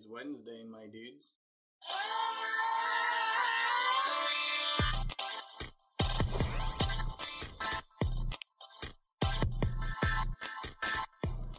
[0.00, 1.34] is Wednesday, my dudes.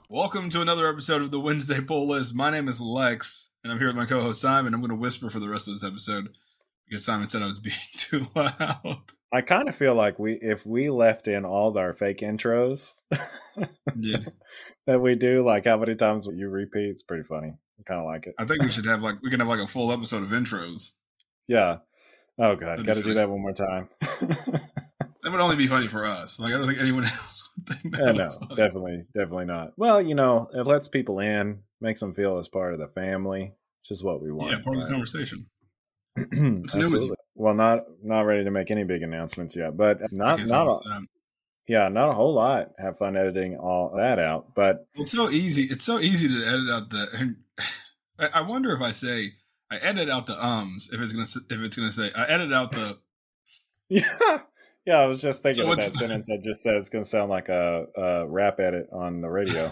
[0.10, 2.36] Welcome to another episode of the Wednesday Pull List.
[2.36, 4.74] My name is Lex, and I'm here with my co-host Simon.
[4.74, 6.30] I'm going to whisper for the rest of this episode
[6.90, 9.04] because Simon said I was being too loud.
[9.32, 13.04] I kind of feel like we, if we left in all our fake intros
[13.96, 14.26] Yeah,
[14.88, 17.54] that we do, like how many times would you repeat, it's pretty funny.
[17.86, 18.36] Kind of like it.
[18.38, 20.92] I think we should have like we can have like a full episode of intros.
[21.48, 21.78] Yeah.
[22.40, 23.90] Oh god, got to do that one more time.
[25.24, 26.40] That would only be funny for us.
[26.40, 28.56] Like I don't think anyone else would think that Yeah, no, funny.
[28.56, 29.74] definitely, definitely not.
[29.78, 33.54] Well, you know, it lets people in, makes them feel as part of the family,
[33.82, 34.52] which is what we want.
[34.52, 35.46] Yeah, part of the conversation.
[36.16, 36.64] What's new with you?
[36.64, 37.16] Absolutely.
[37.36, 41.08] Well, not not ready to make any big announcements yet, but not not a, um,
[41.68, 42.70] yeah, not a whole lot.
[42.80, 45.64] Have fun editing all that out, but It's so easy.
[45.64, 47.36] It's so easy to edit out the.
[48.22, 49.34] I I wonder if I say
[49.70, 52.72] I edit out the ums if it's gonna if it's gonna say I edit out
[52.72, 53.00] the
[53.90, 54.04] Yeah,
[54.86, 54.98] yeah.
[54.98, 56.30] I was just thinking So of that sentence.
[56.30, 59.70] I just said it's to sound like a, a rap edit on the radio.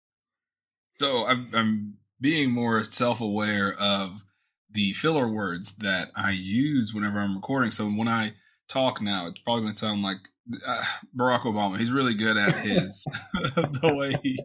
[0.96, 4.24] so I'm I'm being more self aware of
[4.70, 7.70] the filler words that I use whenever I'm recording.
[7.70, 8.34] So when I
[8.68, 10.18] talk now, it's probably gonna sound like
[10.66, 10.82] uh,
[11.16, 11.78] Barack Obama.
[11.78, 14.42] He's really good at his the way he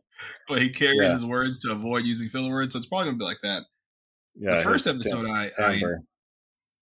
[0.47, 1.11] the way he carries Yeah.
[1.13, 2.73] his words to avoid using filler words.
[2.73, 3.63] So it's probably gonna be like that.
[4.35, 5.81] Yeah, the first episode I, I.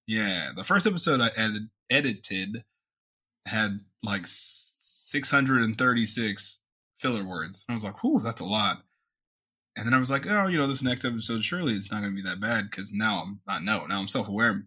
[0.07, 2.63] Yeah, the first episode I edit, edited
[3.45, 6.65] had like 636
[6.97, 7.65] filler words.
[7.69, 8.83] I was like, whew, that's a lot.
[9.75, 12.15] And then I was like, oh, you know, this next episode, surely it's not going
[12.15, 14.65] to be that bad because now I'm, I know, now I'm self aware.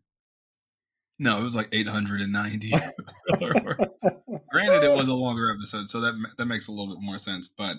[1.19, 2.73] No, it was like 890
[3.39, 3.87] filler words.
[4.65, 7.47] Granted, it was a longer episode, so that that makes a little bit more sense.
[7.49, 7.77] But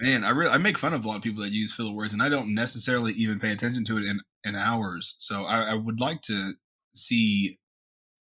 [0.00, 2.12] man, I really I make fun of a lot of people that use filler words,
[2.12, 5.16] and I don't necessarily even pay attention to it in in hours.
[5.18, 6.52] So I, I would like to
[6.92, 7.58] see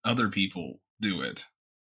[0.03, 1.45] other people do it,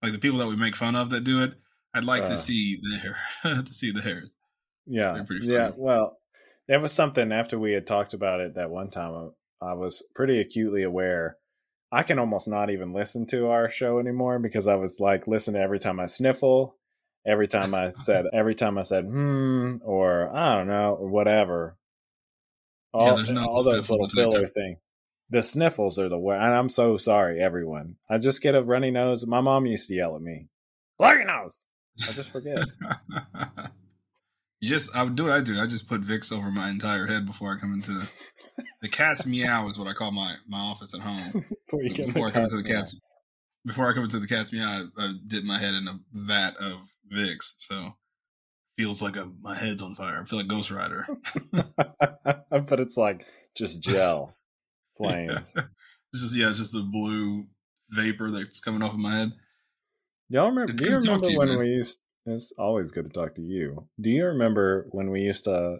[0.01, 1.53] like the people that we make fun of that do it.
[1.93, 2.27] I'd like Uh.
[2.27, 3.17] to see their
[3.63, 4.35] to see theirs.
[4.85, 5.15] Yeah,
[5.47, 5.71] yeah.
[5.77, 6.17] Well,
[6.67, 9.31] there was something after we had talked about it that one time.
[9.61, 11.37] I, I was pretty acutely aware.
[11.93, 15.61] I can almost not even listen to our show anymore because I was like listening
[15.61, 16.75] every time I sniffle,
[17.23, 21.77] every time I said, every time I said hmm or I don't know or whatever.
[22.93, 24.79] All, Yeah, there's no all those little filler things.
[25.29, 26.41] The sniffles are the worst.
[26.41, 27.97] And I'm so sorry, everyone.
[28.09, 29.27] I just get a runny nose.
[29.27, 30.47] My mom used to yell at me,
[30.97, 31.65] "Blow your nose."
[32.09, 32.57] I just forget.
[34.63, 35.59] you just I would do what I do.
[35.59, 38.09] I just put Vicks over my entire head before I come into
[38.81, 41.43] the cat's meow is what I call my my office at home.
[41.65, 42.77] Before before I come into the meow.
[42.77, 43.01] cat's
[43.65, 46.55] before I come into the cat's meow, I, I dip my head in a vat
[46.61, 47.55] of Vicks.
[47.57, 47.95] So
[48.77, 50.21] feels like i my head's on fire.
[50.21, 51.07] I feel like Ghost Rider.
[51.51, 53.25] but it's like
[53.57, 54.33] just gel
[54.95, 55.57] flames.
[56.13, 57.47] It's just yeah, it's just the blue
[57.89, 59.33] vapor that's coming off of my head.
[60.29, 60.71] Y'all remember?
[60.71, 61.59] It's Do you remember you, when man.
[61.59, 62.02] we used?
[62.25, 63.87] It's always good to talk to you.
[63.99, 65.79] Do you remember when we used to?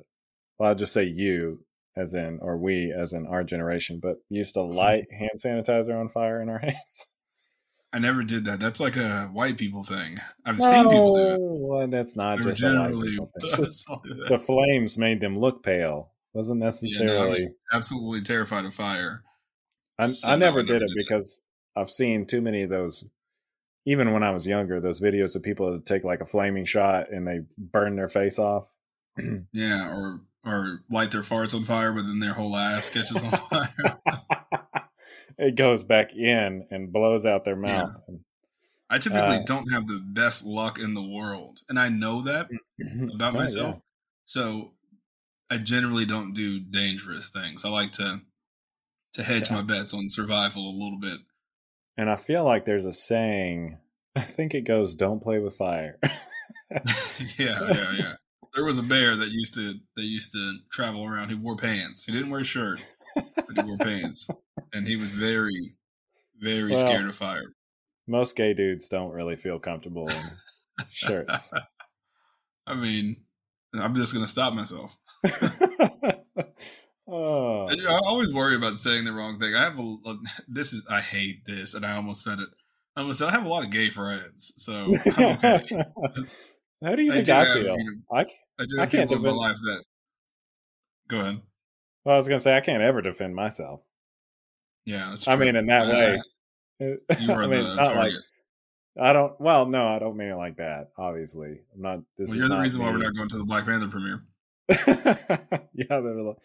[0.60, 1.66] Well, I'll just say you,
[1.96, 6.10] as in, or we, as in our generation, but used to light hand sanitizer on
[6.10, 7.08] fire in our hands.
[7.94, 8.60] I never did that.
[8.60, 10.18] That's like a white people thing.
[10.46, 11.40] I've seen people do it.
[11.40, 13.18] Well, that's not Never just a white generally.
[13.36, 13.88] It's just
[14.28, 16.12] the flames made them look pale.
[16.34, 17.40] Wasn't Yeah, no, necessarily.
[17.72, 19.24] absolutely terrified of fire.
[20.00, 21.06] I, So I no, never I did never it did it.
[21.06, 21.44] because
[21.76, 23.06] I've seen too many of those.
[23.86, 27.10] Even when I was younger, those videos of people that take like a flaming shot
[27.12, 28.72] and they burn their face off.
[29.54, 33.32] Yeah, or or light their farts on fire, but then their whole ass catches on
[33.32, 34.00] fire.
[35.38, 37.84] it goes back in and blows out their Yeah.
[37.84, 38.02] mouth.
[38.90, 42.50] I typically Uh, don't have the best luck in the world, and I know that
[43.14, 43.76] about myself.
[43.76, 43.82] yeah.
[44.26, 44.74] So
[45.50, 47.64] I generally don't do dangerous things.
[47.66, 48.22] I like to
[49.14, 49.58] to hedge Yeah.
[49.58, 51.20] my bets on survival a little bit.
[51.98, 53.78] And I feel like there's a saying.
[54.16, 56.80] I think it goes, "Don't play with fire." yeah,
[57.38, 58.14] yeah, yeah.
[58.54, 61.30] There was a bear that used to that used to travel around.
[61.30, 62.06] He wore pants.
[62.06, 62.84] He didn't wear a shirt,
[63.16, 64.28] but he wore pants,
[64.74, 65.76] and he was very,
[66.40, 67.54] very Well, scared of fire.
[68.08, 71.54] Most gay dudes don't really feel comfortable in shirts.
[72.68, 73.18] I mean,
[73.74, 74.98] I'm just gonna stop myself.
[77.14, 79.54] oh, I, I always worry about saying the wrong thing.
[79.56, 80.18] I have a, a
[80.48, 82.50] this is I hate this, and I almost said it.
[82.96, 85.84] I almost said I have a lot of gay friends, so okay.
[86.84, 87.64] How do you I think do I have, feel?
[87.78, 88.22] you know, I,
[88.60, 89.84] I do I can't in my defend- life that.
[91.10, 91.42] Go ahead.
[92.06, 93.82] well, I was gonna say I can't ever defend myself.
[94.86, 96.20] Yeah, that's I mean, in that Uh, way.
[97.20, 97.96] you are I mean, the target.
[97.96, 98.14] like
[99.00, 99.40] I don't.
[99.40, 100.90] Well, no, I don't mean it like that.
[100.98, 102.00] Obviously, I'm not.
[102.18, 104.24] This well, is you're the reason why we're not going to the Black Panther premiere.
[105.74, 106.36] yeah, they're like,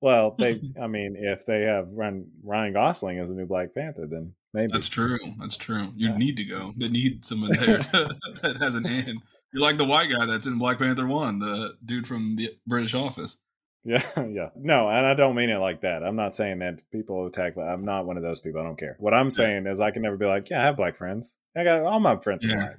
[0.00, 0.60] Well, they.
[0.82, 4.72] I mean, if they have run Ryan Gosling as a new Black Panther, then maybe
[4.72, 5.18] That's true.
[5.38, 5.88] That's true.
[5.96, 6.16] You Yeah.
[6.16, 6.72] need to go.
[6.76, 9.18] They need someone there to, that has an hand.
[9.52, 12.94] You're like the white guy that's in Black Panther One, the dude from the British
[12.94, 13.42] Office.
[13.82, 14.50] Yeah, yeah.
[14.56, 16.02] No, and I don't mean it like that.
[16.04, 17.56] I'm not saying that people attack.
[17.56, 17.62] Me.
[17.62, 18.60] I'm not one of those people.
[18.60, 18.94] I don't care.
[19.00, 21.38] What I'm saying is, I can never be like, yeah, I have black friends.
[21.56, 22.56] I got all my friends are Yeah.
[22.56, 22.76] black.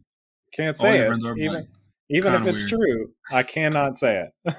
[0.54, 1.68] Can't All say it, friends are even
[2.10, 2.82] even if it's weird.
[2.82, 3.14] true.
[3.32, 4.56] I cannot say it.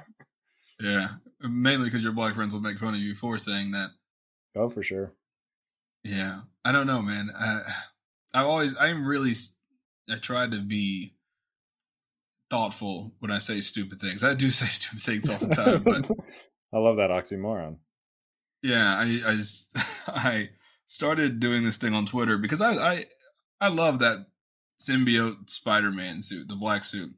[0.81, 1.07] Yeah,
[1.43, 3.89] mainly because your black friends will make fun of you for saying that.
[4.55, 5.13] oh, for sure.
[6.03, 7.29] Yeah, I don't know, man.
[7.37, 7.61] I,
[8.33, 9.33] I've always, I'm really,
[10.09, 11.13] I try to be
[12.49, 14.23] thoughtful when I say stupid things.
[14.23, 16.09] I do say stupid things all the time, but
[16.73, 17.77] I love that oxymoron.
[18.61, 19.77] yeah, I, I just,
[20.09, 20.49] I
[20.85, 23.05] started doing this thing on Twitter because I, I,
[23.61, 24.27] I love that
[24.79, 27.13] symbiote Spider-Man suit, the black suit,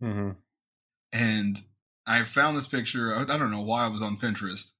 [0.00, 0.30] hmm
[1.12, 1.56] and
[2.10, 3.14] I found this picture.
[3.14, 4.72] I, don't know why I was on Pinterest.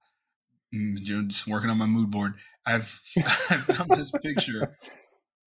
[0.74, 2.34] Mm, You know, just working on my mood board.
[2.66, 3.00] I've
[3.50, 4.76] I found this picture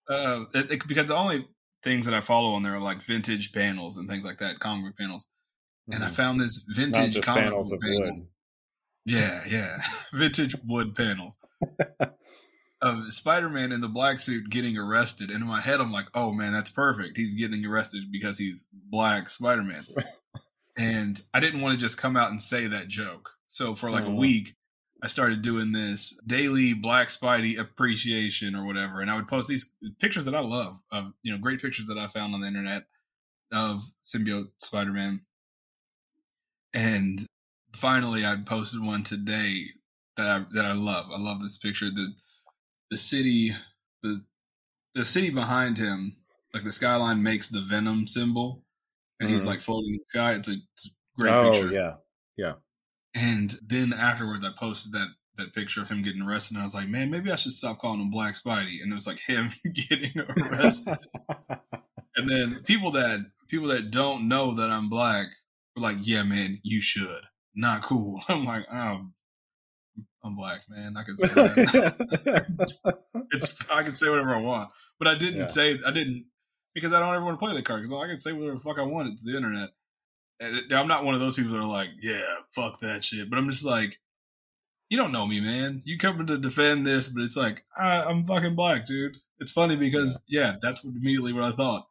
[0.10, 1.48] uh, it, it- because the only
[1.84, 4.86] things that I follow on there are like vintage panels and things like that, comic
[4.86, 5.28] book panels.
[5.92, 6.82] And I found this Mm-hmm.
[6.82, 8.16] Vintage comic panels book of panel.
[8.16, 8.28] wood.
[9.06, 9.78] Yeah, yeah,
[10.14, 11.38] vintage wood panels
[12.82, 15.30] of Spider-Man in the black suit getting arrested.
[15.30, 17.18] And in my head, I'm like, oh man, that's perfect.
[17.18, 19.86] He's getting arrested because he's black Spider-Man.
[20.78, 23.32] And I didn't want to just come out and say that joke.
[23.48, 24.18] So for like a Mhm.
[24.18, 24.56] week,
[25.02, 29.76] I started doing this daily Black Spidey appreciation or whatever, and I would post these
[30.00, 32.88] pictures that I love of you know great pictures that I found on the internet
[33.52, 35.22] of symbiote Spider-Man.
[36.74, 37.26] And
[37.76, 39.68] finally, I posted one today
[40.18, 41.12] that I that I love.
[41.12, 41.90] I love this picture.
[41.90, 42.14] the
[42.92, 43.52] The city,
[44.04, 44.26] the
[44.94, 46.18] the city behind him,
[46.54, 48.66] like the skyline makes the Venom symbol,
[49.24, 49.48] and he's Mhm.
[49.48, 50.34] like floating in the sky.
[50.34, 50.90] It's a, it's a
[51.22, 51.72] great oh picture.
[51.72, 51.94] Yeah,
[52.38, 52.54] yeah,
[53.16, 56.76] And then afterwards, I posted that that picture of him getting arrested, and I was
[56.76, 58.84] like, man, maybe I should stop calling him Black Spidey.
[58.84, 60.98] And it was like him getting arrested.
[62.16, 65.28] and then people that people that don't know that I'm black
[65.76, 67.22] were like, yeah, man, you should.
[67.56, 68.22] Not cool.
[68.30, 69.08] I'm like, oh,
[70.24, 70.96] I'm black, man.
[70.98, 72.96] I can say that.
[73.32, 75.48] it's I can say whatever I want, but I didn't Yeah.
[75.48, 76.26] say I didn't
[76.74, 78.64] because I don't ever want to play that card because I can say whatever the
[78.64, 79.10] fuck I want.
[79.10, 79.70] It's the internet,
[80.40, 82.22] and it, I'm not one of those people that are like, yeah,
[82.56, 83.30] fuck that shit.
[83.30, 84.00] But I'm just like,
[84.90, 85.82] you don't know me, man.
[85.86, 89.18] You coming to defend this, but it's like I, I'm fucking black, dude.
[89.40, 91.88] It's funny because yeah, that's what, immediately what I thought.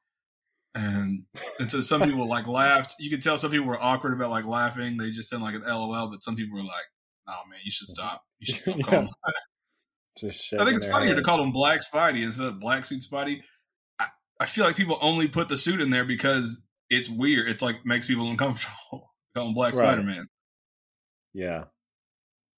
[0.75, 1.25] And,
[1.59, 2.95] and so some people like laughed.
[2.99, 4.97] You could tell some people were awkward about like laughing.
[4.97, 6.87] They just sound like an LOL, but some people were like,
[7.29, 8.23] "Oh man, you should stop.
[8.39, 8.83] You should stop Yeah.
[8.85, 9.09] calling
[10.19, 13.43] Just I think it's funnier to call him Black Spidey instead of Black Suit Spidey.
[14.43, 17.49] I, feel like people only put the suit in there because it's weird.
[17.49, 19.11] It's like makes people uncomfortable.
[19.35, 19.87] Calling Black Right.
[19.87, 20.29] Spider Man.
[21.33, 21.65] Yeah.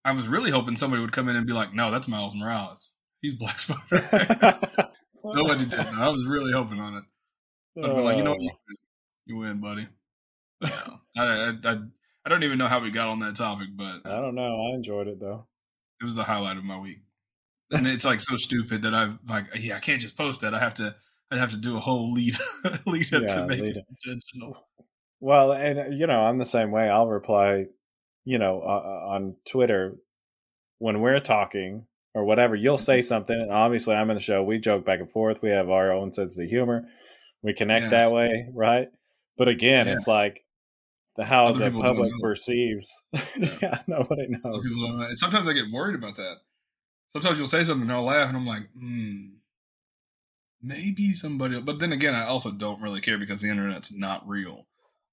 [0.05, 2.97] I was really hoping somebody would come in and be like, "No, that's Miles Morales.
[3.23, 4.89] He's Black Spider." Man.
[5.25, 5.71] Nobody did.
[5.71, 5.95] That.
[5.99, 7.05] I was really hoping on it.
[7.83, 8.41] I'd be like, you know, what?
[8.53, 8.75] Uh.
[9.27, 9.41] you, Oh.
[9.41, 9.89] win, buddy.
[10.61, 10.73] But
[11.17, 11.77] I, I, I,
[12.27, 14.67] I don't even know how we got on that topic, but I don't know.
[14.71, 15.47] I enjoyed it though.
[16.01, 16.99] it was the highlight of my week.
[17.71, 20.55] And it's like so stupid that I've like, yeah, I can't just post that.
[20.55, 20.95] I have to,
[21.35, 22.35] I have to do a whole lead,
[22.87, 24.67] lead up Yeah, to make it intentional.
[25.21, 26.89] Well, and uh, you know, I'm the same way.
[26.89, 27.67] I'll reply,
[28.25, 29.97] you know, uh, on Twitter
[30.79, 32.55] when we're talking or whatever.
[32.55, 34.43] You'll say something, and obviously, I'm in the show.
[34.43, 35.43] We joke back and forth.
[35.43, 36.85] We have our own sense of humor.
[37.43, 37.91] We connect Yeah.
[37.91, 38.89] that way, right?
[39.37, 39.95] But again, Yeah.
[39.95, 40.45] it's like
[41.17, 43.05] the how Other the public perceives.
[43.63, 44.63] yeah, nobody knows.
[44.63, 45.07] people don't know.
[45.09, 46.37] And sometimes I get worried about that.
[47.13, 49.27] Sometimes you'll say something and I'll laugh and I'm like, hmm,
[50.65, 51.61] maybe somebody.
[51.61, 54.67] But then again, I also don't really care because the internet's not real.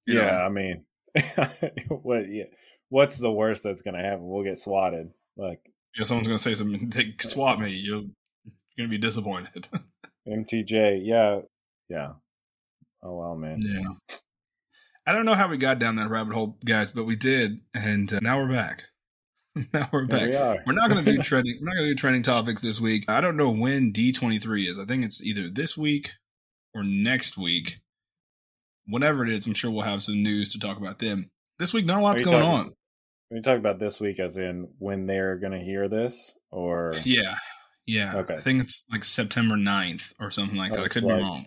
[0.07, 0.21] You know?
[0.21, 0.85] Yeah, I mean,
[1.89, 2.29] what?
[2.29, 2.45] Yeah,
[2.89, 4.27] what's the worst that's going to happen?
[4.27, 5.11] We'll get swatted.
[5.37, 5.59] Like
[5.97, 6.89] Yeah, someone's gonna say something.
[6.89, 7.69] They swat me.
[7.69, 9.67] You're, you're gonna be disappointed.
[10.27, 11.01] MTJ.
[11.03, 11.41] Yeah,
[11.89, 12.13] yeah.
[13.03, 13.59] Oh well, man.
[13.61, 14.17] yeah.
[15.05, 18.13] I don't know how we got down that rabbit hole, guys, but we did, and
[18.13, 18.83] uh, now we're back.
[19.73, 20.29] now we're back.
[20.29, 20.57] we are.
[20.65, 21.57] We're not going to do trending.
[21.61, 23.05] We're not going to do trending topics this week.
[23.09, 24.79] I don't know when D twenty three is.
[24.79, 26.11] I think it's either this week
[26.73, 27.77] or next week.
[28.87, 31.29] Whenever it is, I'm sure we'll have some news to talk about them.
[31.59, 32.65] This week, not a lot's going talking- on.
[33.31, 36.93] Are you talking about this week, as in when they're going to hear this, or
[37.05, 37.35] Yeah,
[37.85, 38.17] yeah.
[38.17, 38.33] Okay.
[38.33, 40.81] I think it's like September 9th or something like that.
[40.83, 41.45] I could like- be wrong.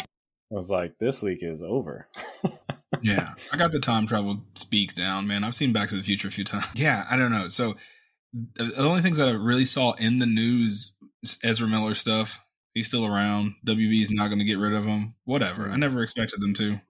[0.53, 2.09] I was like, this week is over.
[3.03, 5.45] Yeah, I got the time travel speak down, man.
[5.45, 6.73] I've seen Back to the Future a few times.
[6.75, 7.49] Yeah, I don't know.
[7.49, 7.75] So
[8.33, 10.95] the only things that I really saw in the news
[11.43, 12.45] Ezra Miller stuff.
[12.73, 13.55] He's still around.
[13.67, 15.15] WB's not going to get rid of him.
[15.25, 15.65] Whatever.
[15.65, 15.81] I mm-hmm.
[15.81, 16.81] never expected them to.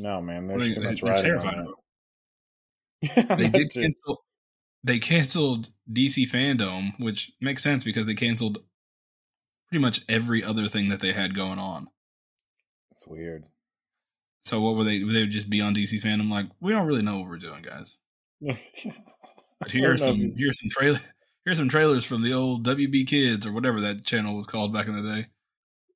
[0.00, 1.66] no, man, What are there's you- too much they're terrified of
[3.02, 3.28] it.
[3.38, 4.24] They did cancel.
[4.84, 8.58] they canceled DC Fandom, which makes sense because they canceled
[9.68, 11.88] pretty much every other thing that they had going on.
[13.02, 13.46] It's weird.
[14.42, 14.98] So what were they?
[14.98, 16.30] They would they just be on DC Fandom?
[16.30, 17.98] Like we don't really know what we're doing, guys.
[19.60, 20.98] But here's some here's some trailer
[21.44, 24.88] here's some trailers from the old WB Kids or whatever that channel was called back
[24.88, 25.26] in the day.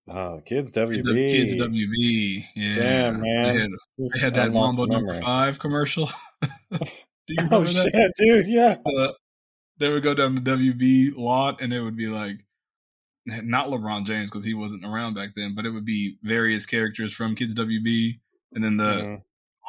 [0.09, 1.31] Oh, Kids WB.
[1.31, 2.45] Kids WB.
[2.55, 2.75] Yeah.
[2.77, 3.43] Damn, man.
[3.43, 6.09] They had, they had that Mambo number five commercial.
[6.71, 6.87] Do
[7.29, 8.13] you oh, shit, that?
[8.17, 8.47] dude.
[8.47, 8.77] Yeah.
[8.87, 9.09] Uh,
[9.79, 12.46] they would go down the WB lot and it would be like,
[13.45, 17.13] not LeBron James because he wasn't around back then, but it would be various characters
[17.13, 18.21] from Kids WB
[18.55, 19.15] and then the mm-hmm.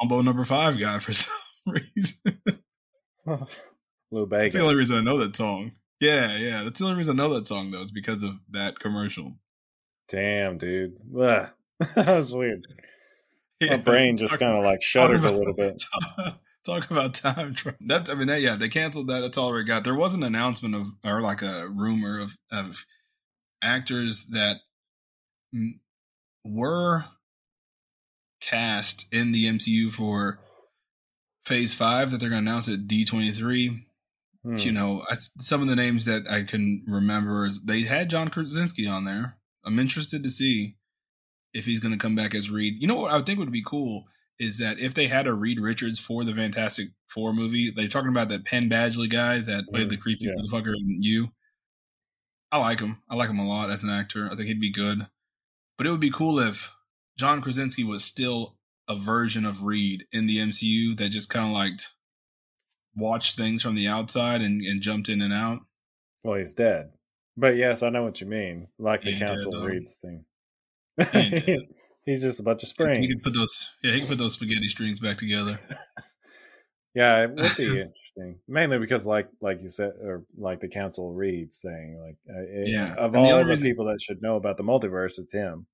[0.00, 1.34] Mambo number five guy for some
[1.66, 2.40] reason.
[4.10, 4.44] Lou Bega.
[4.44, 5.72] That's the only reason I know that song.
[6.00, 6.62] Yeah, yeah.
[6.62, 9.34] That's the only reason I know that song though, is because of that commercial.
[10.08, 10.96] Damn, dude.
[11.14, 11.52] that
[11.96, 12.64] was weird.
[13.60, 15.82] Yeah, My brain just kind of like shuddered about, a little bit.
[16.64, 17.78] Talk about time travel.
[17.84, 19.20] That's I mean, that, yeah, they canceled that.
[19.20, 19.84] That's all we got.
[19.84, 22.84] There was an announcement of, or like a rumor of of
[23.62, 24.60] actors that
[26.44, 27.04] were
[28.40, 30.38] cast in the MCU for
[31.44, 33.84] Phase Five that they're going to announce at D twenty three.
[34.44, 34.56] Hmm.
[34.58, 38.28] You know, I, some of the names that I can remember is they had John
[38.28, 39.36] Krasinski on there.
[39.64, 40.76] I'm interested to see
[41.52, 42.80] if he's going to come back as Reed.
[42.80, 44.04] You know what I think would be cool
[44.38, 48.10] is that if they had a Reed Richards for the Fantastic Four movie, they're talking
[48.10, 50.02] about that Penn Badgley guy that played the hmm.
[50.02, 50.32] creepy yeah.
[50.38, 51.30] motherfucker in You.
[52.50, 53.02] I like him.
[53.08, 54.28] I like him a lot as an actor.
[54.30, 55.06] I think he'd be good.
[55.76, 56.74] But it would be cool if
[57.18, 58.56] John Krasinski was still
[58.88, 61.92] a version of Reed in the MCU that just kind of liked
[62.96, 65.60] watched things from the outside and, and jumped in and out.
[66.24, 66.90] Well, he's dead.
[67.36, 68.68] But yes, I know what you mean.
[68.78, 70.24] Like the Council dead, Reed's thing.
[72.04, 72.98] he's just a bunch of springs.
[72.98, 75.58] He can put those yeah, he can put those spaghetti strings back together.
[76.98, 78.40] yeah, it would be interesting.
[78.48, 82.00] Mainly because like like you said or like the Council Reeds thing.
[82.00, 82.94] Like uh, it, yeah.
[82.94, 85.66] of and all the, reason, people that should know about the multiverse, it's him.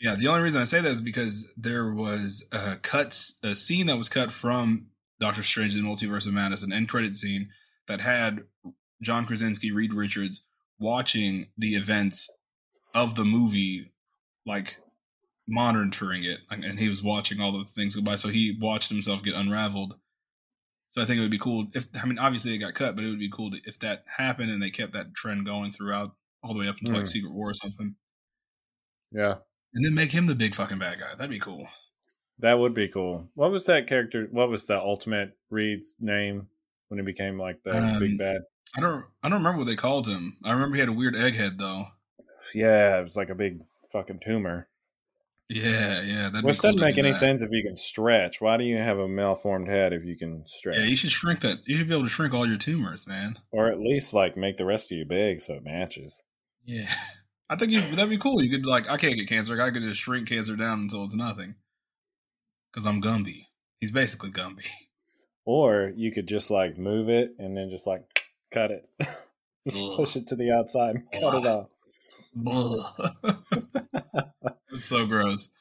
[0.00, 3.86] Yeah, the only reason I say that is because there was a cuts a scene
[3.86, 4.88] that was cut from
[5.20, 7.50] Doctor Strange and Multiverse of Madness, an end credit scene
[7.86, 8.40] that had
[9.00, 10.42] John Krasinski, Reed Richards
[10.78, 12.28] watching the events
[12.94, 13.92] of the movie,
[14.44, 14.78] like
[15.46, 18.16] monitoring it, and he was watching all the things go by.
[18.16, 19.94] So he watched himself get unraveled.
[20.88, 23.04] So I think it would be cool if I mean obviously it got cut, but
[23.04, 26.12] it would be cool to, if that happened and they kept that trend going throughout
[26.42, 26.98] all the way up until mm.
[26.98, 27.10] like hmm.
[27.10, 27.96] Secret War or something.
[29.12, 29.36] Yeah,
[29.74, 31.14] and then make him the big fucking bad guy.
[31.14, 31.68] That'd be cool.
[32.38, 33.30] That would be cool.
[33.34, 34.28] What was that character?
[34.30, 36.48] What was the ultimate Reed's name
[36.88, 38.42] when he became like the um, big bad?
[38.76, 39.04] I don't.
[39.22, 40.36] I don't remember what they called him.
[40.44, 41.86] I remember he had a weird egghead though.
[42.54, 43.62] Yeah, it was like a big
[43.92, 44.68] fucking tumor.
[45.48, 46.28] Yeah, yeah.
[46.40, 47.14] Which cool doesn't make any that.
[47.14, 48.40] sense if you can stretch.
[48.40, 50.76] Why do you have a malformed head if you can stretch?
[50.76, 51.58] Yeah, you should shrink that.
[51.66, 53.38] You should be able to shrink all your tumors, man.
[53.52, 56.24] Or at least like make the rest of you big so it matches.
[56.64, 56.90] Yeah.
[57.48, 58.42] I think you, that'd be cool.
[58.42, 59.60] You could like, I can't get cancer.
[59.62, 61.54] I could just shrink cancer down until it's nothing.
[62.72, 63.42] Because I'm Gumby.
[63.78, 64.68] He's basically Gumby.
[65.48, 68.02] Or you could just like move it and then just like
[68.50, 68.90] cut it,
[69.64, 69.96] just Ugh.
[69.96, 71.68] push it to the outside and cut it off.
[74.72, 75.52] It's so gross.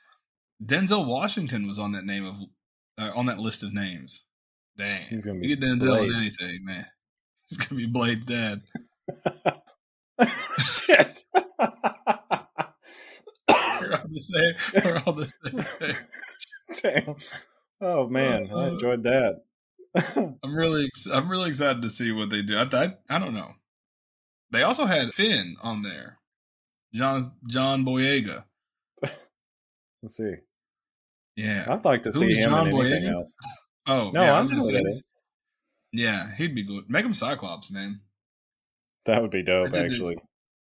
[0.64, 2.38] Denzel Washington was on that name of
[2.98, 4.26] uh, on that list of names.
[4.78, 6.10] Dang, he's gonna be you get Denzel Blade.
[6.10, 6.86] in anything, man.
[7.48, 8.64] He's gonna be Blade's dad.
[10.58, 11.24] Shit.
[11.38, 11.54] we're
[13.94, 14.56] all the same.
[14.84, 15.28] We're all the
[16.72, 17.04] same.
[17.06, 17.16] Damn.
[17.82, 19.44] Oh man, I enjoyed that.
[20.18, 22.58] I'm really, I'm really excited to see what they do.
[22.58, 23.52] I, I, I don't know.
[24.52, 26.20] They also had Finn on there,
[26.94, 28.46] John John Boyega.
[30.02, 30.34] Let's see.
[31.36, 33.14] Yeah, I'd like to Who see him John in anything Boyega?
[33.14, 33.36] else.
[33.88, 34.84] Oh no, yeah, I'm just saying.
[35.94, 36.86] Yeah, he'd be good.
[36.90, 38.00] Make him Cyclops, man.
[39.06, 40.18] That would be dope, actually.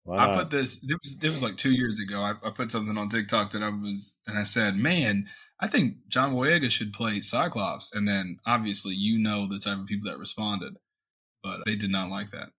[0.10, 0.84] I put this.
[0.84, 2.22] It was, it was like two years ago.
[2.22, 5.28] I, I, put something on TikTok that I was, and I said, "Man,
[5.60, 9.86] I think John Boyega should play Cyclops." And then, obviously, you know the type of
[9.86, 10.78] people that responded,
[11.44, 12.50] but they did not like that.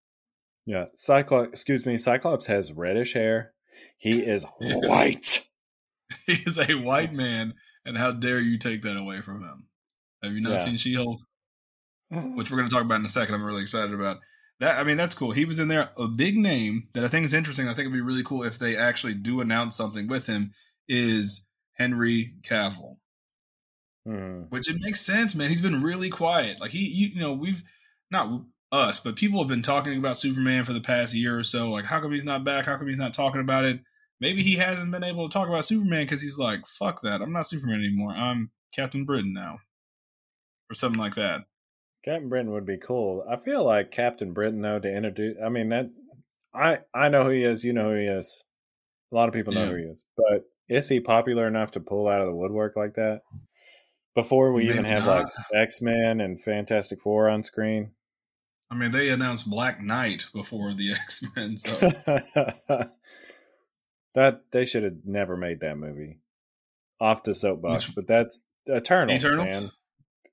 [0.65, 1.49] Yeah, Cyclops.
[1.49, 3.53] Excuse me, Cyclops has reddish hair.
[3.99, 5.49] He is white.
[6.27, 7.55] he is a white man,
[7.85, 9.67] and how dare you take that away from him?
[10.23, 10.59] Have you not yeah.
[10.59, 11.21] seen She Hulk?
[12.11, 13.35] Which we're going to talk about in a second.
[13.35, 14.19] I'm really excited about
[14.63, 15.33] that I mean that's cool.
[15.33, 17.67] He was in there a big name that I think is interesting.
[17.67, 20.53] I think it'd be really cool if they actually do announce something with him
[20.89, 22.97] is Henry Cavill.
[24.07, 24.43] Hmm.
[24.51, 25.49] Which it makes sense, man.
[25.49, 26.61] He's been really quiet.
[26.61, 27.63] Like he you, you know, we've
[28.11, 31.71] not us, but people have been talking about Superman for the past year or so.
[31.71, 32.67] Like how come he's not back?
[32.67, 33.81] How come he's not talking about it?
[34.23, 37.21] Maybe he hasn't been able to talk about Superman cuz he's like, fuck that.
[37.21, 38.13] I'm not Superman anymore.
[38.13, 39.59] I'm Captain Britain now.
[40.71, 41.47] Or something like that.
[42.05, 43.25] Captain Britain would be cool.
[43.29, 45.37] I feel like Captain Britain though to introduce.
[45.45, 45.87] I mean that
[46.55, 47.65] I I know who he is.
[47.65, 48.45] You know who he is.
[49.11, 49.71] A lot of people know Yeah.
[49.71, 50.05] who he is.
[50.17, 53.23] But is he popular enough to pull out of the woodwork like that?
[54.15, 55.25] Before we even Maybe have not.
[55.25, 57.91] like X Men and Fantastic Four on screen.
[58.71, 61.71] I mean, they announced Black Knight before the X Men, so
[64.15, 66.19] that they should have never made that movie.
[67.01, 69.61] Off the soapbox, Which- but that's Eternals, Eternals?
[69.63, 69.71] man.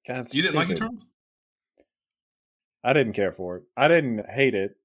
[0.07, 0.69] God, you didn't like.
[0.69, 1.09] Eternals?
[2.83, 3.63] I didn't care for it.
[3.75, 4.77] I didn't hate it,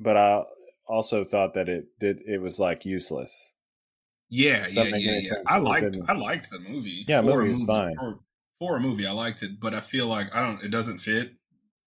[0.00, 0.44] but I
[0.86, 2.20] also thought that it did.
[2.26, 3.54] It was like useless.
[4.30, 5.38] Yeah, yeah, yeah, yeah.
[5.46, 5.98] I liked.
[6.08, 7.04] I liked the movie.
[7.08, 7.96] Yeah, For a movie was fine.
[7.96, 8.18] For,
[8.58, 10.62] for a movie, I liked it, but I feel like I don't.
[10.62, 11.32] It doesn't fit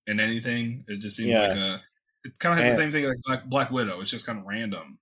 [0.07, 0.83] in anything.
[0.87, 1.47] It just seems Yeah.
[1.47, 1.81] like a.
[2.23, 4.01] It kind of has And- the same thing like Black, Black Widow.
[4.01, 4.99] It's just kind of random.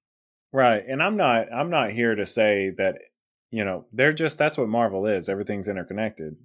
[0.51, 0.83] Right.
[0.87, 2.97] And I'm not I'm not here to say that
[3.51, 5.27] you know, they're just that's what Marvel is.
[5.29, 6.35] Everything's interconnected.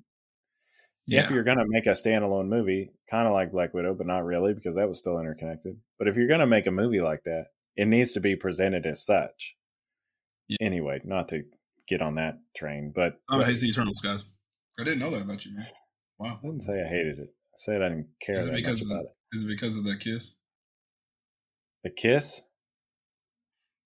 [1.07, 4.07] Yeah, If you're going to make a standalone movie, kind of like Black Widow, but
[4.07, 5.77] not really because that was still interconnected.
[5.99, 8.87] But if you're going to make a movie like that, it needs to be presented
[8.87, 9.55] as such.
[10.49, 10.57] Yeah.
[10.63, 11.43] Anyway, not to
[11.87, 14.25] get on that train, but I hate the Eternals, guys.
[14.81, 15.67] I didn't know that about you, man.
[16.19, 16.39] Wow.
[16.43, 17.29] I didn't say I hated it.
[17.29, 19.11] I said I didn't care Is it because of the- about it.
[19.37, 20.37] Is it because of that kiss
[21.83, 22.43] The kiss?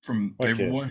[0.08, 0.90] From Paperboy?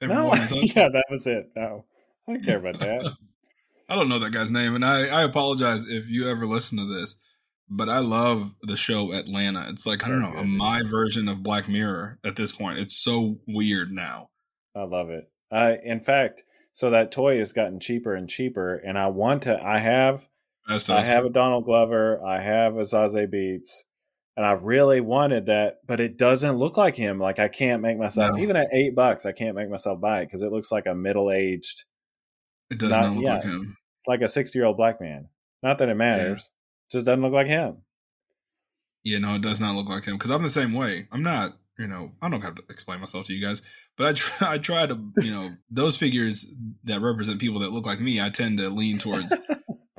[0.00, 0.76] Paperboy No, and his husband?
[0.76, 1.50] yeah, that was it.
[1.56, 1.84] No,
[2.28, 3.12] I don't care about that.
[3.88, 6.84] I don't know that guy's name, and I, I apologize if you ever listen to
[6.86, 7.20] this,
[7.68, 9.66] but I love the show Atlanta.
[9.68, 12.78] It's like I don't know, my version of Black Mirror at this point.
[12.78, 14.30] It's so weird now.
[14.74, 15.30] I love it.
[15.50, 19.62] I, in fact, so that toy has gotten cheaper and cheaper, and I want to.
[19.62, 20.26] I have,
[20.68, 22.24] I have a Donald Glover.
[22.24, 23.80] I have a Zazie Beetz,
[24.36, 27.18] and I've really wanted that, but it doesn't look like him.
[27.18, 28.42] Like I can't make myself, No.
[28.42, 30.94] even at eight bucks, I can't make myself buy it because it looks like a
[30.94, 31.84] middle aged,
[32.70, 33.34] It does not- not, look yeah.
[33.34, 33.76] like him.
[34.06, 35.28] like a sixty year old black man.
[35.62, 36.50] Not that it matters,
[36.90, 37.78] just doesn't look like him.
[39.04, 41.08] Yeah, no, it does not look like him because I'm the same way.
[41.12, 43.62] I'm not, you know, I don't have to explain myself to you guys,
[43.96, 46.52] but I try, I try to, you know, those figures
[46.84, 49.34] that represent people that look like me, I tend to lean towards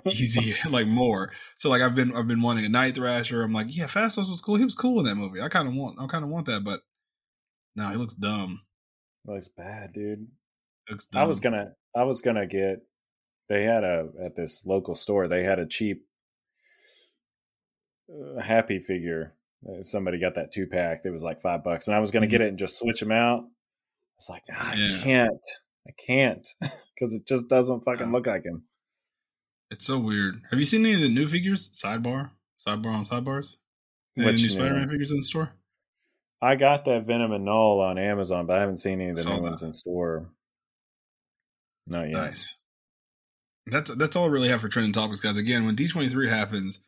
[0.06, 1.32] easy, like more.
[1.58, 3.42] So like I've been, I've been wanting a Night Thrasher.
[3.44, 4.56] I'm like, yeah, Phastos was cool.
[4.56, 5.42] He was cool in that movie.
[5.42, 6.82] I kind of want, I kind of want that, but
[7.76, 8.62] no, he looks dumb.
[9.26, 10.28] looks bad, dude.
[10.90, 11.22] Looks dumb.
[11.22, 12.86] I was gonna I was gonna get
[13.50, 16.06] they had a at this local store they had a cheap
[18.10, 19.34] uh, happy figure.
[19.68, 21.02] Uh, Somebody got that two pack.
[21.06, 23.12] It was like five bucks, and I was gonna get it and just switch them
[23.12, 23.46] out.
[24.18, 24.98] It's like "Ah, I Yeah.
[25.04, 25.46] can't,
[25.88, 28.64] I can't, because it just doesn't fucking Uh, look like him.
[29.74, 30.40] It's so weird.
[30.52, 31.68] Have you seen any of the new figures?
[31.70, 32.30] Sidebar,
[32.64, 33.58] sidebar on sidebars.
[34.16, 35.54] Any Which new new Spider-Man figures in the store?
[36.44, 39.24] I got that Venom and Knull on Amazon, but I haven't seen any of the
[39.24, 39.42] Saw new that.
[39.42, 40.30] ones in store.
[41.88, 42.14] Not yet.
[42.14, 42.60] Nice.
[43.66, 45.38] That's that's all I really have for trending topics, guys.
[45.38, 46.82] Again, when D twenty three happens,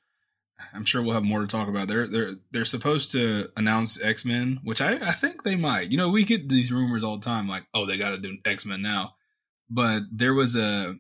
[0.72, 1.88] I'm sure we'll have more to talk about.
[1.88, 5.90] They're they're they're supposed to announce X Men, which I I think they might.
[5.90, 8.38] You know, we get these rumors all the time, like oh they got to do
[8.46, 9.16] X Men now,
[9.72, 10.94] but there was a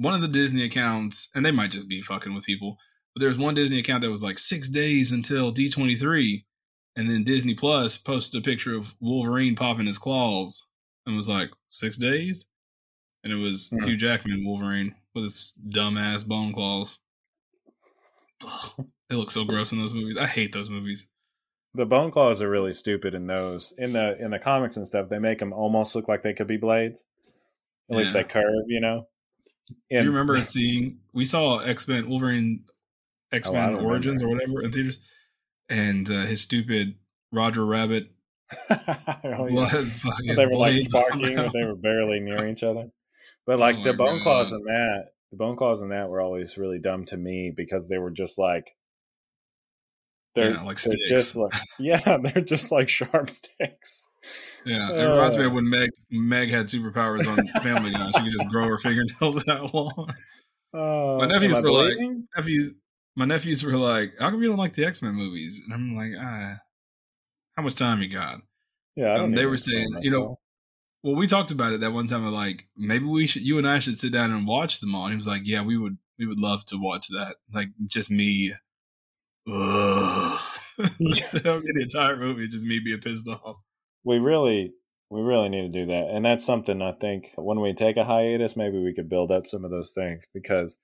[0.00, 2.78] one of the Disney accounts, and they might just be fucking with people.
[3.14, 6.46] But there was one Disney account that was like six days until D twenty three,
[6.96, 10.70] and then Disney Plus posted a picture of Wolverine popping his claws
[11.04, 12.48] and was like six days,
[13.22, 13.84] and it was Hmm.
[13.84, 16.98] Hugh Jackman Wolverine with his dumbass bone claws.
[18.42, 20.16] Ugh, they look so gross in those movies.
[20.18, 21.10] I hate those movies.
[21.74, 23.72] The bone claws are really stupid in those.
[23.76, 26.46] In the in the comics and stuff, they make them almost look like they could
[26.48, 27.04] be blades.
[27.90, 29.08] At least they curve, you know.
[29.90, 30.98] Do you remember seeing?
[31.12, 32.64] We saw X Men Wolverine,
[33.32, 33.88] X Men Oh, remember.
[33.90, 35.00] Origins or whatever in theaters,
[35.68, 36.94] and uh, his stupid
[37.32, 38.10] Roger Rabbit
[38.70, 40.34] Oh, yeah.
[40.34, 42.90] they were like sparking, but they were barely near each other.
[43.46, 46.58] But like Oh the bone claws in that, the bone claws in that were always
[46.58, 48.74] really dumb to me because they were just like
[50.34, 51.08] they're, Yeah, like they're sticks.
[51.08, 54.06] just like yeah, they're just like sharp sticks.
[54.64, 55.46] Yeah, it reminds me Uh.
[55.48, 58.10] of when Meg Meg had superpowers on Family Guy.
[58.16, 60.08] She could just grow her fingernails that long.
[60.72, 61.96] Oh, My nephews were like-
[62.36, 62.72] nephews,
[63.16, 65.96] my nephews were like, "How come you don't like the X Men movies?" And I'm
[65.96, 66.58] like, "Ah,
[67.56, 68.40] how much time you got?"
[68.96, 70.38] yeah, um, they were saying, you know.
[71.02, 72.26] Well, we talked about it that one time.
[72.26, 75.04] Of like, maybe we should, you and I should sit down and watch them all.
[75.04, 77.36] And he was like, "Yeah, we would, we would love to watch that.
[77.54, 78.52] Like, just me."
[80.80, 83.56] Of the entire movie, just me being pissed off.
[84.04, 84.72] we really
[85.10, 88.04] we really need to do that and that's something i think when we take a
[88.04, 90.78] hiatus maybe we could build up some of those things because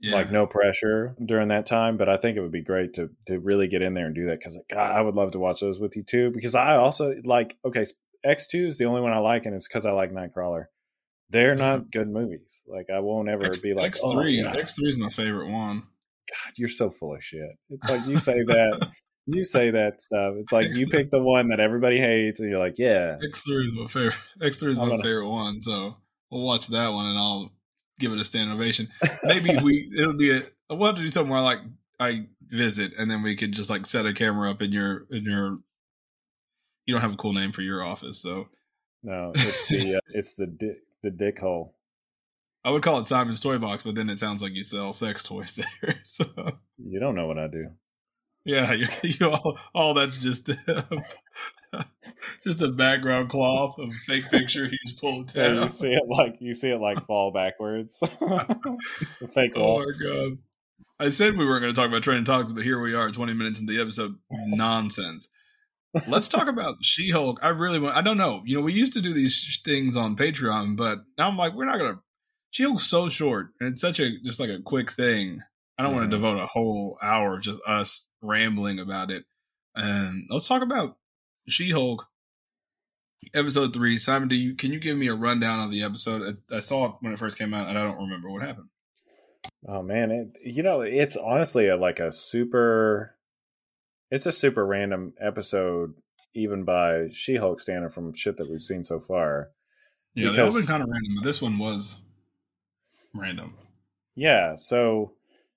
[0.00, 3.10] Yeah, like no pressure during that time but i think it would be great to
[3.26, 5.60] to really get in there and do that because god i would love to watch
[5.60, 7.84] those with you too because i also like okay
[8.26, 10.66] x2 is the only one i like and it's because i like nightcrawler
[11.30, 11.60] they're mm-hmm.
[11.60, 14.40] not good movies like i won't ever X, be like X oh, three.
[14.40, 14.54] yeah.
[14.54, 15.84] X three is my favorite one.
[16.30, 17.50] God, you're so full of shit.
[17.70, 18.88] It's like you say that,
[19.26, 20.34] you say that stuff.
[20.38, 23.16] It's like you pick the one that everybody hates, and you're like, yeah.
[23.24, 24.18] X three is my favorite.
[24.42, 25.60] X three is I'm my gonna- favorite one.
[25.60, 25.96] So
[26.30, 27.52] we'll watch that one, and I'll
[27.98, 28.88] give it a standing ovation.
[29.24, 31.60] Maybe we it'll be a we'll have to do something where I like
[32.00, 35.24] I visit, and then we could just like set a camera up in your in
[35.24, 35.58] your.
[36.86, 38.48] You don't have a cool name for your office, so
[39.02, 41.74] No, it's the uh, it's the di- the dick hole.
[42.68, 45.22] I would call it Simon's Toy Box, but then it sounds like you sell sex
[45.22, 45.94] toys there.
[46.04, 46.24] So
[46.76, 47.68] You don't know what I do.
[48.44, 50.50] yeah, you, you all, all that's just
[52.44, 54.64] just a background cloth of fake picture.
[54.64, 55.62] You just pull it Yeah, down.
[55.64, 58.00] you see it like you see it like fall backwards.
[58.02, 59.78] it's a fake Oh wall.
[59.86, 59.92] my
[60.28, 60.38] god!
[61.00, 63.32] I said we weren't going to talk about training talks, but here we are, twenty
[63.34, 64.16] minutes into the episode.
[64.30, 65.28] Nonsense.
[66.06, 67.38] Let's talk about She Hulk.
[67.42, 67.96] I really want.
[67.96, 68.42] I don't know.
[68.44, 71.54] You know, we used to do these sh- things on Patreon, but now I'm like,
[71.54, 72.00] we're not going to.
[72.50, 75.42] She Hulk's so short, and it's such a just like a quick thing.
[75.78, 76.10] I don't want Mhm.
[76.10, 79.24] to devote a whole hour of just us rambling about it.
[79.76, 80.96] And let's talk about
[81.48, 82.08] She Hulk.
[83.34, 84.28] Episode three, Simon.
[84.28, 86.36] Do you can you give me a rundown of the episode?
[86.50, 88.68] I, I saw it when it first came out, and I don't remember what happened.
[89.66, 93.16] Oh man, it, you know, it's honestly a, like a super.
[94.10, 95.94] It's a super random episode,
[96.34, 99.50] even by She-Hulk standard from shit that we've seen so far.
[100.14, 102.00] Yeah, Because- been kind of random, but this one was
[103.14, 103.54] random.
[104.14, 105.12] Yeah, so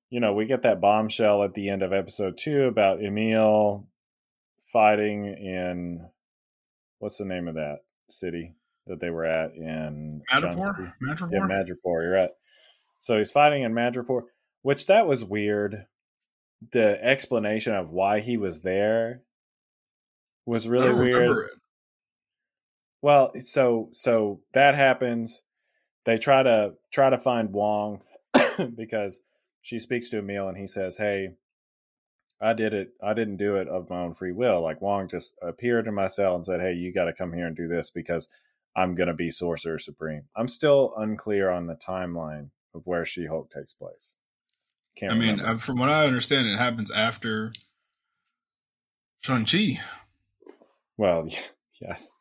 [0.10, 3.88] you know, we get that bombshell at the end of episode two about Emil
[4.72, 6.08] fighting in
[7.00, 8.56] what's the name of that city
[8.88, 10.94] that they were at in Madripoor?
[11.02, 11.32] Madripoor?
[11.32, 12.04] Yeah, Madripoor.
[12.04, 12.30] You're right.
[13.00, 14.24] So he's fighting in Madripoor,
[14.62, 15.86] which that was weird.
[16.72, 19.24] The explanation of why he was there
[20.46, 21.38] was really weird.
[21.38, 21.46] it.
[23.02, 25.42] Well, so so that happens.
[26.06, 28.02] They try to try to find Wong
[28.76, 29.22] because
[29.62, 31.36] she speaks to Emil and he says, "Hey,
[32.42, 32.94] I did it.
[33.04, 34.62] I didn't do it of my own free will.
[34.62, 37.46] Like Wong just appeared in my cell and said, "Hey, you got to come here
[37.46, 38.28] and do this because
[38.76, 43.52] I'm going to be Sorcerer Supreme." I'm still unclear on the timeline of where She-Hulk
[43.52, 44.18] takes place.
[44.98, 45.52] Can't I mean, remember.
[45.52, 47.52] uh, from what I understand, it happens after
[49.22, 49.80] Shang-Chi.
[50.98, 51.28] well,
[51.82, 52.12] yes.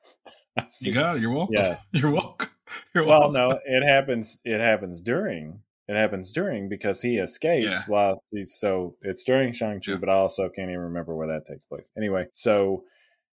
[0.83, 1.23] You got it.
[1.23, 1.55] You're welcome.
[1.55, 1.83] Yes.
[1.93, 2.49] You're welcome.
[2.95, 3.35] You're well welcome.
[3.35, 7.83] no it happens it happens during it happens during because he escapes Yeah.
[7.89, 9.99] while he's so it's during shang-chi Yeah.
[9.99, 12.85] but i also can't even remember where that takes place anyway so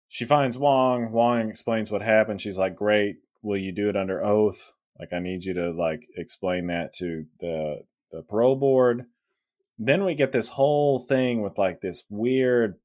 [0.09, 4.23] she finds wong wong explains what happened she's like great will you do it under
[4.23, 9.05] oath like i need you to like explain that to the the parole board
[9.79, 12.75] then we get this whole thing with like this weird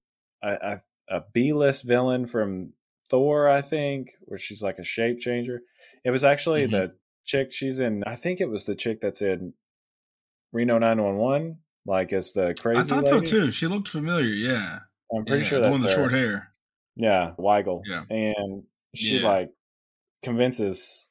[0.42, 2.72] a, a, a b-list villain from
[3.10, 5.62] thor i think where she's like a shape changer
[6.04, 6.70] it was actually Mhm.
[6.70, 8.04] the chick she's in.
[8.06, 9.54] I think it was the chick that's in
[10.52, 11.58] Reno 911.
[11.84, 12.80] Like as the crazy.
[12.80, 13.50] I thought so too.
[13.50, 14.28] She looked familiar.
[14.28, 14.78] Yeah.
[15.12, 16.52] I'm pretty Yeah, sure the that's one with the short hair.
[16.94, 17.82] Yeah, Wiegel.
[17.84, 18.04] Yeah.
[18.08, 18.62] And
[18.94, 19.28] she Yeah.
[19.28, 19.50] like
[20.22, 21.10] convinces.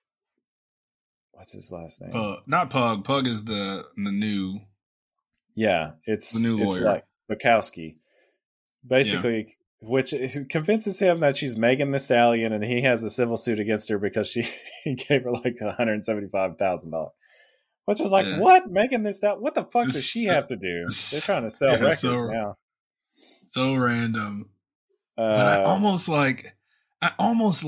[1.31, 2.11] What's his last name?
[2.11, 2.43] Pug.
[2.47, 3.03] Not Pug.
[3.03, 4.61] Pug is the the new.
[5.53, 7.97] Yeah, it's The new it's like Bukowski.
[8.87, 9.47] Basically,
[9.79, 10.13] which
[10.49, 13.97] convinces him that she's Megan Thee Stallion, and he has a civil suit against her
[13.99, 14.43] because she
[14.83, 17.11] he gave her like one hundred seventy five thousand dollars.
[17.85, 18.39] Which is like, Yeah.
[18.39, 18.71] what?
[18.71, 19.41] Megan this Stallion?
[19.43, 20.85] What the fuck does This- she have to do?
[21.11, 22.57] They're trying to sell Yeah, records so- now.
[23.11, 24.49] So random.
[25.17, 26.55] Uh, but I almost like
[27.01, 27.65] I almost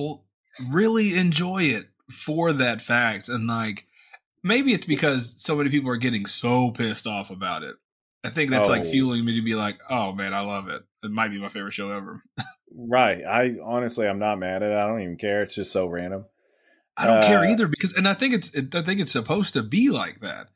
[0.71, 3.85] really enjoy it for that fact and like
[4.43, 7.75] maybe it's because so many people are getting so pissed off about it.
[8.27, 8.91] I think that's like Oh.
[8.91, 10.83] fueling me to be like, "Oh man, I love it.
[11.03, 12.21] It might be my favorite show ever."
[12.75, 13.23] right.
[13.25, 14.75] I honestly, I'm not mad at it.
[14.77, 15.41] I don't even care.
[15.41, 16.25] It's just so random.
[16.95, 19.53] I don't care Uh, either because and I think it's it, I think it's supposed
[19.53, 20.47] to be like that.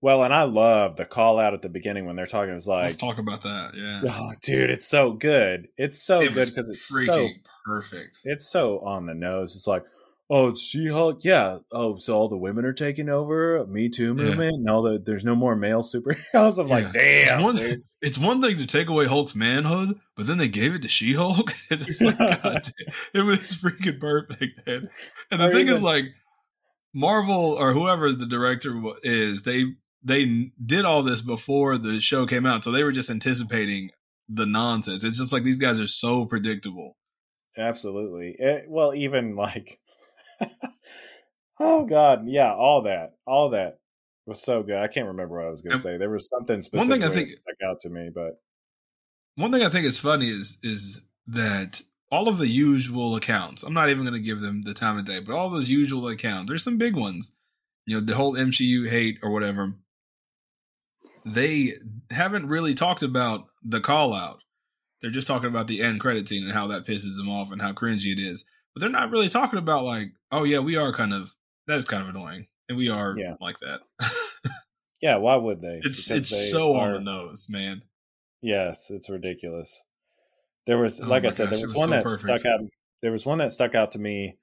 [0.00, 2.54] Well, and I love the call out at the beginning when they're talking.
[2.54, 3.72] It's like, Let's talk about that.
[3.74, 4.02] Yeah.
[4.06, 5.68] oh, dude, it's so good.
[5.78, 7.28] It's so It good because it's so
[7.64, 8.20] perfect.
[8.24, 9.56] It's so on the nose.
[9.56, 9.82] It's like,
[10.30, 11.20] oh, it's She Hulk.
[11.24, 11.58] Yeah.
[11.72, 13.66] Oh, so all the women are taking over.
[13.66, 14.12] Me Too Yeah.
[14.24, 14.54] movement.
[14.56, 16.58] And all the there's no more male superheroes.
[16.60, 16.74] I'm Yeah.
[16.74, 17.40] like, damn.
[17.40, 20.82] It's one, it's one thing to take away Hulk's manhood, but then they gave it
[20.82, 21.52] to She Hulk.
[21.70, 22.62] It's just like, God
[23.14, 24.88] it was freaking perfect, man.
[25.30, 26.06] And the Or thing is, like,
[26.94, 29.64] Marvel or whoever the director is, they
[30.02, 33.90] they did all this before the show came out, so they were just anticipating
[34.28, 35.02] the nonsense.
[35.02, 36.96] It's just like these guys are so predictable.
[37.56, 38.36] Absolutely.
[38.38, 39.80] It- well, even like,
[41.60, 43.78] oh god, yeah, all that, all that
[44.26, 44.76] was so good.
[44.78, 45.96] I can't remember what I was going to say.
[45.98, 48.40] There was something specific one thing I that think- stuck out to me, but
[49.36, 53.62] One thing I think is funny is is that all of the usual accounts.
[53.62, 56.06] I'm not even going to give them the time of day, but all those usual
[56.08, 56.48] accounts.
[56.48, 57.34] There's some big ones.
[57.86, 59.74] You know, the whole MCU hate or whatever.
[61.26, 61.72] they
[62.10, 64.38] haven't really talked about the call out.
[65.00, 67.60] They're just talking about the end credit scene and how that pisses them off and
[67.60, 68.44] how cringy it is.
[68.74, 71.34] But they're not really talking about like, oh yeah, we are kind of
[71.66, 73.34] that is kind of annoying, and we are Yeah.
[73.40, 73.80] like that.
[75.00, 75.80] Yeah, why would they?
[75.84, 77.82] it's Because it's they so on the nose, man.
[78.42, 79.82] Yes, it's ridiculous.
[80.66, 82.38] There was, Oh like I said, gosh, there was, was one so that perfect.
[82.40, 82.60] stuck out.
[83.02, 84.38] There was one that stuck out to me,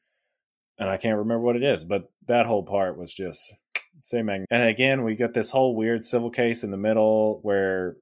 [0.78, 3.56] and I can't remember what it is, but that whole part was just
[4.00, 4.28] same.
[4.28, 7.98] mag- And again, we got this whole weird civil case in the middle where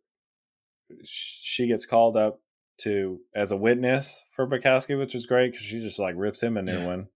[1.05, 2.39] she gets called up
[2.83, 6.57] to as a witness for Bukowski, which was great because she just like rips him
[6.57, 6.85] a new Yeah.
[6.87, 7.07] one.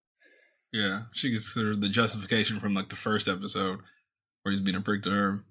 [0.72, 3.80] Yeah, she gets of the justification from like the first episode
[4.42, 5.44] where he's being a prick to her.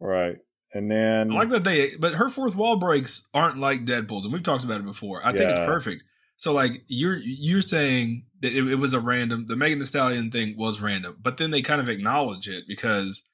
[0.00, 0.36] Right.
[0.72, 4.32] And then I like that they, but her fourth wall breaks aren't like Deadpool's, and
[4.32, 5.20] we've talked about it before.
[5.24, 6.04] I think it's perfect.
[6.36, 10.30] So like you're you're saying that it, it was a random, the Megan Thee Stallion
[10.30, 13.28] thing was random, but then they kind of acknowledge it because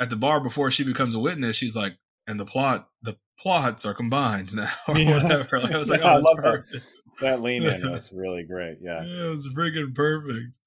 [0.00, 1.94] at the bar before she becomes a witness, she's like,
[2.26, 5.22] and the plot, the plots are combined now or Yeah.
[5.22, 5.60] whatever.
[5.60, 6.36] Like, I was like, Yeah, I oh, that's love
[6.72, 6.82] that.
[7.20, 8.78] that lean in was really great.
[8.80, 9.02] Yeah.
[9.04, 10.58] Yeah, it was freaking perfect.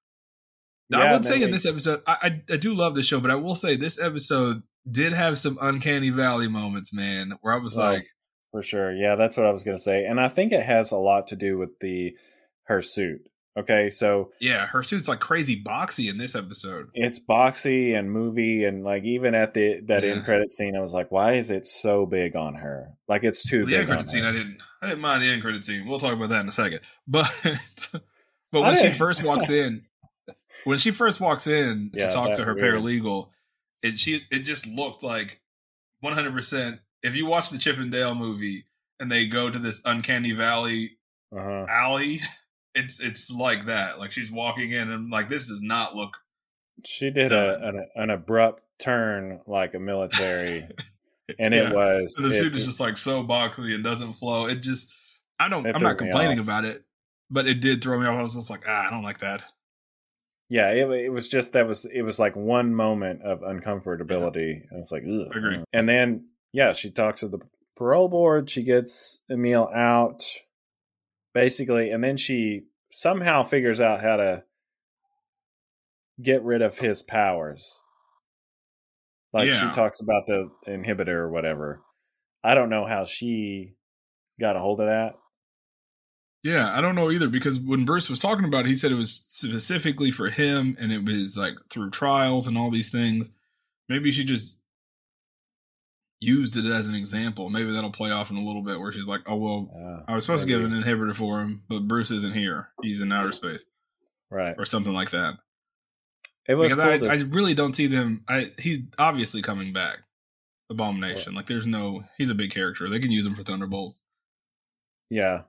[0.89, 3.19] Yeah, I would say in we- this episode, I, I I do love the show,
[3.19, 7.57] but I will say this episode did have some uncanny valley moments, man, where I
[7.57, 8.05] was Well, like,
[8.51, 8.93] For sure.
[8.95, 10.05] Yeah, that's what I was going to say.
[10.05, 12.13] And I think it has a lot to do with the
[12.67, 13.21] her suit.
[13.57, 16.89] Okay, so yeah, her suit's like crazy boxy in this episode.
[16.93, 20.11] it's boxy and movie and like even at the that Yeah.
[20.11, 22.93] end credit scene I was like why is it so big on her?
[23.07, 24.29] Like it's too The big end credit scene, her.
[24.29, 25.87] I didn't, I didn't mind the end credit scene.
[25.87, 26.81] We'll talk about that in a second.
[27.07, 27.91] But,
[28.51, 29.85] but when she first walks in,
[30.65, 32.75] when she first walks in Yeah, to talk to her weird.
[32.75, 33.29] paralegal,
[33.81, 35.41] it she it just looked like
[36.01, 36.79] one hundred percent.
[37.01, 38.65] If you watch the Chip and Dale movie
[38.99, 40.97] and they go to this uncanny valley
[41.35, 41.65] Uh-huh.
[41.69, 42.19] alley,
[42.77, 43.99] it's it's like that.
[43.99, 46.17] Like she's walking in and like this does not look.
[46.85, 50.61] She did a, an an abrupt turn like a military
[51.39, 51.69] and Yeah.
[51.69, 54.47] it was And the suit is just like so boxy and doesn't flow.
[54.47, 54.93] It just
[55.39, 55.65] I don't.
[55.67, 56.83] I'm not complaining about it,
[57.29, 58.17] but it did throw me off.
[58.17, 59.43] I was just like, ah, I don't like that.
[60.49, 64.79] Yeah, it, it was just that was it was like one moment of uncomfortability, and
[64.79, 65.27] it's like, Ugh.
[65.35, 65.63] Agree.
[65.73, 67.39] And then yeah, she talks to the
[67.75, 68.49] parole board.
[68.49, 70.23] She gets Emil out,
[71.37, 74.43] basically, and then she somehow figures out how to
[76.19, 77.79] get rid of his powers.
[79.31, 81.83] Like she talks about the inhibitor or whatever.
[82.43, 83.75] I don't know how she
[84.39, 85.13] got a hold of that.
[86.43, 88.95] Yeah, I don't know either because when Bruce was talking about it, he said it
[88.95, 93.29] was specifically for him and it was like through trials and all these things.
[93.87, 94.63] Maybe she just
[96.19, 97.49] used it as an example.
[97.49, 100.15] Maybe that'll play off in a little bit where she's like, oh, well, Uh, I
[100.15, 102.69] was supposed to give an inhibitor for him, but Bruce isn't here.
[102.81, 103.65] He's in outer space
[104.31, 104.55] right.
[104.57, 105.35] or something like that.
[106.47, 106.83] It was cool.
[106.83, 108.23] I, to- I really don't see them.
[108.27, 109.99] I He's obviously coming back.
[110.69, 111.33] Abomination.
[111.33, 112.03] Like, there's no.
[112.17, 112.89] He's a big character.
[112.89, 113.95] They can use him for Thunderbolt.
[115.09, 115.43] Yeah.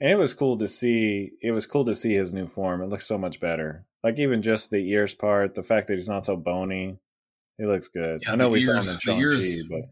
[0.00, 2.82] And it was cool to see it was cool to see his new form.
[2.82, 3.86] It looks so much better.
[4.04, 6.98] Like even just the ears part, the fact that he's not so bony.
[7.58, 8.22] It looks good.
[8.24, 9.90] Yeah, I know we saw him ears- in the Shang-Chi, but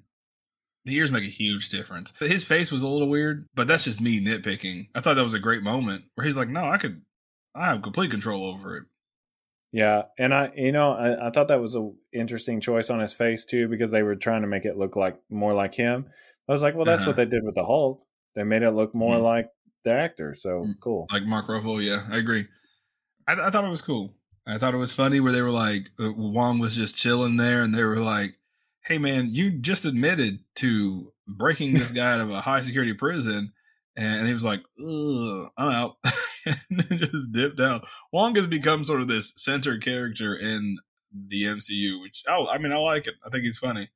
[0.86, 2.12] The ears make a huge difference.
[2.20, 4.88] His face was a little weird, but that's just me nitpicking.
[4.94, 7.02] I thought that was a great moment where he's like, "No, I could,
[7.54, 8.84] I have complete control over it."
[9.72, 13.12] yeah, and I you know, I, I thought that was a interesting choice on his
[13.12, 16.06] face too, because they were trying to make it look like more like him.
[16.48, 17.10] I was like, well, that's Uh-huh.
[17.10, 18.02] what they did with the Hulk.
[18.36, 19.22] They made it look more Mhm.
[19.24, 19.48] like
[19.84, 20.34] the actor.
[20.34, 20.80] So Mm.
[20.80, 21.08] cool.
[21.12, 22.46] Like Mark Ruffalo, yeah, I agree.
[23.26, 24.14] I, I thought it was cool.
[24.46, 27.60] I thought it was funny where they were like, uh, Wong was just chilling there,
[27.62, 28.36] and they were like,
[28.86, 33.52] "Hey, man, you just admitted to breaking this guy out of a high security prison,"
[33.96, 35.96] and he was like, Ugh, "I'm out,"
[36.46, 37.86] and then just dipped out.
[38.12, 40.78] Wong has become sort of this center character in
[41.12, 43.14] the MCU, which I, I mean, I like it.
[43.24, 43.88] I think he's funny.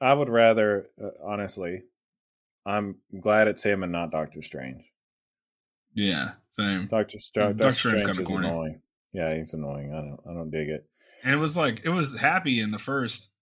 [0.00, 1.82] I would rather, uh, honestly,
[2.66, 4.84] I'm glad it's him and not Doctor Strange.
[5.94, 6.88] Yeah, same.
[6.88, 8.48] Doctor, Stra- Doctor Doctor Strange's Strange is corny.
[8.48, 8.80] annoying.
[9.12, 9.92] Yeah, he's annoying.
[9.94, 10.20] I don't.
[10.28, 10.86] I don't dig it.
[11.24, 13.32] And it was like it was happy in the first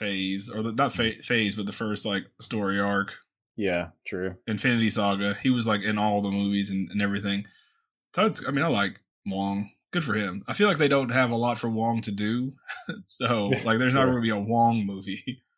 [0.00, 1.20] phase, or the not fa- mm-hmm.
[1.20, 3.18] phase, but the first like story arc,
[3.56, 4.36] Yeah, true.
[4.46, 5.34] Infinity Saga.
[5.42, 7.46] He was like in all the movies and, and everything.
[8.14, 9.70] So it's, I mean, I like Wong.
[9.92, 10.42] Good for him.
[10.48, 12.52] I feel like they don't have a lot for Wong to do,
[13.06, 14.12] so like there's not Sure.
[14.12, 15.42] going to be a Wong movie.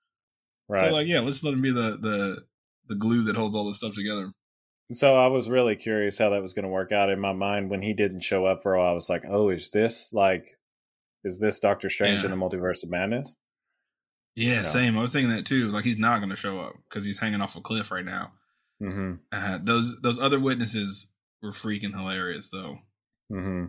[0.68, 0.80] Right.
[0.88, 2.44] So like, yeah, let's let him be the the
[2.88, 4.32] the glue that holds all this stuff together.
[4.92, 7.68] So I was really curious how that was going to work out in my mind
[7.68, 8.90] when he didn't show up for a while.
[8.92, 10.56] I was like, oh, is this like,
[11.24, 12.30] is this Doctor Strange Yeah.
[12.32, 13.36] in the Multiverse of Madness?
[14.34, 14.62] Yeah, Yeah.
[14.62, 14.98] same.
[14.98, 15.70] I was thinking that too.
[15.70, 18.32] Like he's not going to show up because he's hanging off a cliff right now.
[18.82, 19.14] Mm-hmm.
[19.30, 22.78] Uh, those those other witnesses were freaking hilarious though.
[23.30, 23.66] Mm-hmm.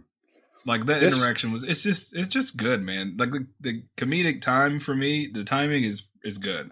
[0.65, 3.15] Like that This- interaction was it's just it's just good, man.
[3.17, 6.71] Like the, the comedic time for me, the timing is is good.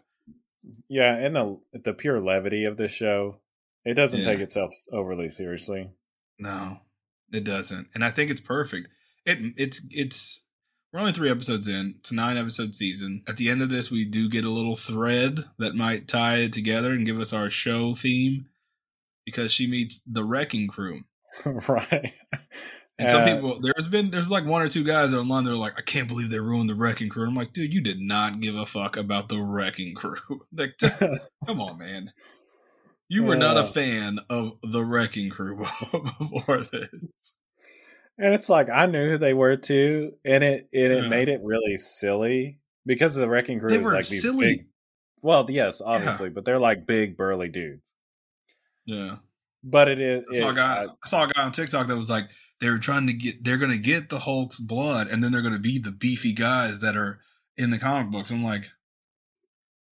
[0.87, 3.41] Yeah, and the the pure levity of this show,
[3.83, 4.25] it doesn't Yeah.
[4.25, 5.89] take itself overly seriously.
[6.39, 6.77] No,
[7.33, 8.87] it doesn't, and I think it's perfect.
[9.25, 10.45] It it's it's
[10.91, 11.95] we're only three episodes in.
[11.99, 13.23] It's a nine episode season.
[13.27, 16.53] At the end of this, we do get a little thread that might tie it
[16.53, 18.47] together and give us our show theme
[19.25, 21.01] because she meets the wrecking crew.
[21.45, 22.13] right.
[22.99, 25.45] And some Uh, people, there's been, there's like one or two guys online.
[25.45, 27.23] They're like, I can't believe they ruined the wrecking crew.
[27.23, 30.41] And I'm like, dude, you did not give a fuck about the wrecking crew.
[30.53, 30.75] like,
[31.47, 32.11] come on, man.
[33.07, 37.37] You were not a fan of the wrecking crew before this.
[38.17, 41.09] And it's like I knew who they were too, and it and it Yeah.
[41.09, 44.57] made it really silly because the wrecking crew They is were like these silly.
[44.57, 44.67] big.
[45.23, 47.93] Well, yes, obviously, but they're like big burly dudes.
[48.85, 49.17] Yeah.
[49.63, 50.23] But it is.
[50.33, 52.25] I saw, a guy, I saw a guy on TikTok that was like,
[52.59, 55.43] they were trying to get, they're going to get the Hulk's blood and then they're
[55.43, 57.19] going to be the beefy guys that are
[57.55, 58.31] in the comic books.
[58.31, 58.65] I'm like,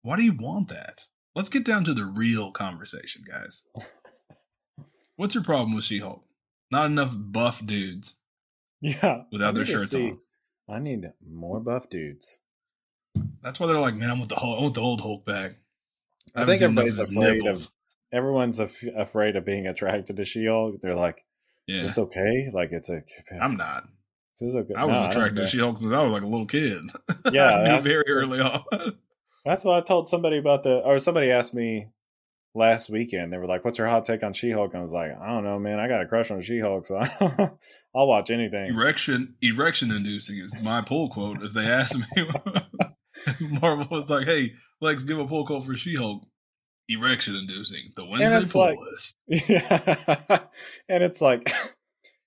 [0.02, 1.06] why do you want that?
[1.36, 3.68] Let's get down to the real conversation, guys.
[5.16, 6.24] What's your problem with She Hulk?
[6.72, 8.20] Not enough buff dudes
[8.80, 10.20] yeah, without their shirts see- on.
[10.70, 12.40] I need more buff dudes.
[13.44, 15.52] That's why they're like, man, I want the Hulk, I want the old Hulk back.
[16.36, 17.66] I haven't think everybody's afraid nipples.
[17.66, 17.72] of.
[18.14, 20.80] Everyone's af- afraid of being attracted to She-Hulk.
[20.82, 21.26] They're like,
[21.68, 22.50] "Is this okay?
[22.54, 23.02] Like, it's a.
[23.42, 23.84] I'm not.
[24.40, 24.74] Is this okay?
[24.78, 25.48] I was No, attracted to care.
[25.48, 26.84] She Hulk since I was like a little kid.
[27.34, 28.64] Yeah, I knew very early on.
[29.46, 31.88] That's what I told somebody about the, or somebody asked me
[32.54, 33.32] last weekend.
[33.32, 35.44] They were like, "What's your hot take on She-Hulk?" And I was like, "I don't
[35.44, 35.80] know, man.
[35.80, 37.02] I got a crush on She-Hulk, so
[37.96, 41.42] I'll watch anything." erection erection inducing is my pull quote.
[41.44, 42.28] If they ask me,
[43.62, 46.24] Marvel was like, "Hey, Lex, give a pull quote for She Hulk."
[46.90, 47.92] Erection inducing.
[47.96, 49.16] The Wednesday pull like- list.
[49.50, 50.40] Yeah,
[50.90, 51.50] and it's like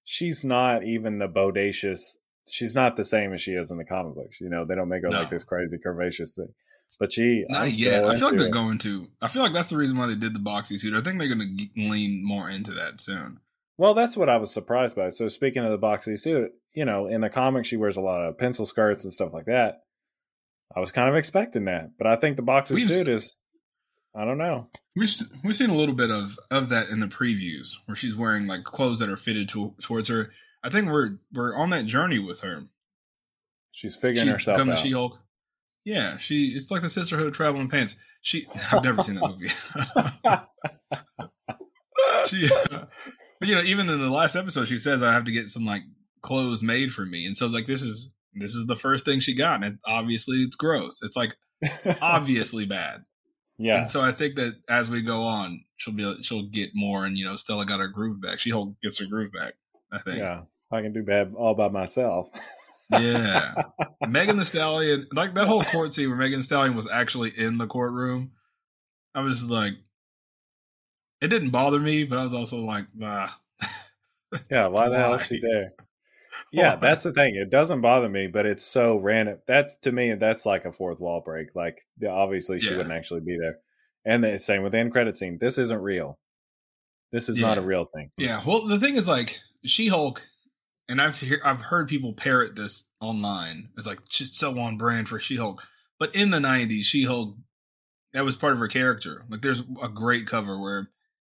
[0.05, 2.19] she's not even the bodacious.
[2.51, 4.41] She's not the same as she is in the comic books.
[4.41, 5.21] You know, they don't make her No.
[5.21, 6.55] like this crazy curvaceous thing.
[6.99, 8.05] But she, Not I'm yet.
[8.05, 8.53] I feel like they're it.
[8.53, 9.09] going to.
[9.21, 10.95] I feel like that's the reason why they did the boxy suit.
[10.95, 13.41] I think they're going to lean more into that soon.
[13.77, 15.09] Well, that's what I was surprised by.
[15.09, 18.23] So speaking of the boxy suit, you know, in the comics she wears a lot
[18.23, 19.83] of pencil skirts and stuff like that.
[20.75, 23.37] I was kind of expecting that, but I think the boxy We've suit is
[24.15, 24.69] I don't know.
[24.97, 25.11] We've
[25.43, 28.63] we've seen a little bit of of that in the previews where she's wearing like
[28.63, 30.31] clothes that are fitted to, towards her.
[30.63, 32.67] I think we're we're on that journey with her.
[33.73, 34.79] She's figuring She's herself out.
[34.79, 35.19] She Hulk.
[35.85, 37.97] Yeah, she it's like the Sisterhood of Traveling Pants.
[38.23, 39.49] She I've never seen that movie.
[42.27, 42.49] she,
[43.39, 45.67] but you know, even in the last episode, she says I have to get some
[45.67, 45.83] like
[46.23, 49.35] clothes made for me, and so like this is this is the first thing she
[49.35, 51.03] got, and it, obviously it's gross.
[51.03, 51.37] It's like
[52.01, 53.05] obviously bad,
[53.59, 53.79] yeah.
[53.79, 57.19] and so I think that as we go on, she'll be she'll get more, and
[57.19, 58.39] you know, Stella got her groove back.
[58.39, 59.55] She gets her groove back.
[59.93, 60.19] I think.
[60.19, 60.43] Yeah.
[60.73, 62.29] I can do bad all by myself.
[62.91, 63.55] Yeah.
[64.09, 67.59] Megan Thee Stallion, like that whole court scene where Megan Thee Stallion was actually in
[67.59, 68.33] the courtroom.
[69.15, 69.75] I was like,
[71.21, 73.29] it didn't bother me, but I was also like, nah.
[74.51, 75.73] Yeah, why the hell is she there?
[76.53, 77.37] Yeah, that's the thing.
[77.37, 79.39] It doesn't bother me, but it's so random.
[79.47, 81.55] That's to me, that's like a fourth wall break.
[81.55, 82.79] Like obviously she Yeah.
[82.79, 83.59] wouldn't actually be there.
[84.05, 85.39] And the same with the end credit scene.
[85.41, 86.19] This isn't real.
[87.13, 88.11] This is not a real thing.
[88.19, 88.43] Yeah.
[88.45, 90.29] Well, the thing is, like, She Hulk,
[90.89, 93.71] and I've hear, I've heard people parrot this online.
[93.77, 95.67] It's like so on brand for She Hulk.
[95.99, 97.37] But in the '90s, She Hulk,
[98.13, 99.25] that was part of her character.
[99.29, 100.91] Like, there's a great cover where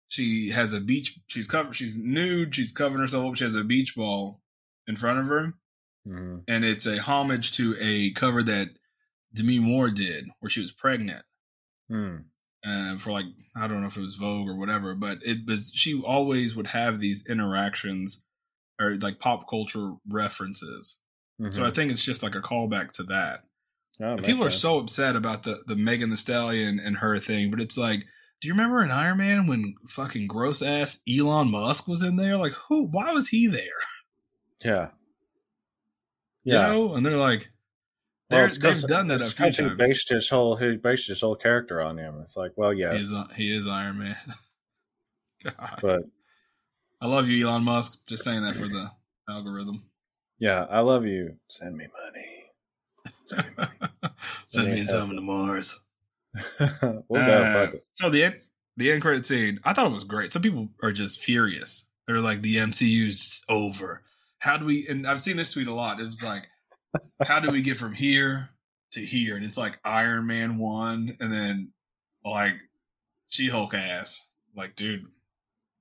[0.07, 1.19] she has a beach.
[1.27, 1.75] She's covered.
[1.75, 2.55] She's nude.
[2.55, 3.35] She's covering herself up.
[3.35, 4.41] She has a beach ball
[4.87, 5.53] in front of her,
[6.07, 6.43] Mhm.
[6.47, 8.77] and it's a homage to a cover that
[9.33, 11.25] Demi Moore did, where she was pregnant
[11.89, 12.17] Hmm.
[12.63, 15.71] uh, for like I don't know if it was Vogue or whatever, but it was
[15.75, 18.27] she always would have these interactions
[18.79, 21.01] or like pop culture references.
[21.51, 21.75] So I Mhm.
[21.75, 23.43] think it's just like a callback to that.
[24.01, 27.59] Oh, people are so upset about the the Megan Thee Stallion and her thing, but
[27.61, 28.05] it's like,
[28.41, 32.37] do you remember in Iron Man when fucking gross ass Elon Musk was in there?
[32.37, 32.83] Like, who?
[32.83, 33.61] Why was he there?
[34.63, 34.91] Yeah.
[36.43, 36.67] You Yeah.
[36.67, 36.93] know?
[36.95, 37.51] And they're like,
[38.31, 39.77] Well, 'cause- they've done that a few 'cause he times.
[39.77, 42.19] based his whole he based his whole character on him.
[42.21, 44.15] It's like, well, yes, He is, he is Iron Man.
[45.43, 45.79] God.
[45.81, 46.01] but
[47.01, 48.07] I love you, Elon Musk.
[48.07, 48.91] Just saying that for the
[49.29, 49.83] algorithm.
[50.39, 51.35] yeah, I love you.
[51.49, 53.13] Send me money.
[53.25, 54.13] Send me money.
[54.45, 55.83] Send me some to Mars.
[57.09, 57.21] we'll.
[57.21, 57.85] Uh, Fuck it.
[57.93, 58.35] So the end,
[58.77, 60.31] the end credit scene, I thought it was great.
[60.31, 61.89] Some people are just furious.
[62.07, 64.03] They're like, the MCU's over.
[64.39, 64.87] How do we?
[64.87, 65.99] And I've seen this tweet a lot.
[65.99, 66.47] It was like,
[67.23, 68.49] how do we get from here
[68.91, 69.35] to here?
[69.35, 71.71] And it's like Iron Man one, and then
[72.23, 72.55] like
[73.27, 74.29] She Hulk ass.
[74.55, 75.05] Like, dude,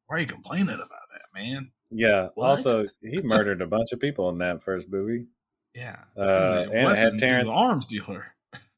[0.07, 1.71] why are you complaining about that, man?
[1.91, 2.29] Yeah.
[2.35, 2.51] What?
[2.51, 5.27] Also, he murdered a bunch of people in that first movie.
[5.75, 8.27] Yeah, Uh, and it had weapon- he was Terrence- arms dealer.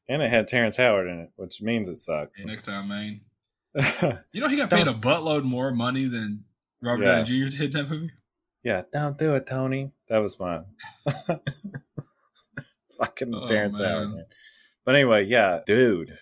[0.09, 2.37] and it had Terrence Howard in it, which means it sucked.
[2.37, 3.21] Hey, next time, man.
[4.31, 6.45] You know he got paid a buttload more money than
[6.81, 7.15] Robert Yeah.
[7.23, 7.49] Downey Jr.
[7.57, 8.11] did in that movie.
[8.63, 9.91] yeah, don't do it, Tony.
[10.09, 10.65] That was mine.
[12.97, 14.07] Fucking Oh, Terrence Howard.
[14.09, 14.15] man.
[14.15, 14.25] Man.
[14.85, 16.17] But anyway, yeah, dude.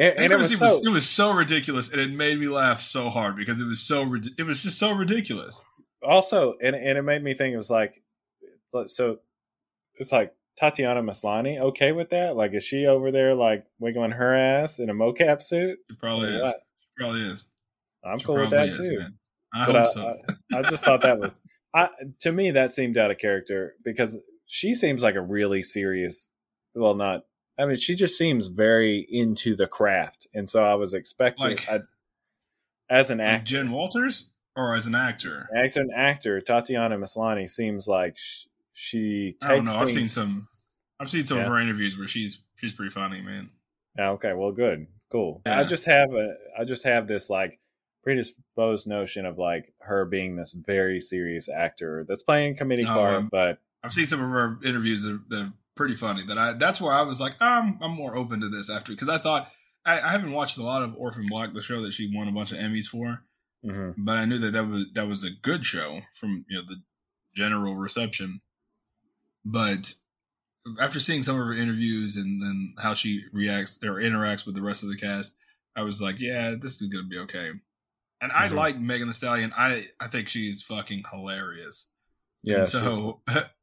[0.00, 3.10] And, And it was so, it was so ridiculous, and it made me laugh so
[3.10, 5.64] hard because it was so it was just so ridiculous.
[6.02, 8.02] also, and and it made me think it was like,
[8.86, 9.18] so
[9.96, 12.36] it's like Tatiana Maslany okay with that?
[12.36, 15.78] Like, is she over there like wiggling her ass in a mocap suit?
[15.88, 16.48] It probably is.
[16.48, 16.56] It
[16.98, 17.46] probably is.
[18.04, 18.98] I'm It cool with that is, too.
[18.98, 19.14] man.
[19.52, 20.14] I but hope I, so.
[20.54, 21.30] I, I just thought that was,
[21.74, 21.88] I
[22.20, 26.30] to me that seemed out of character because she seems like a really serious.
[26.74, 27.24] Well, not.
[27.60, 31.68] I mean, she just seems very into the craft, and so I was expecting, Like-
[31.68, 31.80] I,
[32.88, 35.48] as an Like actor, Jen Walters or as an actor.
[35.54, 39.44] as an actor, Tatiana Maslany seems like sh- she takes.
[39.44, 39.76] I don't know.
[39.76, 40.42] I've seen some-
[40.98, 41.44] I've seen some Yeah.
[41.44, 43.50] of her interviews where she's she's pretty funny, man.
[43.96, 45.40] Yeah, okay, well, good, cool.
[45.46, 45.60] Yeah.
[45.60, 47.58] I just have a, I just have this like
[48.02, 52.94] predisposed notion of like her being this very serious actor that's playing a comedic Oh,
[52.94, 56.22] part, but I've seen some of her interviews that are, that are pretty funny.
[56.24, 59.08] That I that's where I was like, I'm I'm more open to this after because
[59.08, 59.50] I thought
[59.86, 62.32] I, I haven't watched a lot of Orphan Black, the show that she won a
[62.32, 63.24] bunch of Emmys for,
[63.64, 63.94] mhm.
[63.96, 66.82] but I knew that that was that was a good show from you know the
[67.34, 68.40] general reception.
[69.42, 69.94] But
[70.78, 74.62] after seeing some of her interviews and then how she reacts or interacts with the
[74.62, 75.38] rest of the cast,
[75.74, 77.52] I was like, yeah, this is gonna be okay.
[78.20, 78.54] And I Mhm.
[78.54, 79.52] like Megan Thee Stallion.
[79.56, 81.90] I I think she's fucking hilarious.
[82.42, 82.58] yeah.
[82.58, 83.22] And so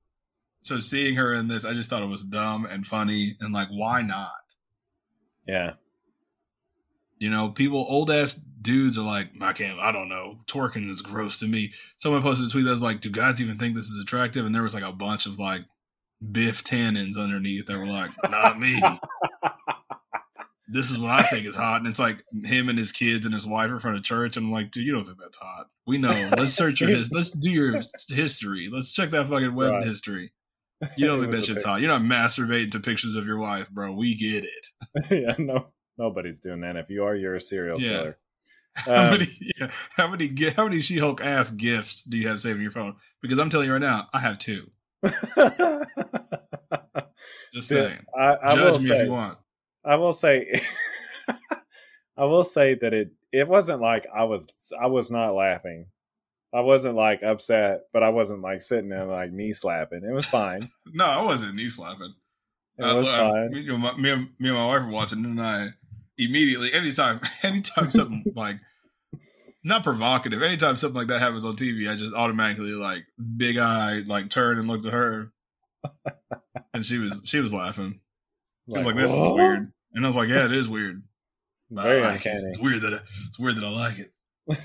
[0.62, 3.70] so seeing her in this, I just thought it was dumb and funny and like,
[3.70, 4.32] why not?
[5.48, 5.74] yeah.
[7.20, 11.02] You know, people, old ass dudes are like, I can't, I don't know, twerking is
[11.02, 11.72] gross to me.
[11.96, 14.46] Someone posted a tweet that was like, do guys even think this is attractive?
[14.46, 15.62] And there was like a bunch of like
[16.32, 18.80] Biff Tannens underneath that were like, not me.
[20.70, 21.80] This is what I think is hot.
[21.80, 24.36] And it's like him and his kids and his wife in front of church.
[24.38, 25.68] And I'm like, dude, you don't think that's hot.
[25.88, 26.30] We know.
[26.38, 27.10] Let's search your his.
[27.12, 27.80] Let's do your
[28.10, 28.70] history.
[28.72, 29.86] Let's check that fucking web Right.
[29.88, 30.34] history.
[30.98, 31.82] You don't It think that was a shit's pic- hot.
[31.82, 33.94] You're not masturbating to pictures of your wife, bro.
[33.94, 34.68] We get it.
[35.12, 36.76] yeah, no, nobody's doing that.
[36.76, 37.90] If you are, you're a serial Yeah.
[37.98, 38.18] killer.
[38.86, 39.26] How Um, many?
[39.60, 40.32] Yeah, how many?
[40.56, 42.96] How many She-Hulk ass gifts do you have saved in your phone?
[43.24, 44.70] Because I'm telling you right now, I have two.
[47.54, 48.06] Just Dude, saying.
[48.16, 49.38] I, I will Judge me say, if you want.
[49.84, 50.54] I will say,
[52.18, 54.48] I will say that it it wasn't like I was
[54.80, 55.88] I was not laughing.
[56.54, 60.04] I wasn't like upset, but I wasn't like sitting there like knee slapping.
[60.04, 60.70] It was fine.
[60.94, 62.14] No, I wasn't knee slapping.
[62.78, 63.50] It Uh, was fine.
[63.52, 65.70] Me, you know, my, me, and, me and my wife were watching, and I
[66.18, 68.58] immediately, anytime, anytime something like
[69.64, 74.04] not provocative, anytime something like that happens on TV, I just automatically like big eye,
[74.08, 75.34] like turn and look to her,
[76.74, 78.00] and she was she was laughing.
[78.68, 81.04] She was like, "This is weird," and I was like, "Yeah, it is weird.
[81.70, 82.30] But I Very like it.
[82.30, 82.44] uncanny.
[82.50, 84.12] It's weird that I, it's weird that I like it."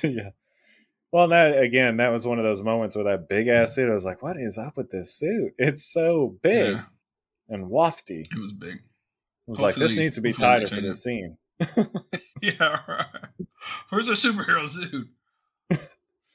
[0.04, 0.30] yeah.
[1.12, 3.90] Well, that again, that was one of those moments with that big ass suit.
[3.90, 5.52] I was like, "What is up with this suit?
[5.58, 6.84] It's so big Yeah,
[7.48, 8.78] and wafty." it was big.
[8.78, 11.36] I was like, "This needs to be tighter for this scene."
[12.42, 13.06] Yeah, right.
[13.90, 15.08] Where's our superhero suit?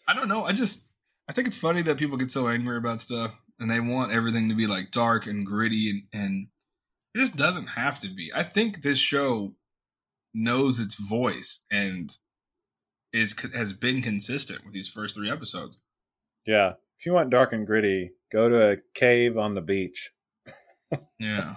[0.08, 0.46] I don't know.
[0.46, 0.88] I just
[1.28, 4.48] I think it's funny that people get so angry about stuff and they want everything
[4.48, 6.48] to be like dark and gritty and, and
[7.14, 8.32] it just doesn't have to be.
[8.34, 9.56] I think this show
[10.34, 12.10] knows its voice and
[13.14, 15.78] is has been consistent with these first three episodes.
[16.46, 16.74] Yeah.
[17.00, 20.12] If you want dark and gritty, go to a cave on the beach.
[21.20, 21.56] Yeah.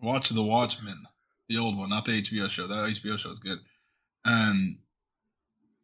[0.00, 1.04] Watch The Watchmen,
[1.48, 2.66] the old one, not the HBO show.
[2.68, 3.58] That HBO show is good.
[4.24, 4.78] Um,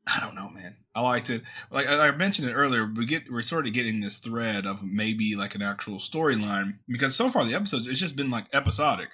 [0.07, 0.77] I don't know, man.
[0.95, 1.43] I liked it.
[1.71, 5.35] Like I mentioned it earlier, we get we're sort of getting this thread of maybe
[5.35, 9.09] like an actual storyline because so far the episodes it's just been like episodic,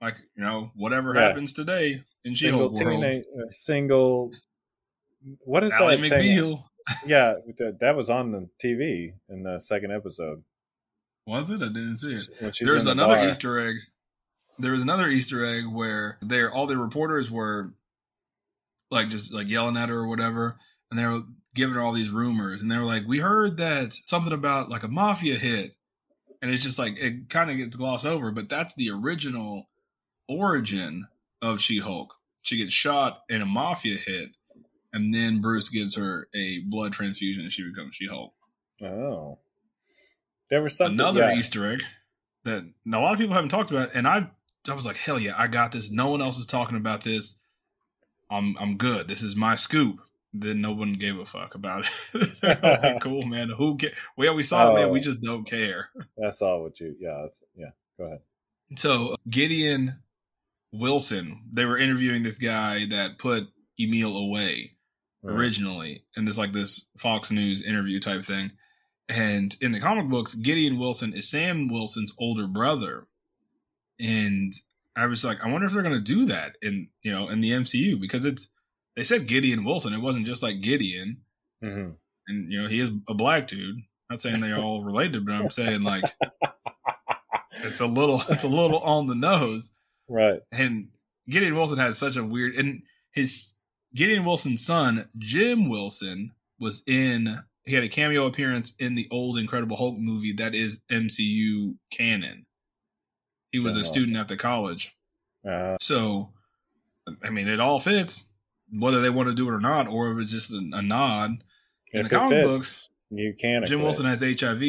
[0.00, 1.28] like you know whatever Yeah.
[1.28, 3.02] happens today in Single She-Hulk world.
[3.02, 4.32] teenage, uh, single.
[5.44, 6.10] What is Ally that thing?
[6.20, 6.64] McBeal
[7.06, 7.34] Yeah,
[7.80, 10.44] that, was on the TV in the second episode.
[11.26, 11.62] was it?
[11.62, 12.54] I didn't see it.
[12.60, 13.24] There's the another.
[13.24, 13.76] Easter egg.
[14.58, 17.72] There was another Easter egg where they're all the reporters were
[18.90, 20.56] like just like yelling at her or whatever,
[20.90, 21.22] and they were
[21.54, 24.82] giving her all these rumors, and they were like, "We heard that something about like
[24.82, 25.74] a mafia hit,"
[26.42, 29.68] and it's just like it kind of gets glossed over, but that's the original
[30.28, 31.08] origin
[31.42, 32.14] of She-Hulk.
[32.42, 34.30] She gets shot in a mafia hit,
[34.94, 38.32] and then Bruce gives her a blood transfusion, and she becomes She-Hulk
[38.82, 39.38] Oh,
[40.50, 40.98] there was something.
[40.98, 41.34] another yeah.
[41.36, 41.82] Easter egg
[42.44, 44.30] that a lot of people haven't talked about, and I
[44.68, 45.90] I was like, hell yeah, I got this.
[45.90, 47.42] No one else is talking about this.
[48.30, 49.08] I'm I'm good.
[49.08, 50.00] This is my scoop.
[50.36, 52.28] Then no one gave a fuck about it.
[52.62, 53.50] Like, cool, man.
[53.50, 54.90] Who ca- Well, we saw it, man.
[54.90, 55.02] We Oh.
[55.02, 55.90] just don't care.
[56.16, 56.96] That's all what you.
[56.98, 57.26] Yeah,
[57.56, 57.70] yeah.
[57.98, 58.20] Go ahead.
[58.76, 60.00] So Gideon
[60.72, 61.42] Wilson.
[61.54, 63.48] They were interviewing this guy that put
[63.80, 64.73] Emil away
[65.24, 65.34] Right.
[65.34, 68.52] originally in this like this Fox News interview type thing.
[69.08, 73.06] And in the comic books, Gideon Wilson is Sam Wilson's older brother.
[74.00, 74.52] And
[74.96, 77.50] I was like, I wonder if they're gonna do that in you know in the
[77.52, 78.50] MCU because it's
[78.96, 79.92] they said Gideon Wilson.
[79.92, 81.22] It wasn't just like Gideon,
[81.62, 81.96] Mhm.
[82.28, 83.82] and you know he is a black dude.
[84.10, 86.04] Not saying they're all related, but I'm saying like
[87.64, 89.70] it's a little it's a little on the nose
[90.08, 90.40] Right.
[90.52, 90.88] and
[91.28, 93.54] Gideon Wilson has such a weird and his
[93.94, 99.38] Gideon Wilson's son Jim Wilson was in he had a cameo appearance in the old
[99.38, 102.44] Incredible Hulk movie that is MCU canon.
[103.52, 104.96] He was That's a student at the college.
[105.48, 106.30] Uh, So
[107.22, 108.28] I mean it all fits
[108.72, 111.42] whether they want to do it or not or if it's just a, a nod.
[111.92, 113.64] In if the comic fits, books, you can't.
[113.66, 113.84] Jim acquit.
[113.84, 114.62] Wilson has HIV.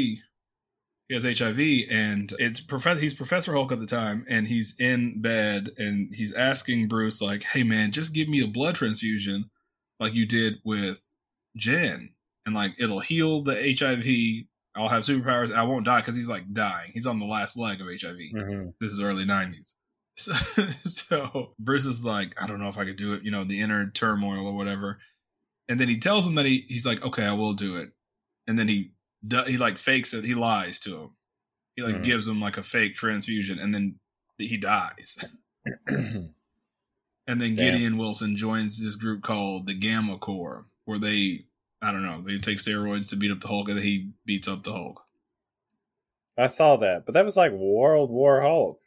[1.08, 1.60] He has HIV,
[1.91, 6.34] and it's prof- he's Professor Hulk at the time, and he's in bed, and he's
[6.34, 9.51] asking Bruce like, "Hey man, just give me a blood transfusion,
[9.99, 11.12] like you did with
[11.56, 14.47] Jen, and like it'll heal the HIV.
[14.76, 15.53] I'll have superpowers.
[15.56, 16.91] I won't die because he's like dying.
[16.93, 18.18] He's on the last leg of HIV.
[18.34, 18.74] Mhm.
[18.82, 19.76] This is early '90s."
[20.18, 23.43] So, so Bruce is like, I don't know if I could do it, you know,
[23.43, 24.97] the inner turmoil or whatever.
[25.68, 27.89] And then he tells him that he he's like, okay, I will do it.
[28.47, 28.93] And then he
[29.47, 30.23] he like fakes it.
[30.26, 31.09] He lies to him.
[31.76, 32.03] He like Mhm.
[32.03, 33.99] gives him like a fake transfusion, and then
[34.38, 35.23] he dies.
[37.28, 37.73] And then Damn.
[37.73, 41.45] Gideon Wilson joins this group called the Gamma Corps, where they
[41.82, 44.47] I don't know they take steroids to beat up the Hulk, and then he beats
[44.47, 45.01] up the Hulk.
[46.38, 48.80] I saw that, but that was like World War Hulk.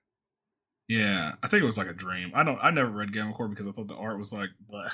[0.86, 2.30] Yeah, I think it was like a dream.
[2.34, 2.58] I don't.
[2.62, 4.88] I never read Gamma Corps because I thought the art was like, bleh.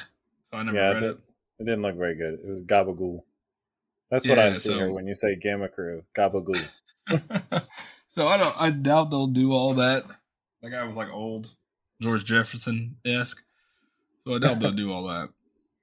[0.45, 1.19] so I never Yeah, read it, it.
[1.61, 2.35] it didn't look very good.
[2.43, 3.25] It was gabagool.
[4.15, 6.05] That's what Yeah, I see so- here when you say Gamma Crew.
[6.17, 6.73] Gabagool.
[8.07, 8.55] so I don't.
[8.61, 10.05] I doubt they'll do all that.
[10.63, 11.53] That guy was like old
[12.01, 13.45] George Jefferson esque.
[14.23, 15.31] So I doubt they'll do all that.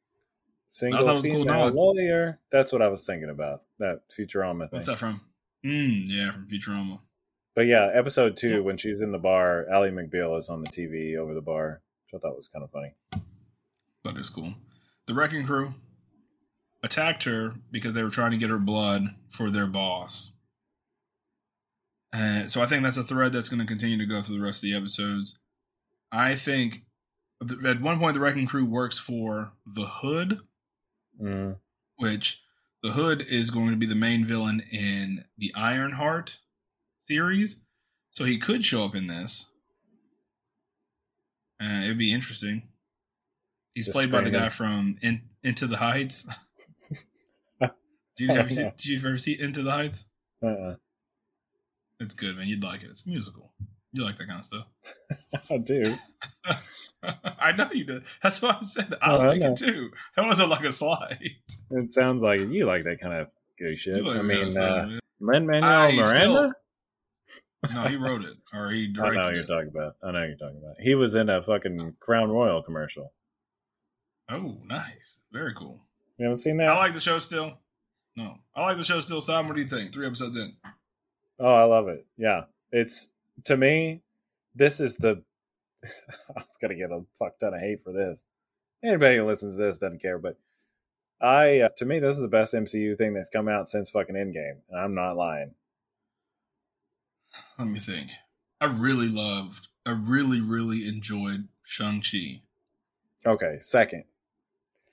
[0.68, 2.40] Single a cool female lawyer.
[2.54, 3.64] That's what I was thinking about.
[3.80, 4.78] That Futurama thing.
[4.78, 5.20] What's that from?
[5.66, 7.00] Mm, yeah, from Futurama.
[7.54, 8.60] But yeah, episode two, Yeah.
[8.60, 12.18] when she's in the bar, Ally McBeal is on the TV over the bar, which
[12.18, 12.94] I thought was kind of funny.
[14.06, 14.54] That is cool.
[15.08, 15.74] The Wrecking Crew
[16.84, 20.34] attacked her because they were trying to get her blood for their boss.
[22.14, 24.44] And so I think that's a thread that's going to continue to go through the
[24.44, 25.40] rest of the episodes.
[26.12, 26.82] I think
[27.66, 30.42] at one point the Wrecking Crew works for the Hood,
[31.22, 31.58] Mm,
[31.98, 32.42] which
[32.82, 36.40] the Hood is going to be the main villain in the Ironheart
[37.00, 37.64] series.
[38.10, 39.54] So he could show up in this.
[41.62, 42.64] Uh, it'd be interesting.
[43.74, 46.28] He's Just played by the guy from in, Into the Heights.
[47.62, 47.72] Did
[48.20, 48.64] you ever see?
[48.64, 50.06] Did you ever see Into the Heights?
[50.44, 50.76] uh-uh.
[52.00, 52.48] It's good, man.
[52.48, 52.88] You'd like it.
[52.90, 53.52] It's musical.
[53.94, 54.66] You like that kind of stuff.
[55.52, 55.84] I do.
[57.40, 58.02] I know you do.
[58.24, 58.94] That's why I said.
[59.02, 59.52] I Oh, like know.
[59.52, 59.92] it too.
[60.16, 61.20] That wasn't like a slide.
[61.72, 63.28] It sounds like you like that kind of
[63.60, 64.04] good shit.
[64.04, 64.98] Like I mean, uh.
[65.20, 66.56] Lin Manuel he's still- Miranda.
[67.76, 69.48] No, he wrote it or he I know directed what you're it.
[69.48, 69.96] talking about.
[70.04, 70.76] I know what you're talking about.
[70.80, 73.14] He was in a fucking Crown Royal commercial.
[74.30, 75.22] Oh, nice.
[75.32, 75.82] Very cool.
[76.22, 76.70] You haven't seen that?
[76.70, 77.54] I like the show still.
[78.16, 79.22] No, I like the show still.
[79.22, 79.92] Sam, what do you think?
[79.92, 80.54] Three episodes in.
[81.40, 82.06] Oh, I love it.
[82.16, 82.44] Yeah.
[82.72, 83.10] It's
[83.46, 84.02] to me,
[84.54, 85.24] this is the
[86.38, 88.26] I'm gonna get a fuck ton of hate for this.
[88.84, 90.38] Anybody who listens to this doesn't care, but
[91.20, 94.14] I uh, to me this is the best MCU thing that's come out since fucking
[94.14, 95.56] Endgame, and I'm not lying.
[97.58, 98.12] Let me think.
[98.60, 99.70] I really loved.
[99.88, 102.44] I really, really enjoyed Shang Chi.
[103.26, 104.04] Okay, second.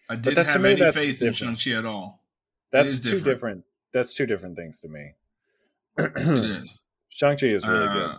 [0.08, 2.24] I didn't that- to have me, any that's faith in Shang Chi at all.
[2.70, 3.24] That's two different.
[3.24, 3.64] different.
[3.92, 5.12] That's two different things to me.
[5.98, 8.16] It is Shang Chi is really Uh, good.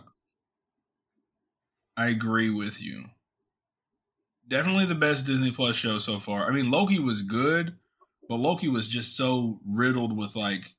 [1.96, 3.06] I agree with you.
[4.48, 6.48] Definitely the best Disney Plus show so far.
[6.48, 7.76] I mean, Loki was good,
[8.28, 10.74] but Loki was just so riddled with like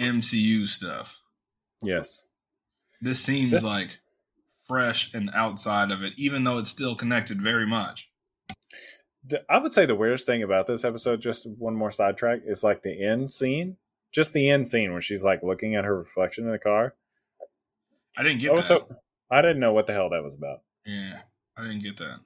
[0.00, 1.20] MCU stuff.
[1.82, 2.26] Yes.
[3.00, 4.00] This seems This- like
[4.66, 8.07] fresh and outside of it, even though it's still connected very much.
[9.48, 12.82] I would say the weirdest thing about this episode, just one more sidetrack, is like
[12.82, 13.76] the end scene.
[14.12, 16.94] Just the end scene where she's like looking at her reflection in the car.
[18.16, 18.86] I didn't get I that.
[19.30, 20.62] I didn't know what the hell that was about.
[20.86, 21.20] yeah,
[21.56, 22.20] I didn't get that.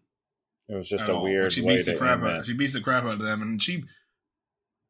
[0.69, 1.25] It was just at a all.
[1.25, 2.47] weird She way beats the crap out.
[2.47, 3.85] She beats the crap out of them, and she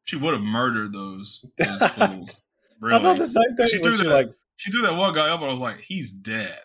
[0.03, 2.41] she would have murdered those, those fools.
[2.79, 3.67] Really, I thought the same thing.
[3.67, 5.79] She threw she that- like, she threw that one guy up, and I was like,
[5.79, 6.59] he's dead.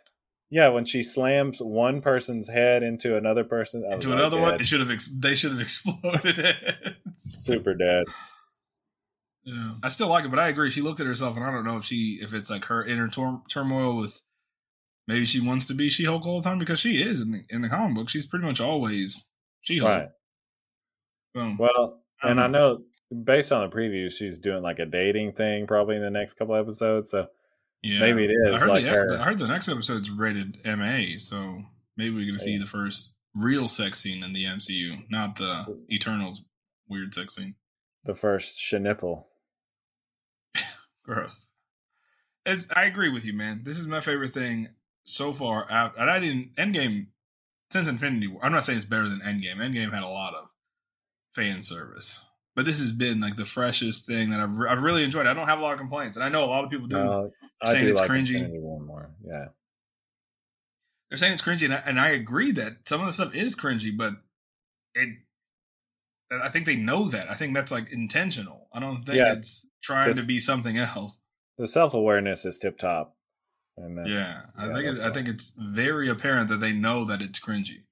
[0.50, 4.36] Yeah, when she slams one person's head into another person, I was To like, another
[4.38, 4.90] yeah, one, it should have.
[4.90, 6.96] Ex- they should have exploded it.
[7.18, 8.04] super dead.
[9.44, 9.74] Yeah.
[9.82, 10.70] I still like it, but I agree.
[10.70, 13.08] She looked at herself, and I don't know if she, if it's like her inner
[13.08, 14.20] tor- turmoil with
[15.06, 17.40] maybe she wants to be She Hulk all the time because she is in the
[17.48, 18.08] in the comic book.
[18.08, 19.32] She's pretty much always
[19.62, 19.90] She Hulk.
[19.90, 20.08] Right.
[21.36, 22.80] So, Well, I and I know
[23.24, 26.54] based on the preview, she's doing like a dating thing probably in the next couple
[26.54, 27.10] episodes.
[27.10, 27.28] So
[27.82, 28.54] yeah, maybe it is.
[28.54, 29.18] I heard, like the, her.
[29.18, 31.62] I heard the next episode's rated MA, so
[31.96, 36.44] maybe we're gonna see the first real sex scene in the MCU, not the Eternals
[36.88, 37.54] weird sex scene.
[38.04, 39.24] the first shenipple.
[41.04, 41.52] Gross.
[42.44, 42.66] It's.
[42.74, 43.62] I agree with you, man.
[43.64, 44.68] This is my favorite thing
[45.04, 45.70] so far.
[45.70, 47.08] Out, and I didn't Endgame
[47.70, 48.44] since Infinity War.
[48.44, 49.56] I'm not saying it's better than Endgame.
[49.56, 50.48] Endgame had a lot of
[51.34, 52.24] fan service,
[52.58, 55.28] but this has been like the freshest thing that I've I've really enjoyed.
[55.28, 56.98] I don't have a lot of complaints, and I know a lot of people do.
[56.98, 57.28] Uh,
[57.62, 58.50] I saying do it's like cringy.
[58.50, 59.12] War more.
[59.24, 59.46] Yeah.
[61.08, 63.54] They're saying it's cringy, and I, and I agree that some of the stuff is
[63.54, 64.14] cringy, but
[64.96, 65.18] it.
[66.32, 67.30] I think they know that.
[67.30, 68.66] I think that's like intentional.
[68.72, 71.22] I don't think Yeah, it's trying to be something else.
[71.58, 73.14] The self awareness is tip top.
[73.76, 77.22] And that's, yeah, I think it, I think it's very apparent that they know that
[77.22, 77.84] it's cringy.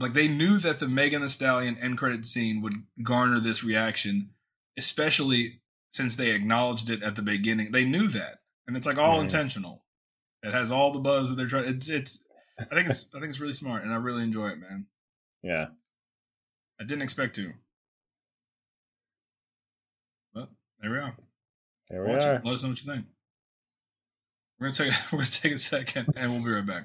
[0.00, 2.72] Like they knew that the Megan Thee Stallion end credit scene would
[3.02, 4.30] garner this reaction,
[4.78, 7.70] especially since they acknowledged it at the beginning.
[7.70, 9.24] They knew that, and it's like all Mhm.
[9.24, 9.84] intentional.
[10.42, 11.68] It has all the buzz that they're trying.
[11.68, 12.26] It's it's.
[12.58, 14.86] I think it's I think it's really smart, and I really enjoy it, man.
[15.42, 15.68] yeah.
[16.80, 17.52] I didn't expect to,
[20.32, 20.48] but
[20.80, 21.14] there we are.
[21.90, 22.34] There we Watch are.
[22.36, 22.44] it.
[22.44, 23.06] Let us know what you think.
[24.58, 26.84] We're gonna take a, we're gonna take a second, and we'll be right back.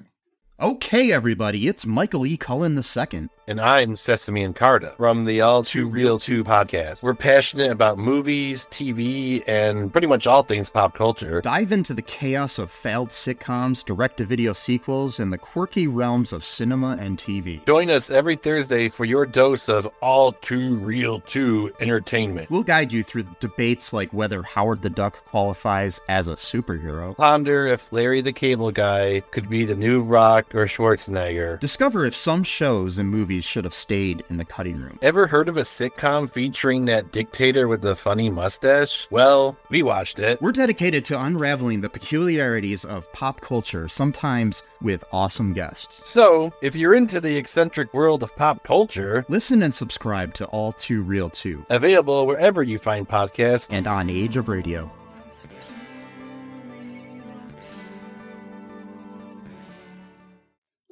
[0.58, 2.38] Okay, everybody, it's Michael E.
[2.38, 3.28] Cullen II.
[3.48, 7.04] And I'm Sesame and Carta from the All Too Real 2 podcast.
[7.04, 11.42] We're passionate about movies, TV, and pretty much all things pop culture.
[11.42, 16.32] Dive into the chaos of failed sitcoms, direct to video sequels, and the quirky realms
[16.32, 17.64] of cinema and TV.
[17.66, 22.50] Join us every Thursday for your dose of All Too Real 2 entertainment.
[22.50, 27.16] We'll guide you through debates like whether Howard the Duck qualifies as a superhero.
[27.16, 31.58] Ponder if Larry the Cable Guy could be the new Rock or Schwarzenegger.
[31.60, 34.98] Discover if some shows and movies should have stayed in the cutting room.
[35.02, 39.06] Ever heard of a sitcom featuring that dictator with the funny mustache?
[39.10, 40.40] Well, we watched it.
[40.40, 46.08] We're dedicated to unraveling the peculiarities of pop culture, sometimes with awesome guests.
[46.08, 50.72] So, if you're into the eccentric world of pop culture, Listen and subscribe to All
[50.72, 53.68] Too Real 2 available wherever you find podcasts.
[53.70, 54.90] and on Age of Radio.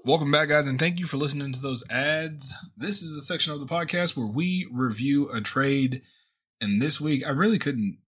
[0.06, 2.54] Welcome back, guys, and thank you for listening to those ads.
[2.76, 6.02] This is a section of the podcast where we review a trade.
[6.60, 7.98] And this week, I really couldn't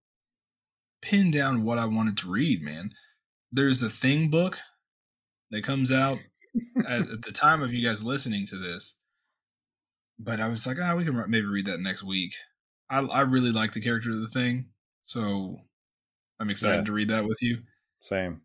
[1.00, 2.90] pin down what I wanted to read, man.
[3.50, 4.58] There's a Thing book
[5.50, 6.18] that comes out
[6.86, 8.98] at, at the time of you guys listening to this.
[10.18, 12.34] But I was like, ah, we can maybe read that next week.
[12.90, 14.66] I, I really like the character of the Thing.
[15.00, 15.60] So
[16.38, 16.82] I'm excited Yeah.
[16.86, 17.62] to read that with you.
[18.00, 18.42] Same.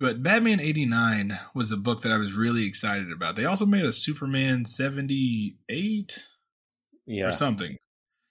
[0.00, 3.36] But Batman 89 was a book that I was really excited about.
[3.36, 6.26] They also made a Superman 78
[7.06, 7.26] Yeah.
[7.26, 7.76] or something.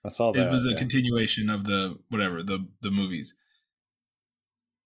[0.04, 0.48] I saw that.
[0.48, 0.78] it was a yeah.
[0.78, 3.38] continuation of the whatever, the the movies.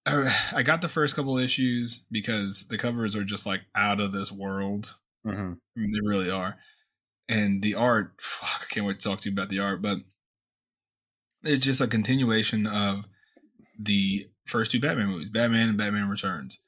[0.06, 4.32] I got the first couple issues because the covers are just like out of this
[4.34, 4.96] world.
[5.26, 5.58] Mhm.
[5.78, 6.58] I mean, they really are.
[7.30, 10.00] And the art, fuck, I can't wait to talk to you about the art, but
[11.44, 13.06] it's just a continuation of
[13.80, 16.60] the first two Batman movies, Batman and Batman Returns.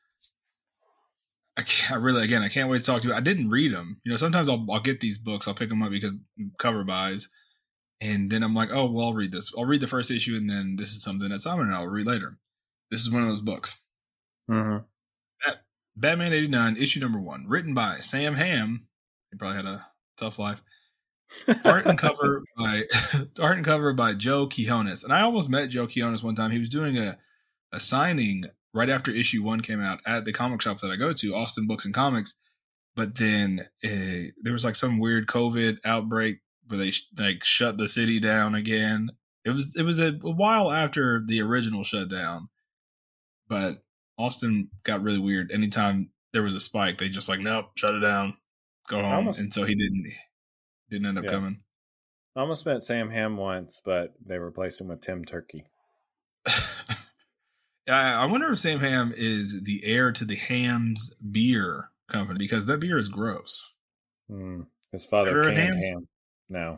[1.58, 3.14] I, can't, I really, again, I can't wait to talk to you.
[3.14, 4.02] I didn't read them.
[4.04, 6.14] You know, sometimes I'll, I'll get these books, I'll pick them up because
[6.60, 7.30] cover buys.
[8.02, 9.54] And then I'm like, oh, well, I'll read this.
[9.58, 11.88] I'll read the first issue, and then this is something that Simon and I will
[11.88, 12.38] read later.
[12.92, 13.82] This is one of those books.
[14.50, 14.84] Mhm.
[15.98, 18.88] Batman 89, issue number one, written by Sam Hamm.
[19.32, 19.88] He probably had a
[20.18, 20.62] tough life.
[21.64, 22.84] Art and cover by
[23.40, 25.04] art and cover by Joe Quinones.
[25.04, 26.52] And I almost met Joe Quinones one time.
[26.52, 27.18] He was doing a,
[27.72, 28.46] a signing
[28.76, 31.66] right after issue one came out at the comic shop that I go to, Austin
[31.66, 32.38] Books and Comics.
[32.96, 37.78] But then uh, there was like some weird COVID outbreak where they sh- like shut
[37.78, 39.10] the city down again.
[39.44, 42.50] It was it was a, a while after the original shutdown,
[43.48, 43.84] but
[44.18, 45.52] Austin got really weird.
[45.52, 48.36] Anytime there was a spike, they just like nope, shut it down,
[48.88, 49.14] go home.
[49.14, 50.06] Almost- and so he didn't
[50.90, 51.32] didn't end up Yeah.
[51.32, 51.60] coming.
[52.36, 55.66] I almost met Sam Hamm once, but they replaced him with Tim Turkey.
[57.90, 62.66] I I wonder if Sam Hamm is the heir to the Hamm's beer company because
[62.66, 63.76] that beer is gross.
[64.30, 64.62] Hmm.
[64.92, 66.08] His father canned ham.
[66.50, 66.76] No.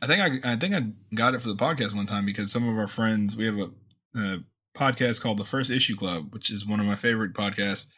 [0.00, 0.82] I think I I think I
[1.14, 3.70] got it for the podcast one time because some of our friends we have a,
[4.18, 4.38] a
[4.74, 7.92] podcast called the First Issue Club, which is one of my favorite podcasts.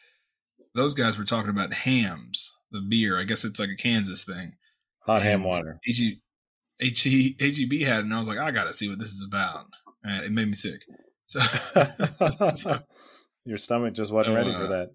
[0.74, 3.18] Those guys were talking about Hamm's, the beer.
[3.18, 4.53] I guess it's like a Kansas thing.
[5.01, 5.81] Hot ham water.
[5.85, 6.20] HE,
[6.78, 9.66] HE, HEB had, and I was like, I gotta see what this is about.
[10.03, 10.83] And it made me sick.
[11.31, 11.41] So
[12.66, 12.74] you
[13.47, 14.91] Your stomach just wasn't ready for Uh, that.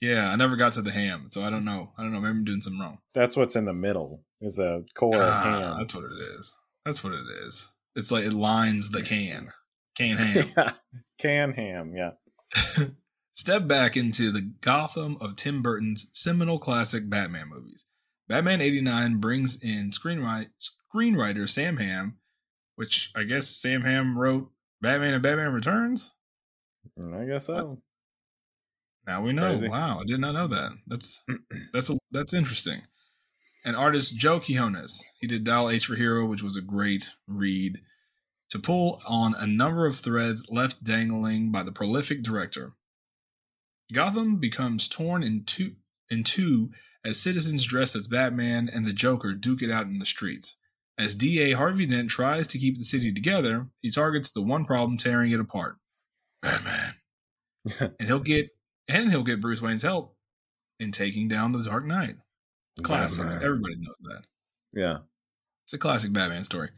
[0.00, 1.92] Yeah, I never got to the ham, so I don't know.
[1.98, 2.20] I don't know.
[2.20, 2.98] Maybe I'm doing something wrong.
[3.14, 5.78] That's what's in the middle is a core of Ah, ham.
[5.78, 6.54] that's what it is.
[6.84, 7.70] That's what it is.
[7.94, 9.52] It's like it lines the can.
[9.96, 10.44] Can ham.
[10.56, 10.72] yeah.
[11.18, 12.10] Can ham, yeah.
[13.32, 17.84] Step back into the Gotham of Tim Burton's seminal classic Batman movies.
[18.28, 20.48] Batman 89 brings in screenwrite,
[20.94, 22.18] screenwriter Sam Hamm,
[22.76, 24.50] which I guess Sam Hamm wrote
[24.80, 26.14] Batman and Batman Returns.
[26.98, 27.78] Mm, I guess so.
[29.06, 29.48] Now we That's know.
[29.50, 29.68] crazy.
[29.68, 30.72] Wow, I did not know that.
[30.86, 31.24] That's
[31.72, 32.82] that's a, that's interesting.
[33.64, 37.80] And artist Joe Quinones, he did Dial H for Hero, which was a great read
[38.50, 42.72] to pull on a number of threads left dangling by the prolific director.
[43.92, 45.74] Gotham becomes torn in two,
[46.08, 46.70] in two
[47.04, 50.58] as citizens dressed as Batman and the Joker duke it out in the streets.
[50.98, 54.96] As DA Harvey Dent tries to keep the city together, he targets the one problem
[54.96, 55.76] tearing it apart.
[56.42, 56.94] Batman.
[57.80, 58.48] and he'll get
[58.88, 60.16] and he'll get Bruce Wayne's help
[60.78, 62.16] in taking down the Dark Knight.
[62.82, 63.24] Classic.
[63.24, 63.42] Batman.
[63.42, 64.22] Everybody knows that.
[64.72, 64.98] Yeah.
[65.64, 66.70] It's a classic Batman story.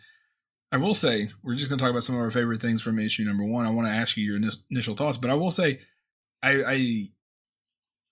[0.70, 2.98] I will say, we're just going to talk about some of our favorite things from
[2.98, 3.66] issue number one.
[3.66, 5.80] I want to ask you your initial thoughts, but I will say,
[6.42, 7.08] I, I,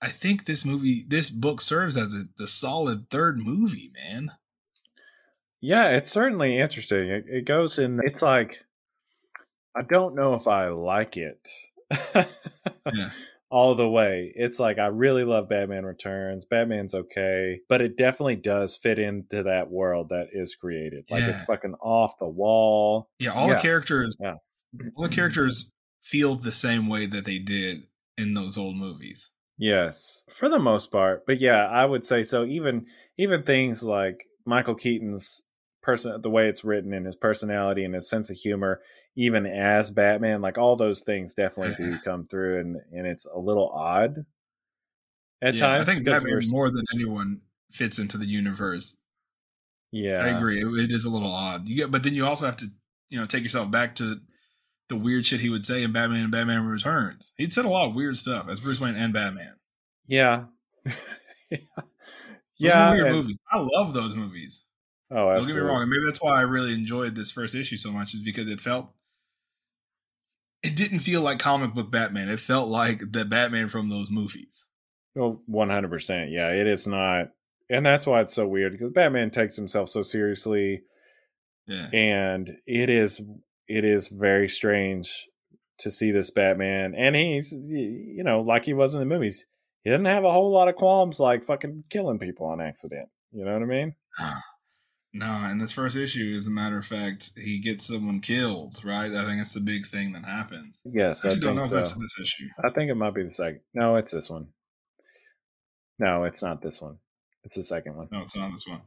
[0.03, 4.33] I think this movie, this book serves as a, the solid third movie, man.
[5.61, 7.09] Yeah, it's certainly interesting.
[7.09, 8.01] It, it goes in.
[8.05, 8.65] It's like
[9.77, 11.47] I don't know if I like it
[12.95, 13.11] Yeah.
[13.51, 14.33] all the way.
[14.35, 16.45] It's like I really love Batman Returns.
[16.45, 21.05] Batman's okay, but it definitely does fit into that world that is created.
[21.11, 23.09] Like it's fucking off the wall.
[23.19, 23.55] Yeah, all Yeah.
[23.55, 24.35] the characters, Yeah.
[24.95, 27.85] all the characters feel the same way that they did
[28.19, 29.31] in those old movies.
[29.59, 31.25] Yes, for the most part.
[31.27, 32.45] But yeah, I would say so.
[32.45, 32.87] Even
[33.17, 35.46] even things like Michael Keaton's
[35.87, 38.83] person, the way it's written, and his personality and his sense of humor,
[39.17, 42.05] even as Batman, like all those things definitely do mm-hmm.
[42.05, 44.27] come through, and and it's a little odd
[45.41, 45.89] at Yeah, times.
[45.89, 49.01] I think Batman we're- more than anyone fits into the universe.
[49.93, 50.61] yeah, I agree.
[50.61, 51.67] It, it is a little odd.
[51.67, 52.67] You get, but then you also have to,
[53.09, 54.21] you know, take yourself back to
[54.89, 57.33] the weird shit he would say in Batman and Batman Returns.
[57.39, 59.55] He'd said a lot of weird stuff as Bruce Wayne and Batman.
[60.07, 60.45] Yeah,
[62.59, 62.93] Those yeah.
[62.93, 63.39] weird and- movies.
[63.51, 64.66] I love those movies.
[65.11, 67.77] Oh, Don't get me wrong, and maybe that's why I really enjoyed this first issue
[67.77, 68.91] so much, is because it felt.
[70.63, 72.29] It didn't feel like comic book Batman.
[72.29, 74.69] It felt like the Batman from those movies.
[75.17, 76.31] Oh, one hundred percent.
[76.31, 77.29] Yeah, it is not,
[77.71, 80.83] and that's why it's so weird because Batman takes himself so seriously.
[81.69, 81.89] Yeah.
[81.93, 83.21] and it is
[83.67, 85.27] it is very strange
[85.79, 89.47] to see this Batman, and he's you know like he was in the movies.
[89.85, 93.09] He doesn't have a whole lot of qualms like fucking killing people on accident.
[93.33, 93.95] You know what I mean?
[94.19, 94.43] Ah.
[95.13, 99.11] No, in this first issue, as a matter of fact, he gets someone killed, right?
[99.11, 100.83] I think that's the big thing that happens.
[100.85, 102.49] Yes, I I, don't know think if that's this issue.
[102.63, 103.61] I think it might be the second.
[103.73, 104.49] No, it's this one.
[105.99, 106.99] No, it's not this one.
[107.45, 108.09] It's the second one.
[108.13, 108.83] No, it's not this one.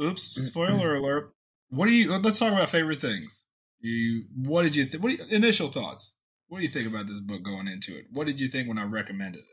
[0.00, 0.22] Oops!
[0.22, 1.32] Spoiler alert.
[1.70, 2.16] What do you?
[2.16, 3.46] Let's talk about favorite things.
[3.80, 5.02] You, what did you think?
[5.02, 6.16] What do you, initial thoughts?
[6.48, 8.06] What do you think about this book going into it?
[8.12, 9.46] What did you think when I recommended it?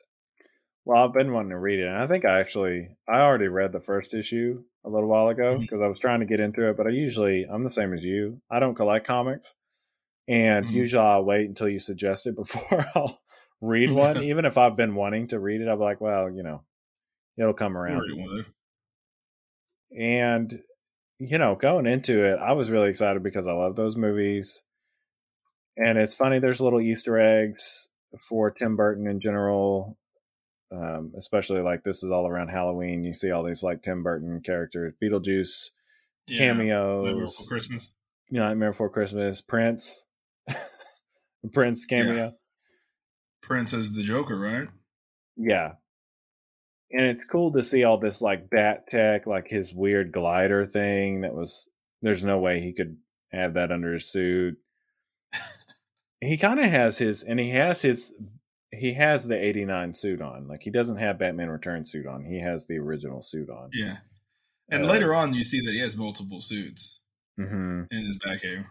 [0.89, 3.73] Well, I've been wanting to read it, and I think I actually I already read
[3.73, 6.77] the first issue a little while ago because I was trying to get into it.
[6.77, 8.41] But I usually I'm the same as you.
[8.49, 9.53] I don't collect comics,
[10.27, 10.73] and Mhm.
[10.73, 13.19] usually I'll wait until you suggest it before I'll
[13.61, 14.17] read one.
[14.23, 16.63] Even if I've been wanting to read it, I'm like, well, you know,
[17.37, 18.01] it'll come around.
[19.95, 20.63] And
[21.19, 24.63] you know, going into it, I was really excited because I love those movies.
[25.77, 27.89] And it's funny, there's little Easter eggs
[28.27, 29.98] for Tim Burton in general.
[30.71, 33.03] Um, especially like this is all around Halloween.
[33.03, 35.71] You see all these like Tim Burton characters, Beetlejuice
[36.27, 36.53] Yeah.
[36.53, 37.93] Nightmare Before Christmas.
[38.29, 40.05] you know, Nightmare Before Christmas, Prince,
[41.53, 42.33] Prince cameo.
[43.41, 44.67] Prince as the Joker, right?
[45.35, 45.73] Yeah.
[46.91, 51.21] And it's cool to see all this like bat tech, like his weird glider thing
[51.21, 51.69] that was
[52.01, 52.97] there's no way he could
[53.31, 54.57] have that under his suit.
[56.21, 58.13] he kind of has his and he has his
[58.71, 60.47] he has the 89 suit on.
[60.47, 62.25] Like he doesn't have Batman Return suit on.
[62.25, 63.69] He has the original suit on.
[63.73, 63.97] Yeah.
[64.69, 67.01] And Uh, later on, you see that he has multiple suits
[67.39, 67.87] Mhm.
[67.91, 68.69] in his back hair.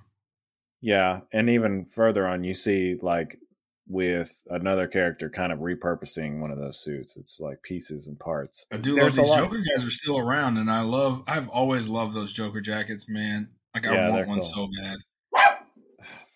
[0.80, 3.40] Yeah, and even further on you see like
[3.88, 7.16] with another character kind of repurposing one of those suits.
[7.16, 8.66] It's like pieces and parts.
[8.70, 11.24] I do There's love these Joker guys are still around, and I love.
[11.26, 13.48] I've always loved those Joker jackets, man.
[13.74, 14.44] Like I Yeah, want one cool.
[14.44, 14.98] so bad.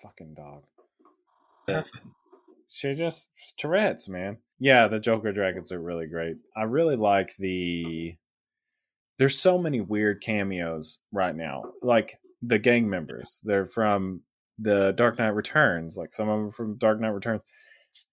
[0.02, 0.64] Fucking dog.
[2.74, 4.38] She just Tourette's, man.
[4.58, 6.36] Yeah, the Joker dragons are really great.
[6.56, 8.16] I really like the.
[9.18, 11.64] There's so many weird cameos right now.
[11.82, 14.22] Like the gang members, they're from
[14.58, 15.96] the Dark Knight Returns.
[15.98, 17.42] Like some of them from Dark Knight Returns.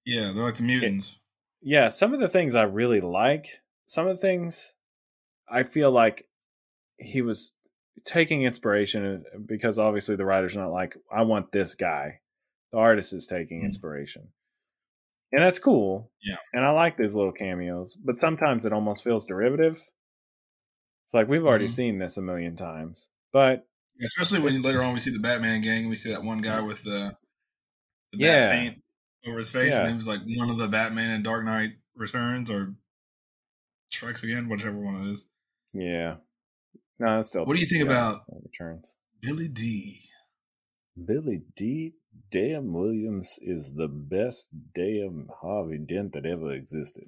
[0.05, 1.22] Yeah, they're like the mutants.
[1.62, 3.45] yeah, some of the things I really like,
[3.86, 4.76] some of the things
[5.49, 6.26] I feel like
[6.97, 7.53] he was
[8.05, 12.20] taking inspiration uh, because obviously the writer's not like, I want this guy.
[12.74, 13.66] The artist is taking Mhm.
[13.66, 14.30] inspiration.
[15.32, 16.11] And that's cool.
[16.23, 16.38] Yeah.
[16.53, 19.84] And I like these little cameos, but sometimes it almost feels derivative.
[21.05, 21.69] It's like we've already Mhm.
[21.71, 23.09] seen this a million times.
[23.32, 23.65] But
[24.03, 26.61] Especially when later on we see the Batman gang and we see that one guy
[26.61, 27.17] with the,
[28.11, 28.51] the bat Yeah.
[28.51, 28.84] paint
[29.27, 29.82] over his face, Yeah.
[29.82, 32.75] and he was like one of the Batman in Dark Knight Returns or
[33.91, 35.30] Strikes Again, whichever one it is.
[35.73, 36.17] yeah.
[36.97, 38.95] No, that's still What do you think about- returns?
[39.21, 40.09] Billy Dee.
[41.05, 41.95] Billy Dee.
[42.32, 47.05] Damn Williams is the best damn Harvey Dent that ever existed.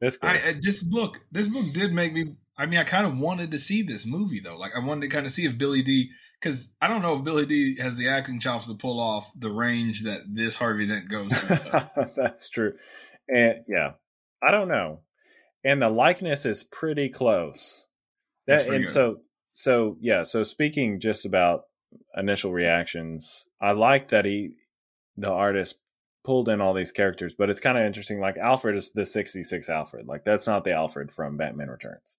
[0.00, 0.40] This guy.
[0.44, 2.34] I, I this book this book did make me.
[2.56, 4.58] I mean, I kind of wanted to see this movie though.
[4.58, 6.10] Like, I wanted to kind of see if Billy Dee.
[6.38, 7.76] Because I don't know if Billy Dee.
[7.80, 12.10] has the acting chops to pull off the range that this Harvey Dent goes to.
[12.16, 12.74] That's true.
[13.28, 13.92] And yeah,
[14.42, 15.00] I don't know.
[15.64, 17.86] And the likeness is pretty close.
[18.46, 18.92] That pretty and good.
[18.92, 19.20] so
[19.52, 21.64] so yeah, so speaking just about
[22.16, 24.56] initial reactions, I like that he
[25.16, 25.80] the artist
[26.24, 29.68] pulled in all these characters, but it's kind of interesting like Alfred is the 66
[29.68, 30.06] Alfred.
[30.06, 32.18] Like that's not the Alfred from Batman Returns.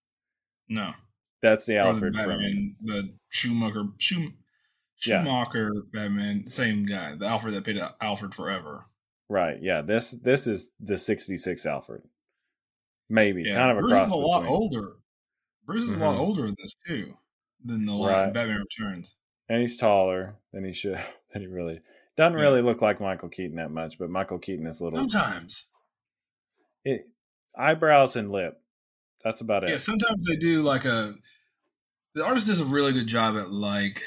[0.67, 0.93] no,
[1.41, 4.33] That's the Or the Alfred from Batman, the Schumacher Schum,
[5.05, 5.23] Yeah.
[5.23, 8.85] Schumacher Batman, same guy, the Alfred that played Alfred forever.
[9.29, 9.57] Right.
[9.61, 9.81] Yeah.
[9.81, 12.01] This this is the 66 Alfred.
[13.09, 14.59] Maybe Yeah, kind of a Bruce cross is a lot between.
[14.59, 14.93] older.
[15.65, 16.21] Bruce is a lot mm-hmm.
[16.21, 17.13] older in this too
[17.63, 18.33] than the right.
[18.33, 19.17] Batman Returns.
[19.51, 20.97] And he's taller than he should.
[21.33, 21.81] Than he really
[22.15, 22.43] doesn't Yeah.
[22.43, 25.69] really look like Michael Keaton that much, but Michael Keaton is a little Sometimes,
[26.85, 27.07] it,
[27.57, 28.61] eyebrows and lip.
[29.23, 29.69] That's about it.
[29.71, 31.13] yeah, sometimes they do like a.
[32.15, 34.01] The artist does a really good job at like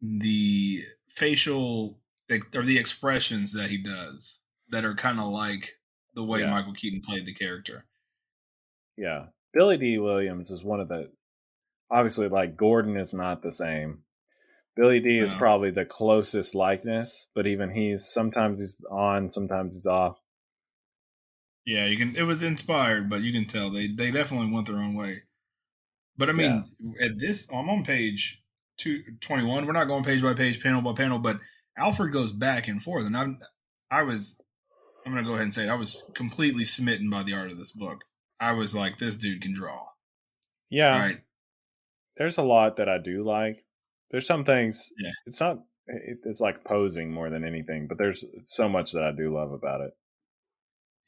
[0.00, 1.98] the facial
[2.54, 5.78] or the expressions that he does that are kind of like
[6.14, 6.50] the way Yeah.
[6.50, 7.86] Michael Keaton played the character.
[8.96, 9.98] Yeah, Billy Dee.
[9.98, 11.10] Williams is one of the
[11.90, 14.03] obviously like Gordon is not the same.
[14.76, 19.86] Billy Dee is probably the closest likeness, but even he's sometimes he's on, sometimes he's
[19.86, 20.18] off.
[21.64, 22.16] Yeah, you can.
[22.16, 25.22] It was inspired, but you can tell they they definitely went their own way.
[26.16, 26.64] But I mean,
[27.00, 28.42] at this, I'm on page
[28.76, 29.66] two twenty one.
[29.66, 31.38] We're not going page by page, panel by panel, but
[31.78, 33.38] Alfred goes back and forth, and I'm
[33.90, 34.40] I was
[35.06, 35.70] I'm gonna go ahead and say it.
[35.70, 38.04] I was completely smitten by the art of this book.
[38.40, 39.86] I was like, this dude can draw.
[40.68, 41.20] Yeah, right?
[42.16, 43.63] there's a lot that I do like.
[44.14, 44.92] There's some things.
[44.96, 45.10] Yeah.
[45.26, 45.58] it's not.
[45.88, 49.50] It, it's like posing more than anything, but there's so much that I do love
[49.50, 49.90] about it.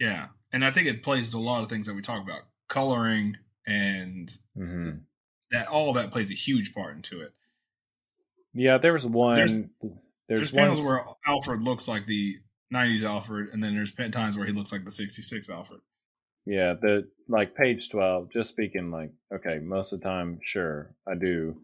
[0.01, 2.41] Yeah, and I think it plays to a lot of things that we talk about,
[2.69, 4.91] coloring and hmm
[5.53, 5.69] that.
[5.69, 7.33] All that plays a huge part into it.
[8.53, 9.37] Yeah, there was one.
[9.37, 9.71] There's- There's,
[10.29, 10.63] There's, one.
[10.63, 12.39] panels where Alfred looks like the
[12.75, 15.81] '90s Alfred, and then there's times where he looks like the '66 Alfred.
[16.45, 18.33] Yeah, the like page twelve.
[18.33, 21.63] Just speaking, like okay, most of the time, sure, I do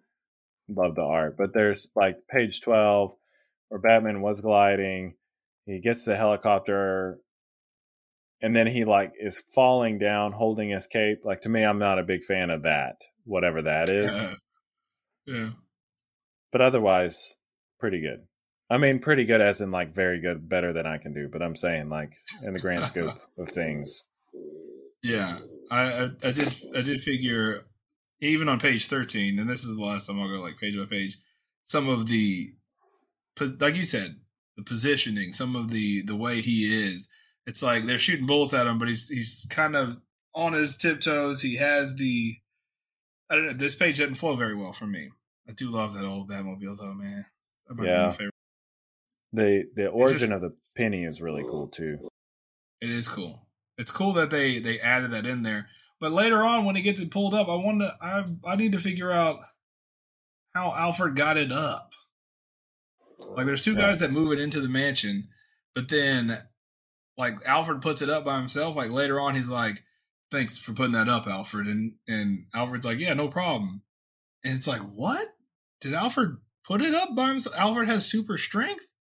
[0.76, 3.14] love the art, but there's like page twelve
[3.68, 5.14] where Batman was gliding.
[5.66, 7.18] He gets the helicopter,
[8.40, 11.20] and then he like is falling down, holding his cape.
[11.24, 14.14] Like to me, I'm not a big fan of that, whatever that is.
[14.14, 14.34] Uh,
[15.26, 15.50] yeah,
[16.50, 17.36] but otherwise,
[17.78, 18.26] pretty good.
[18.70, 21.28] I mean, pretty good as in like very good, better than I can do.
[21.30, 22.14] But I'm saying like
[22.44, 24.04] in the grand scope of things.
[25.02, 25.38] yeah.
[25.70, 27.64] I, I I did I did figure
[28.22, 30.84] even on page 13, and this is the last time I'll go like page by
[30.86, 31.18] page.
[31.64, 32.54] Some of the
[33.60, 34.16] like you said,
[34.56, 37.08] the positioning, some of the the way he is.
[37.46, 39.96] It's like they're shooting bullets at him, but he's he's kind of
[40.34, 41.42] on his tiptoes.
[41.42, 42.36] He has the
[43.28, 43.52] I don't know.
[43.54, 45.10] This page doesn't flow very well for me.
[45.48, 47.24] I do love that old Batmobile though, man.
[47.68, 48.06] That Yeah.
[48.06, 48.34] my favorite.
[49.32, 51.98] The the origin just- of the penny is really cool too.
[52.80, 53.48] It is cool.
[53.78, 55.68] It's cool that they they added that in there.
[56.02, 58.72] But later on, when he gets it pulled up, I want to I I need
[58.72, 59.38] to figure out
[60.52, 61.92] how Alfred got it up.
[63.20, 65.28] Like, there's two guys that move it into the mansion,
[65.76, 66.42] but then
[67.16, 68.74] like Alfred puts it up by himself.
[68.74, 69.84] Like later on, he's like,
[70.32, 73.82] "Thanks for putting that up, Alfred," and and Alfred's like, "Yeah, no problem."
[74.42, 75.24] And it's like, what?
[75.80, 77.56] Did Alfred put it up by himself?
[77.56, 78.92] Alfred has super strength.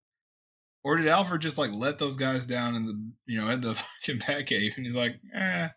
[0.84, 3.74] Or did Alfred just like let those guys down in the you know at the
[4.06, 5.70] fucking Batcave and he's like, eh,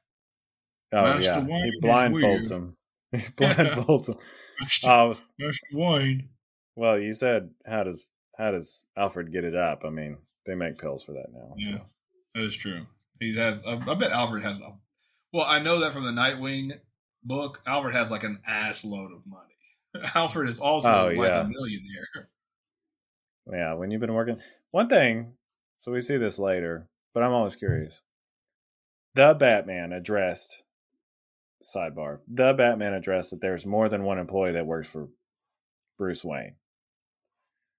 [0.95, 2.76] Oh Master yeah, Wayne he blindfolds him.
[3.12, 4.16] He blindfolds him.
[4.61, 6.28] Master, uh, was, Master Wayne.
[6.76, 8.07] well, you said how does
[8.38, 9.82] how does Alfred get it up?
[9.84, 11.55] I mean, they make pills for that now.
[11.57, 11.84] Yeah, So.
[12.34, 12.86] that is true.
[13.20, 13.64] He has.
[13.64, 14.74] I, I bet Alfred has a.
[15.32, 16.72] Well, I know that from the Nightwing
[17.22, 17.61] book.
[17.66, 20.09] Alfred has like an ass load of money.
[20.14, 21.40] Alfred is also Oh, like yeah.
[21.42, 22.28] a millionaire.
[23.53, 24.40] Yeah, when you've been working,
[24.72, 25.34] one thing
[25.76, 28.03] So we see this later, but I'm always curious.
[29.14, 30.64] The Batman addressed
[31.65, 32.19] sidebar.
[32.29, 35.09] The Batman addressed that there's more than one employee that works for
[35.99, 36.57] Bruce Wayne.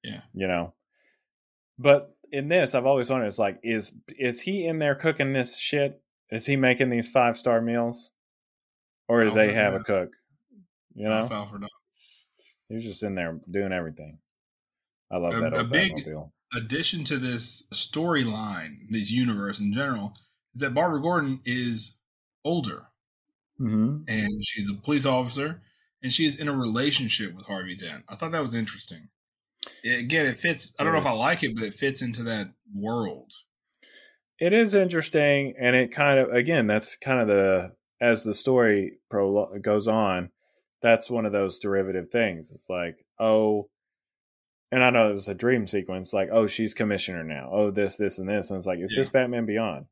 [0.03, 0.21] Yeah.
[0.33, 0.73] You know.
[1.77, 5.57] But in this, I've always wondered it's like, is is he in there cooking this
[5.57, 6.01] shit?
[6.31, 8.11] Is he making these five star meals?
[9.07, 10.09] Or do they have a cook?
[10.95, 11.21] You know?
[12.69, 14.17] He was just in there doing everything.
[15.11, 15.53] I love a, that.
[15.53, 16.31] A big Batmobile.
[16.55, 20.13] addition to this storyline, this universe in general,
[20.55, 21.99] is that Barbara Gordon is
[22.43, 22.87] older.
[23.59, 24.03] Mm-hmm.
[24.07, 25.61] And she's a police officer
[26.03, 28.03] and she's in a relationship with Harvey Dent.
[28.07, 29.09] I thought that was interesting.
[29.83, 30.75] Again, it fits.
[30.79, 33.31] I don't know if I like it, but it fits into that world.
[34.39, 38.99] It is interesting, and it kind of again that's kind of the as the story
[39.61, 40.29] goes on.
[40.83, 42.51] That's one of those derivative things.
[42.51, 43.69] It's like, oh,
[44.71, 46.13] and I know it was a dream sequence.
[46.13, 47.49] Like, oh, she's commissioner now.
[47.51, 48.51] Oh, this, this, and this.
[48.51, 48.99] And it's like, is yeah.
[48.99, 49.85] this Batman Beyond?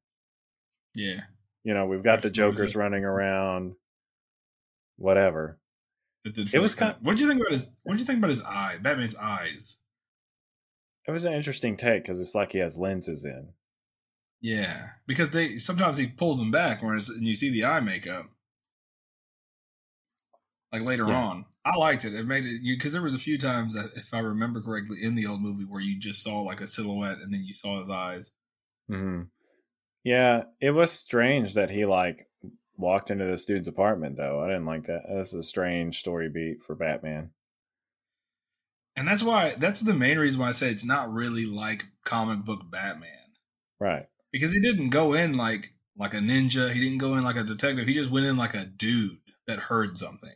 [0.93, 1.22] Yeah.
[1.64, 3.76] You know, we've got the Jokers running around.
[4.97, 5.59] Whatever.
[6.26, 6.95] It, it was kind.
[6.95, 7.76] Of, what do you think about his?
[7.84, 8.78] What do you think about his eye?
[8.82, 9.84] Batman's eyes.
[11.07, 13.49] It was an interesting take because it's like he has lenses in.
[14.41, 18.28] Yeah, because they sometimes he pulls them back, whereas and you see the eye makeup.
[20.72, 21.22] Like later yeah.
[21.22, 22.14] on, I liked it.
[22.14, 25.16] It made it you because there was a few times if I remember correctly, in
[25.16, 27.89] the old movie where you just saw like a silhouette and then you saw his
[27.89, 28.34] eyes.
[28.89, 29.24] Hmm.
[30.04, 32.28] Yeah, it was strange that he like
[32.78, 34.41] walked into this dude's apartment though.
[34.41, 35.04] I didn't like that.
[35.10, 37.32] That's a strange story beat for Batman.
[38.95, 42.45] And that's why that's the main reason why I say it's not really like comic
[42.45, 43.10] book Batman.
[43.80, 44.08] Right.
[44.32, 47.43] Because he didn't go in like like a ninja, he didn't go in like a
[47.43, 47.88] detective.
[47.88, 50.34] He just went in like a dude that heard something.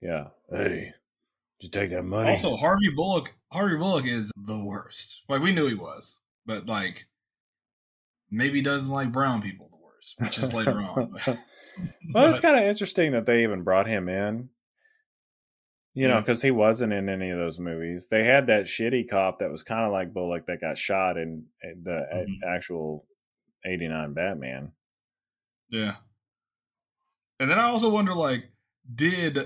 [0.00, 0.28] Yeah.
[0.50, 0.92] Hey,
[1.60, 2.30] did you take that money?
[2.30, 5.24] Also, Harvey Bullock Harvey Bullock is the worst.
[5.28, 7.06] Like we knew he was, but like
[8.34, 11.14] maybe he doesn't like brown people the worst, which is later on.
[12.14, 14.50] well, it's kind of interesting that they even brought him in.
[15.96, 18.08] You know, because he wasn't in any of those movies.
[18.10, 21.44] They had that shitty cop that was kind of like Bullock that got shot in
[21.62, 22.48] the mm-hmm.
[22.48, 23.06] actual
[23.64, 24.72] '89 Batman.
[25.70, 25.94] Yeah,
[27.38, 28.50] and then I also wonder, like,
[28.92, 29.38] did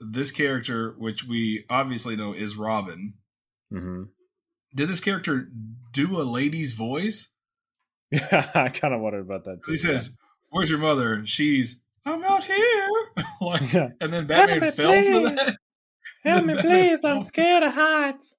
[0.00, 3.14] this character, which we obviously know is Robin,
[3.72, 4.04] mm-hmm.
[4.74, 5.50] did this character
[5.92, 7.32] do a lady's voice?
[8.10, 9.62] Yeah, I kind of wondered about that.
[9.64, 10.18] Too, he says,
[10.50, 11.24] where's your mother?
[11.24, 12.88] She's, I'm out here.
[13.40, 13.88] like, yeah.
[14.00, 15.28] And then Batman me, fell please.
[15.28, 15.56] for that.
[16.24, 17.04] Help me, please.
[17.04, 18.36] I'm scared of heights.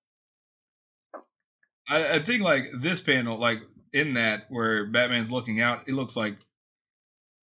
[1.90, 3.60] I, I, think like this panel, like
[3.92, 6.36] in that where Batman's looking out, it looks like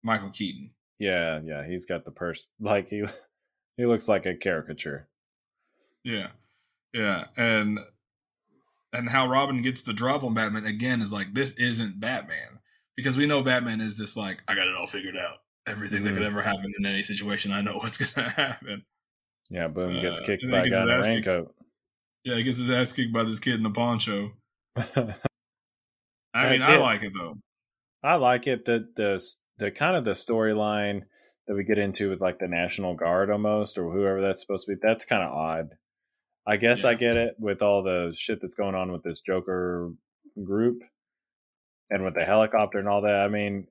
[0.03, 0.70] Michael Keaton.
[0.99, 2.49] Yeah, yeah, he's got the purse.
[2.61, 3.05] Like he,
[3.77, 5.09] he looks like a caricature.
[6.03, 6.29] Yeah,
[6.95, 7.79] yeah, and
[8.93, 12.61] and how Robin gets the drop on Batman again is like this isn't Batman
[12.97, 15.38] because we know Batman is this like I got it all figured out.
[15.66, 16.07] Everything mm-hmm.
[16.07, 16.38] that could mm-hmm.
[16.38, 18.84] ever happen in any situation, I know what's going to happen.
[19.49, 21.47] Yeah, boom, gets uh, kicked by a guy in a raincoat.
[21.47, 21.59] Kicked,
[22.24, 24.32] yeah, he gets his ass kicked by this kid in a poncho.
[26.34, 27.38] I mean, I, I like it though.
[28.03, 28.64] I like it.
[28.64, 29.22] that the
[29.59, 31.03] the kind of the storyline
[31.47, 34.74] that we get into with like the National Guard almost or whoever that's supposed to
[34.74, 34.80] be.
[34.80, 35.76] That's kind of odd.
[36.47, 36.90] I guess yeah.
[36.90, 39.93] I get it with all the shit that's going on with this Joker
[40.43, 40.82] group
[41.90, 43.20] and with the helicopter and all that.
[43.20, 43.66] I mean,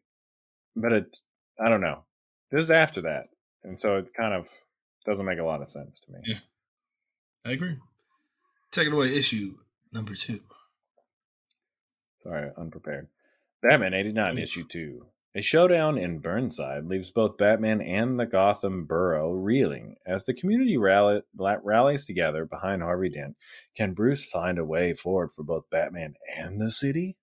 [0.76, 1.17] but it,
[1.59, 2.03] I don't know.
[2.51, 3.26] This is after that.
[3.63, 4.47] And so it kind of
[5.05, 6.19] doesn't make a lot of sense to me.
[6.26, 6.39] Yeah.
[7.45, 7.78] I agree.
[8.72, 9.55] Take it away, issue
[9.91, 10.39] number two.
[12.24, 13.07] Sorry, unprepared.
[13.61, 15.07] Batman 89, issue two.
[15.34, 20.75] A showdown in Burnside leaves both Batman and the Gotham borough reeling as the community
[20.75, 23.38] rally, rallies together behind Harvey Dent.
[23.75, 27.15] Can Bruce find a way forward for both Batman and the city?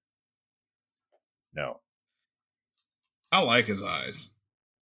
[1.53, 1.81] No.
[3.31, 4.37] I like his eyes.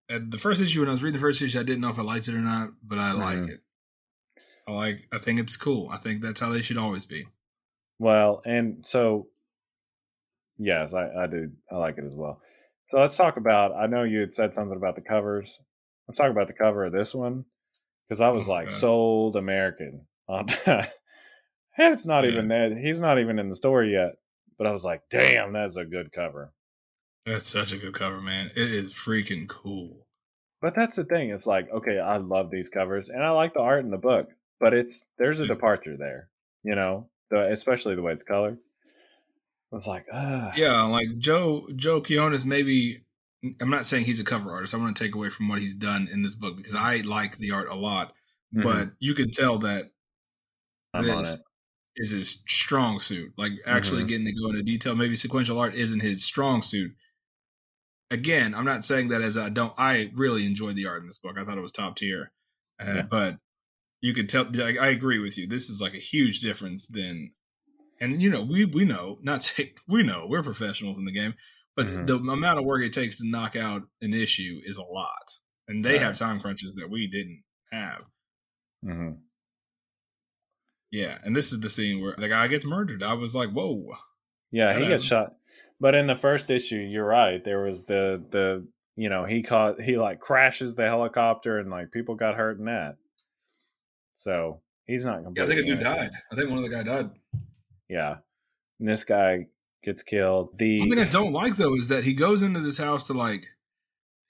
[0.08, 1.98] At the first issue, when I was reading the first issue, I didn't know if
[1.98, 3.20] I liked it or not, but I mm-hmm.
[3.20, 3.60] like it.
[4.68, 5.08] I like.
[5.12, 5.88] I think it's cool.
[5.90, 7.26] I think that's how they should always be.
[7.98, 9.28] Well, and so,
[10.58, 11.50] yes, I, I do.
[11.70, 12.40] I like it as well.
[12.86, 13.74] So let's talk about.
[13.74, 15.60] I know you had said something about the covers.
[16.06, 17.44] Let's talk about the cover of this one
[18.06, 18.76] because I was oh, like God.
[18.76, 20.92] sold American on that.
[21.78, 22.30] and it's not yeah.
[22.30, 22.72] even that.
[22.72, 24.16] He's not even in the story yet.
[24.58, 26.52] But I was like, damn, that's a good cover.
[27.26, 28.50] That's such a good cover, man.
[28.56, 30.06] It is freaking cool.
[30.62, 31.30] But that's the thing.
[31.30, 34.28] It's like, okay, I love these covers and I like the art in the book,
[34.58, 35.48] but it's there's a yeah.
[35.48, 36.30] departure there,
[36.62, 38.58] you know, the, especially the way it's colored.
[39.76, 40.54] I was like, Ugh.
[40.56, 42.46] yeah, like Joe Joe Quinones.
[42.46, 43.02] Maybe
[43.60, 44.74] I'm not saying he's a cover artist.
[44.74, 47.36] I want to take away from what he's done in this book because I like
[47.36, 48.14] the art a lot,
[48.54, 48.62] mm-hmm.
[48.62, 49.90] but you can tell that
[50.94, 51.42] I'm this
[51.96, 53.32] is his strong suit.
[53.36, 54.08] Like actually Mhm.
[54.08, 54.94] getting to go into detail.
[54.96, 56.92] Maybe sequential art isn't his strong suit.
[58.10, 59.74] Again, I'm not saying that as I don't.
[59.76, 61.36] I really enjoyed the art in this book.
[61.38, 62.32] I thought it was top tier,
[62.80, 63.02] uh, Yeah.
[63.02, 63.40] but
[64.00, 64.44] you could tell.
[64.44, 65.46] Like, I agree with you.
[65.46, 67.32] This is like a huge difference than.
[68.00, 71.34] And you know, we we know not say we know we're professionals in the game,
[71.74, 72.06] but Mhm.
[72.06, 75.38] the amount of work it takes to knock out an issue is a lot,
[75.68, 76.02] and they Right.
[76.02, 77.42] have time crunches that we didn't
[77.72, 78.04] have.
[78.82, 79.12] hmm
[80.90, 83.02] Yeah, and this is the scene where the guy gets murdered.
[83.02, 83.96] I was like, whoa.
[84.50, 85.34] Yeah, he Gotta- gets shot.
[85.80, 87.42] But in the first issue, you're right.
[87.44, 91.90] There was the the you know he caught he like crashes the helicopter and like
[91.92, 92.96] people got hurt in that.
[94.14, 96.10] So he's not Yeah, I think a dude died.
[96.32, 97.10] I think one of the guy died.
[97.88, 98.16] Yeah,
[98.80, 99.46] and this guy
[99.82, 100.58] gets killed.
[100.58, 103.12] The One thing I don't like though is that he goes into this house to
[103.12, 103.46] like,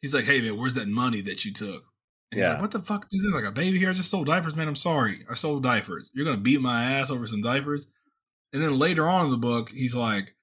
[0.03, 1.85] he's like, "Hey man, where's that money that you took?"
[2.33, 2.53] And he's Yeah.
[2.53, 3.07] like, "What the fuck?
[3.13, 3.91] Is there like a baby here?
[3.91, 4.69] I just sold diapers, man.
[4.69, 6.11] I'm sorry, I sold diapers.
[6.13, 7.93] You're gonna beat my ass over some diapers."
[8.53, 10.37] And then later on in the book, he's like,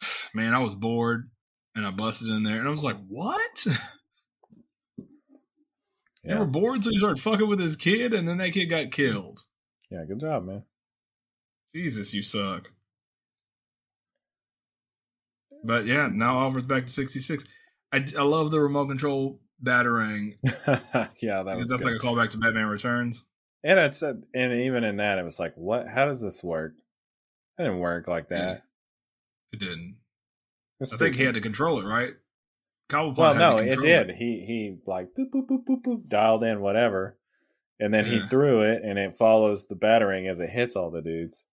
[0.34, 1.30] "Man, I was bored
[1.74, 3.66] and I busted in there," and I was like, "What?"
[6.24, 8.66] You yeah, were bored, so you started fucking with his kid, and then that kid
[8.66, 9.38] got killed.
[9.90, 10.64] yeah, good job, man.
[11.76, 12.72] Jesus, you suck.
[15.62, 17.44] But yeah, now Oliver's back to 66.
[17.92, 20.36] I, I love the remote control batarang
[21.20, 21.92] yeah, that was that's good.
[21.92, 23.26] like a callback to Batman Returns.
[23.62, 25.86] and it's uh, and even in that, it was like, what?
[25.86, 26.72] How does this work?
[27.58, 28.62] It didn't work like that.
[29.52, 29.96] It didn't.
[30.80, 32.14] It's I think he had to control it, right?
[32.88, 34.12] Cobblepot Well, no, it did.
[34.12, 37.18] He he like boop boop boop boop boop dialed in whatever,
[37.78, 41.02] and then he threw it, and it follows the batarang as it hits all the
[41.02, 41.44] dudes.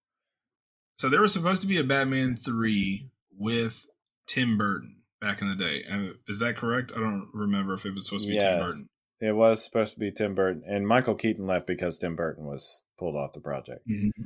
[0.98, 3.86] So there was supposed to be a Batman 3 with
[4.28, 5.84] Tim Burton back in the day.
[5.88, 6.92] And Is that correct?
[6.96, 8.90] I don't remember if it was supposed to be Tim Burton.
[9.20, 12.84] It was supposed to be Tim Burton, and Michael Keaton left because Tim Burton was
[13.00, 13.88] pulled off the project.
[13.88, 14.24] Mm-hmm.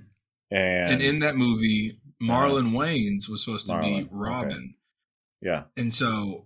[0.49, 2.31] And, And in that movie, uh-huh.
[2.31, 4.09] Marlon Wayans was supposed to be Marlon, okay.
[4.11, 4.75] Robin.
[5.41, 6.45] yeah, And so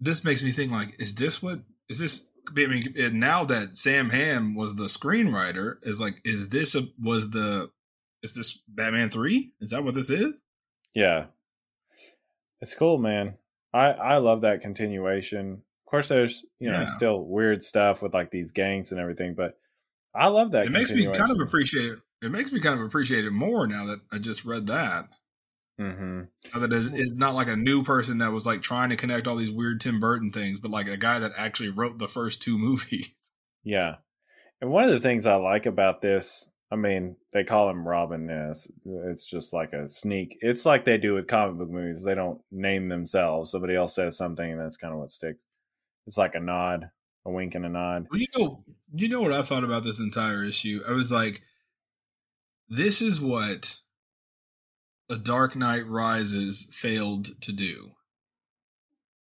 [0.00, 2.30] this makes me think like, is this what is this?
[2.48, 7.30] I mean, now that Sam Hamm was the screenwriter, is like, is this a was
[7.30, 7.70] the
[8.22, 9.52] is this Batman three?
[9.60, 10.42] Is that what this is?
[10.94, 11.26] yeah,
[12.60, 13.34] it's cool, man.
[13.72, 15.62] I I love that continuation.
[15.86, 16.84] Of course, there's you know Yeah.
[16.84, 19.58] still weird stuff with like these gangs and everything, but
[20.14, 20.66] I love that.
[20.66, 21.98] It makes me kind of appreciate it.
[22.22, 25.08] It makes me kind of appreciate it more now that I just read that.
[25.80, 26.28] Mhm.
[26.54, 29.36] Now that it's not like a new person that was like trying to connect all
[29.36, 32.58] these weird Tim Burton things, but like a guy that actually wrote the first two
[32.66, 33.32] movies.
[33.64, 33.96] Yeah.
[34.60, 38.26] And one of the things I like about this, I mean, they call him Robin
[38.26, 38.70] Ness.
[38.86, 40.38] It's just like a sneak.
[40.40, 42.02] It's like they do with comic book movies.
[42.02, 43.50] They don't name themselves.
[43.50, 45.44] Somebody else says something, and that's kind of what sticks.
[46.06, 46.88] It's like a nod,
[47.26, 48.06] a wink and a nod.
[48.10, 48.64] Well, you know,
[48.94, 50.80] you know what I thought about this entire issue.
[50.88, 51.42] I was like,
[52.68, 53.80] this is what
[55.10, 57.92] a Dark Knight Rises failed to do.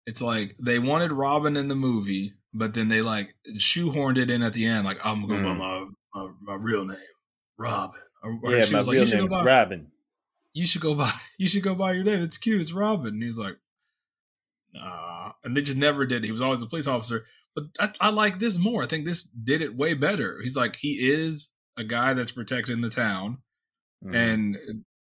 [0.06, 4.42] It's like they wanted Robin in the movie, but then they like shoehorned it in
[4.42, 4.86] at the end.
[4.86, 5.58] Like I'm going to Mm.
[5.58, 5.86] my,
[6.16, 6.98] my my real name,
[7.62, 8.00] Robin.
[8.24, 9.88] Or, or yeah, my like, real you should, go name's by, Robin.
[10.54, 11.12] you should go by.
[11.38, 12.22] You should go by your name.
[12.22, 12.62] It's cute.
[12.62, 13.14] It's Robin.
[13.14, 13.58] And he was like,
[14.74, 15.32] nah.
[15.44, 16.24] And they just never did.
[16.24, 17.24] He was always a police officer.
[17.56, 18.84] But I, I like this more.
[18.84, 20.40] I think this did it way better.
[20.42, 23.40] He's like, he is a guy that's protecting the town.
[24.04, 24.16] Mhm.
[24.16, 24.58] And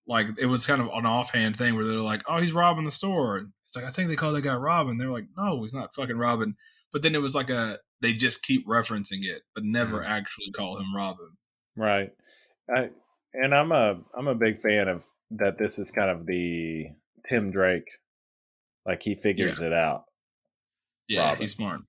[0.07, 2.91] like, it was kind of an offhand thing where they're like, oh, he's robbing the
[2.91, 3.39] store.
[3.65, 4.99] It's like, I think they call that guy Robin.
[4.99, 6.57] They're like, no, he's not fucking Robin.
[6.93, 10.07] But then it was like a, they just keep referencing it, but never Mhm.
[10.09, 11.31] actually call him Robin.
[11.77, 12.13] right.
[12.69, 12.91] I,
[13.33, 15.59] and I'm a I'm a big fan of that.
[15.59, 16.87] This is kind of the
[17.29, 17.89] Tim Drake,
[18.87, 20.05] like he figures it out.
[21.09, 21.41] Yeah, Robin.
[21.41, 21.81] he's smart.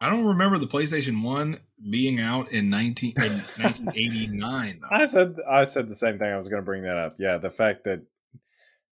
[0.00, 4.80] I don't remember the PlayStation 1 being out in 19, in 1989.
[4.80, 4.88] Though.
[4.96, 6.32] I said I said the same thing.
[6.32, 7.12] I was going to bring that up.
[7.18, 8.02] Yeah, the fact that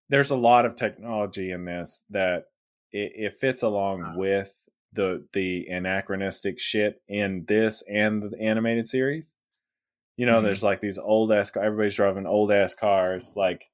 [0.09, 2.45] there's a lot of technology in this that
[2.93, 4.13] it, it fits along Uh.
[4.17, 9.35] with the the anachronistic shit in this and the animated series.
[10.21, 10.45] You know, Mhm.
[10.45, 11.51] there's like these old ass.
[11.57, 13.33] Everybody's driving old ass cars.
[13.37, 13.71] Like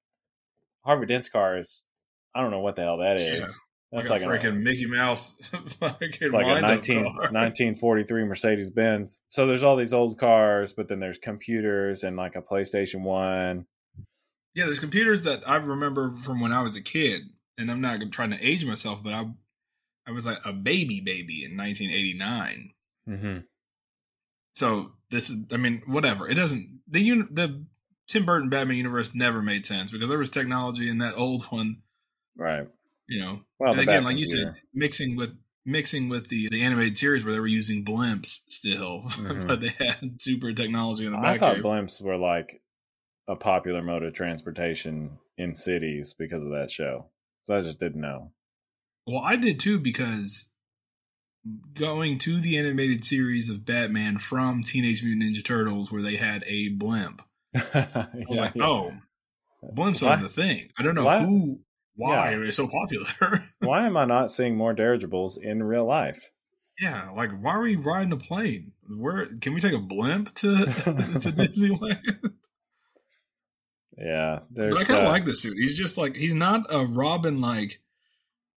[0.85, 1.85] Harvey Dent's car is.
[2.37, 3.41] I don't know what the hell that is.
[3.41, 3.47] Yeah,
[3.91, 8.71] That's like, like, a a, freaking Mickey Mouse it's like a wind-up 19, 1943 Mercedes
[8.71, 9.23] Benz.
[9.29, 13.67] So there's all these old cars, but then there's computers and like a PlayStation One.
[14.55, 17.23] Yeah, there's computers that I remember from when I was a kid,
[17.59, 19.31] and I'm not trying to age myself, but I,
[20.07, 22.71] I was like a baby baby in 1989.
[23.09, 23.39] Mm-hmm.
[24.55, 26.29] So this is, I mean, whatever.
[26.29, 27.65] It doesn't the uni- the
[28.09, 31.83] Tim Burton Batman universe never made sense because there was technology in that old one,
[32.37, 32.69] Right.
[33.09, 33.41] you know.
[33.59, 37.25] Well, and again, Bat like you said, mixing with mixing with the the animated series
[37.25, 39.47] where they were using blimps still, Mhm.
[39.49, 42.63] but they had super technology in the I thought blimps were like
[43.29, 47.07] a popular mode of transportation in cities because of that show.
[47.45, 48.33] So I just didn't know.
[49.07, 50.53] Well, I did too because
[51.75, 56.45] going to the animated series of Batman from Teenage Mutant Ninja Turtles, where they had
[56.47, 57.23] a blimp.
[57.55, 57.61] I
[58.15, 58.65] was Yeah, like, yeah.
[58.67, 58.93] oh,
[59.75, 60.69] blimps Why- are the thing.
[60.79, 61.61] I don't know why- who,
[61.95, 62.39] why Yeah.
[62.43, 63.07] it's so popular.
[63.61, 66.31] Why am I not seeing more dirigibles in real life?
[66.79, 68.73] yeah, like why are we riding a plane?
[68.87, 72.35] Where can we take a blimp to to Disneyland?
[73.97, 74.75] Yeah, there's.
[74.75, 75.57] But I kind of uh, like this suit.
[75.57, 77.81] He's just like he's not a Robin like.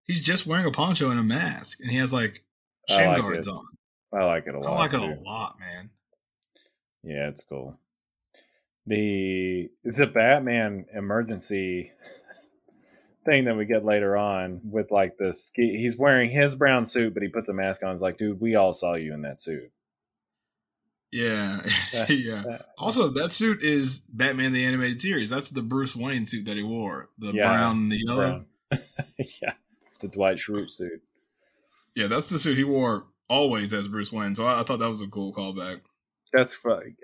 [0.04, 2.44] He's just wearing a poncho and a mask, and he has like
[2.90, 3.50] shin like guards it.
[3.50, 3.64] on.
[4.12, 4.72] I like it a lot.
[4.72, 5.20] I like it too.
[5.20, 5.90] a lot, man.
[7.02, 7.78] Yeah, it's cool.
[8.86, 11.92] The it's the Batman emergency
[13.24, 17.14] thing that we get later on with like the ski he's wearing his brown suit,
[17.14, 17.94] but he put the mask on.
[17.94, 19.70] It's like, dude, we all saw you in that suit.
[21.12, 21.60] Yeah,
[22.08, 22.58] yeah.
[22.78, 25.30] Also, that suit is Batman the Animated Series.
[25.30, 27.10] That's the Bruce Wayne suit that he wore.
[27.18, 28.44] The Yeah, brown and the yellow.
[28.72, 29.54] yeah,
[30.00, 31.02] the Dwight Schrute suit.
[31.94, 34.34] Yeah, that's the suit he wore always as Bruce Wayne.
[34.34, 35.80] So I, I thought that was a cool callback.
[36.32, 36.58] That's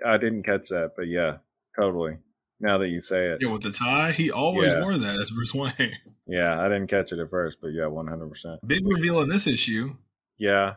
[0.05, 1.37] I didn't catch that, but yeah,
[1.79, 2.17] totally.
[2.59, 4.81] Now that you say it, Yeah, with the tie, he always Yeah.
[4.81, 5.93] wore that as Bruce Wayne.
[6.27, 8.65] yeah, I didn't catch it at first, but yeah, one hundred percent.
[8.65, 9.95] Big reveal in this issue.
[10.37, 10.75] Yeah,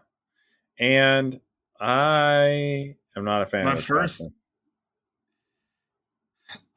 [0.78, 1.41] and
[1.81, 3.65] I am not a fan.
[3.65, 4.28] My of first-.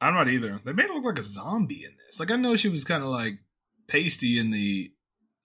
[0.00, 0.60] I'm not either.
[0.64, 2.20] They made her look like a zombie in this.
[2.20, 3.38] Like I know she was kind of like
[3.88, 4.92] pasty in the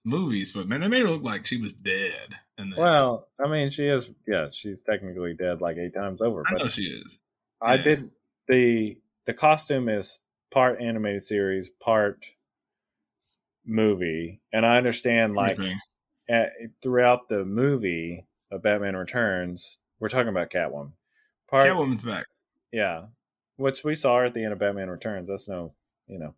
[0.04, 2.78] movies, but man, they made her look like she was dead in this.
[2.78, 4.12] Well, I mean, she is.
[4.26, 6.44] Yeah, she's technically dead like eight times over.
[6.48, 7.20] I know But she is.
[7.60, 7.82] I yeah.
[7.82, 8.10] did
[8.48, 10.20] the the costume is
[10.50, 12.34] part animated series, part
[13.64, 15.58] movie, and I understand like
[16.28, 16.50] at,
[16.82, 20.92] throughout the movie of Batman Returns, we're talking about Catwoman.
[21.48, 22.26] Part, Catwoman's back.
[22.72, 23.06] yeah,
[23.56, 25.28] which we saw her at the end of Batman Returns.
[25.28, 25.74] That's no,
[26.06, 26.34] you know,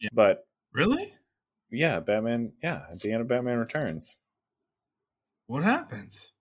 [0.00, 0.10] Yeah.
[0.12, 1.14] but Really?
[1.72, 4.18] Yeah, Batman, yeah, at the end of Batman Returns.
[5.46, 6.32] What happens?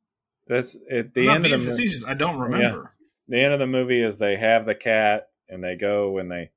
[0.47, 2.05] That's at The I'm end of the mo- facetious.
[2.05, 2.91] I don't remember.
[3.27, 6.51] the end of the movie is they have the cat and they go and they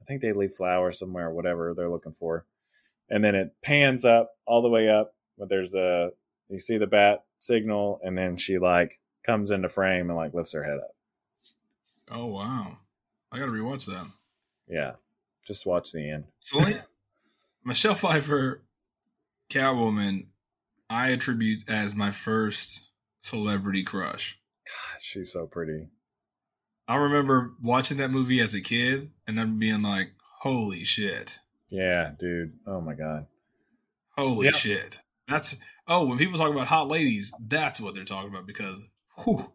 [0.00, 2.44] I think they leave flowers somewhere or whatever they're looking for.
[3.08, 6.10] And then it pans up all the way up, but there's a
[6.48, 10.52] you see the bat signal and then she like comes into frame and like lifts
[10.52, 10.94] her head up.
[12.10, 12.78] Oh wow!
[13.30, 14.06] I gotta rewatch that.
[14.68, 14.92] Yeah.
[15.46, 16.24] Just watch the end.
[16.54, 16.82] Like,
[17.64, 18.62] Michelle Pfeiffer,
[19.50, 20.26] Catwoman,
[20.88, 24.40] I attribute as my first celebrity crush.
[24.66, 25.88] God, she's so pretty.
[26.88, 31.38] I remember watching that movie as a kid and then being like, "Holy shit!
[31.68, 32.54] Yeah, dude.
[32.66, 33.26] Oh my god.
[34.16, 34.52] Holy Yeah.
[34.52, 38.86] shit!" That's oh, when people talk about hot ladies, that's what they're talking about because,
[39.24, 39.52] whew,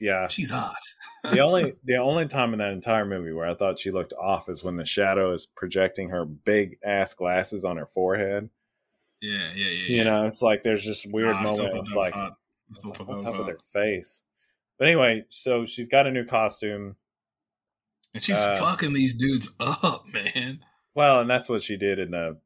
[0.00, 0.28] Yeah.
[0.28, 0.76] she's hot.
[1.24, 4.48] the only the only time in that entire movie where I thought she looked off
[4.48, 8.50] is when the shadow is projecting her big ass glasses on her forehead.
[9.20, 9.70] Yeah, yeah, yeah.
[9.88, 10.04] You yeah.
[10.04, 11.72] know, it's like there's just weird Nah, I still moment.
[11.88, 12.32] thought It's like,
[12.70, 14.22] it's like, what's up with her face?
[14.78, 16.94] But anyway, so she's got a new costume.
[18.14, 20.60] And she's Uh, fucking these dudes up, man.
[20.94, 22.38] Well, and that's what she did in the.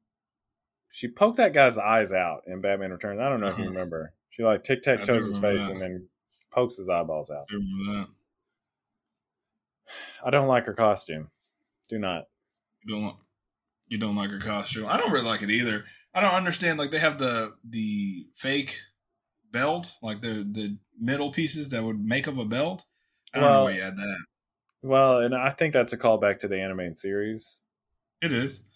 [0.91, 3.20] She poked that guy's eyes out in Batman Returns.
[3.20, 4.15] I don't know if you remember.
[4.31, 5.73] She like tic tac toes his face that.
[5.73, 6.09] and then
[6.53, 7.47] pokes his eyeballs out.
[7.51, 8.09] I remember that.
[10.24, 11.31] I don't like her costume.
[11.89, 12.24] Do not.
[12.85, 13.16] You don't
[13.89, 14.87] you don't like her costume.
[14.89, 15.85] I don't really like it either.
[16.15, 16.79] I don't understand.
[16.79, 18.79] Like they have the the fake
[19.51, 22.85] belt, like the the middle pieces that would make up a belt.
[23.35, 24.19] I don't know Well- why you had that.
[24.85, 27.61] Well, and I think that's a callback to the animated series.
[28.20, 28.66] It is.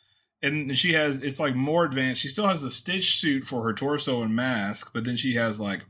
[0.41, 2.21] And she has it's like more advanced.
[2.21, 5.61] She still has the stitch suit for her torso and mask, but then she has
[5.61, 5.85] like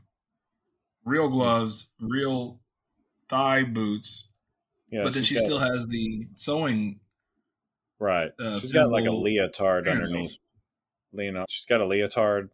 [1.07, 2.59] real gloves, real
[3.29, 4.27] thigh boots,
[4.91, 6.99] Yeah, but then she got- still has the sewing
[7.99, 8.31] right.
[8.39, 10.37] uh, she's got like a leotard underneath.
[11.13, 12.49] Leonard, she's got a leotard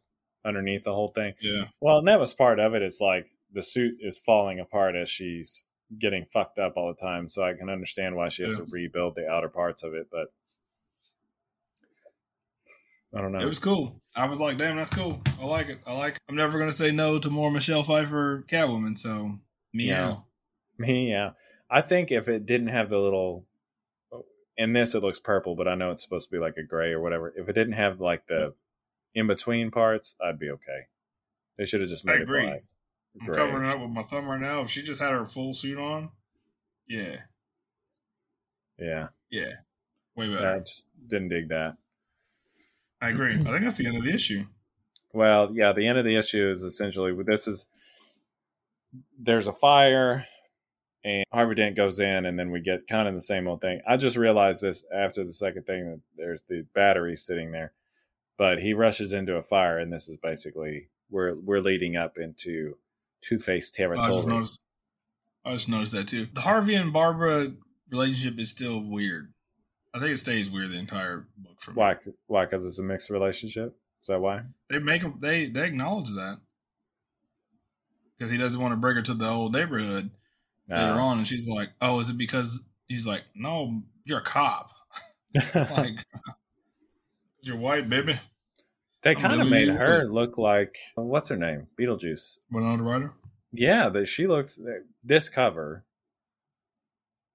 [0.45, 1.33] underneath the whole thing.
[1.41, 1.65] Yeah.
[1.81, 2.81] Well, and that was part of it.
[2.81, 5.67] It's like the suit is falling apart as she's
[5.97, 7.29] getting fucked up all the time.
[7.29, 8.65] So I can understand why she has Yeah.
[8.65, 10.07] to rebuild the outer parts of it.
[10.11, 10.27] But
[13.15, 13.39] I don't know.
[13.39, 14.01] It was cool.
[14.15, 15.21] I was like, damn, that's cool.
[15.39, 15.79] I like it.
[15.85, 16.21] I like it.
[16.27, 19.37] I'm never gonna say no to more Michelle Pfeiffer Catwoman, so
[19.73, 20.25] meow.
[20.77, 21.31] Me, yeah.
[21.69, 23.45] I think if it didn't have the little,
[24.57, 26.91] in this it looks purple, but I know it's supposed to be like a gray
[26.91, 27.31] or whatever.
[27.37, 28.55] If it didn't have like the
[29.13, 30.87] in between parts, I'd be okay.
[31.57, 32.47] They should have just I made it agree.
[32.47, 32.63] black.
[33.21, 33.35] I'm Gray.
[33.35, 34.61] covering it up with my thumb right now.
[34.61, 36.09] If she just had her full suit on,
[36.87, 37.17] yeah,
[38.79, 39.51] Yeah, yeah,
[40.15, 40.59] way I better.
[40.61, 41.77] just didn't dig that.
[43.03, 43.33] I agree.
[43.33, 44.45] I think that's the end of the issue.
[45.11, 47.67] Well, yeah, the end of the issue is essentially this is
[49.19, 50.25] there's a fire
[51.03, 53.81] and Harvey Dent goes in, and then we get kind of the same old thing.
[53.85, 57.73] I just realized this after the second thing that there's the battery sitting there,
[58.37, 62.77] but he rushes into a fire, and this is basically we're we're leading up into
[63.19, 64.61] Two Face I just, noticed,
[65.43, 66.27] I just noticed that too.
[66.31, 67.51] The Harvey and Barbara
[67.89, 69.33] relationship is still weird.
[69.93, 71.75] I think it stays weird the entire book for me.
[71.75, 71.97] Why?
[72.27, 72.45] Why?
[72.45, 73.77] Because it's a mixed relationship.
[74.01, 74.41] Is that why?
[74.69, 75.15] They make him.
[75.19, 76.39] They they acknowledge that
[78.17, 80.09] because he doesn't want to bring her to the old neighborhood
[80.67, 84.23] later Uh, on, and she's like, "Oh, is it because he's like, no, you're a
[84.23, 84.71] cop,
[85.55, 86.05] like
[87.41, 88.19] you're white, baby."
[89.03, 91.67] they kind of made her look like what's her name?
[91.79, 92.39] Beetlejuice.
[92.49, 93.13] Winona Ryder.
[93.51, 94.59] Yeah, that she looks.
[95.03, 95.85] This cover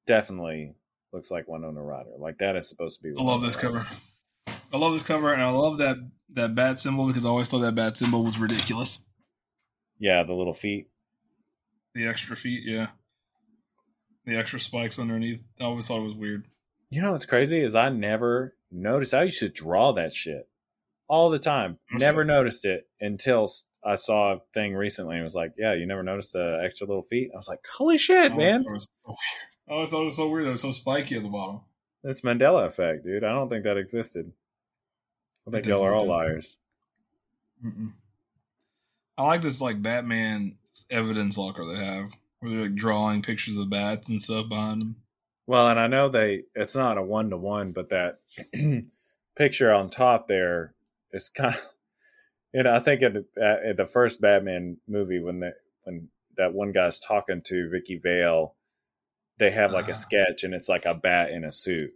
[0.06, 0.74] definitely
[1.12, 2.10] looks like Winona Ryder.
[2.18, 3.14] Like that is supposed to be.
[3.18, 3.78] I love this Ryder.
[3.78, 3.86] cover.
[4.72, 5.96] I love this cover, and I love that
[6.30, 9.04] that bat symbol because I always thought that bat symbol was ridiculous.
[9.98, 10.88] Yeah, the little feet.
[11.94, 12.88] The extra feet, yeah,
[14.24, 15.42] the extra spikes underneath.
[15.58, 16.46] I always thought it was weird.
[16.90, 19.14] You know what's crazy is I never noticed.
[19.14, 20.48] I used to draw that shit
[21.08, 21.78] all the time.
[21.92, 23.48] Never noticed it until
[23.84, 27.02] I saw a thing recently and was like, "Yeah, you never noticed the extra little
[27.02, 28.64] feet." I was like, "Holy shit, oh, always man!
[28.64, 29.18] thought it was so weird.
[29.68, 31.28] Oh, I always thought it was so weird that it was so spiky at the
[31.28, 31.60] bottom.
[32.04, 33.24] That's Mandela effect, dude.
[33.24, 34.32] I don't think that existed.
[35.46, 36.10] I think y'all are all did.
[36.10, 36.58] liars."
[37.64, 37.92] Mm-mm.
[39.16, 40.58] I like this like Batman
[40.90, 44.96] evidence locker they have, where they're like drawing pictures of bats and stuff behind them.
[45.46, 48.18] Well, and I know they it's not a one to one, but that
[49.36, 50.74] picture on top there
[51.12, 51.66] is kind of,
[52.54, 53.24] you know, I think at the,
[53.66, 55.52] at the first Batman movie when the,
[55.84, 58.54] when that one guy's talking to Vicki Vale,
[59.38, 59.92] they have like Ah.
[59.92, 61.90] a sketch and it's like a bat in a suit,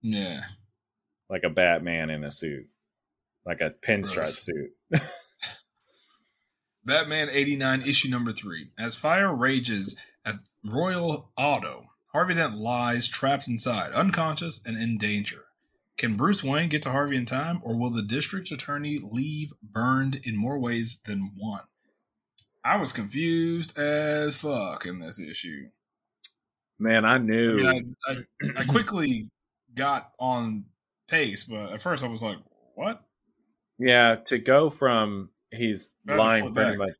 [0.00, 0.42] Yeah,
[1.30, 2.66] like a Batman in a suit,
[3.46, 4.38] like a pinstripe Gross.
[4.38, 4.70] suit.
[6.84, 8.70] Batman 89 issue number 3.
[8.78, 15.44] As fire rages at Royal Auto, Harvey Dent lies trapped inside, unconscious and in danger.
[15.98, 20.20] Can Bruce Wayne get to Harvey in time, or will the district attorney leave burned
[20.24, 21.62] in more ways than one?
[22.64, 25.68] I was confused as fuck in this issue.
[26.78, 27.56] Man, I I, knew.
[27.62, 28.16] mean, I, I,
[28.56, 29.30] I quickly
[29.74, 30.64] got on
[31.08, 32.38] pace, but at first I was like,
[32.74, 33.02] what?
[33.78, 36.78] Yeah, to go from he's lying pretty back.
[36.78, 36.94] much.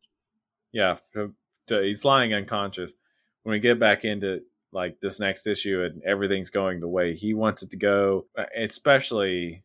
[0.73, 1.35] Yeah, to,
[1.69, 2.95] to he's lying unconscious.
[3.43, 4.43] When we get back into
[4.73, 8.45] like this next issue and everything's going the way he wants it to go, uh,
[8.57, 9.63] especially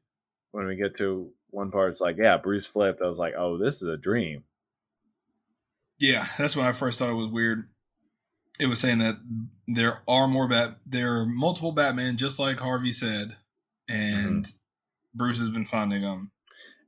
[0.51, 3.01] when we get to one part, it's like, yeah, Bruce flipped.
[3.01, 4.43] I was like, oh, this is a dream.
[5.99, 7.69] Yeah, that's when I first thought it was weird.
[8.59, 9.17] It was saying that
[9.67, 13.35] there are more bat, there are multiple Batman, just like Harvey said,
[13.87, 14.47] and
[15.13, 16.31] Bruce has been finding them.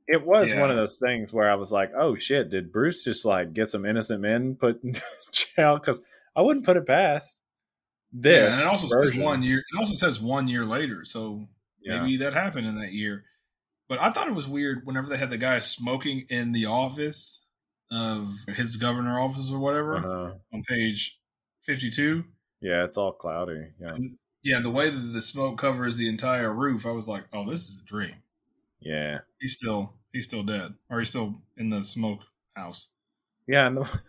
[0.06, 0.60] It was Yeah.
[0.60, 3.68] one of those things where I was like, oh shit, did Bruce just like get
[3.68, 4.94] some innocent men put in
[5.32, 5.78] jail?
[5.78, 6.02] Because
[6.36, 7.39] I wouldn't put it past
[8.12, 8.56] Yeah, this.
[8.56, 9.58] and it also says one year.
[9.58, 11.48] It also says one year later, so
[11.82, 12.00] Yeah.
[12.00, 13.24] maybe that happened in that year.
[13.88, 17.48] But I thought it was weird whenever they had the guy smoking in the office
[17.90, 20.34] of his governor office or whatever Uh-huh.
[20.52, 21.20] on page
[21.62, 22.24] fifty-two.
[22.60, 23.72] Yeah, it's all cloudy.
[23.80, 23.96] Yeah.
[24.42, 27.68] Yeah, the way that the smoke covers the entire roof, I was like, "Oh, this
[27.68, 28.22] is a dream."
[28.80, 29.18] Yeah.
[29.40, 32.20] He's still he's still dead, or he's still in the smoke
[32.56, 32.92] house.
[33.46, 34.00] Yeah, and the,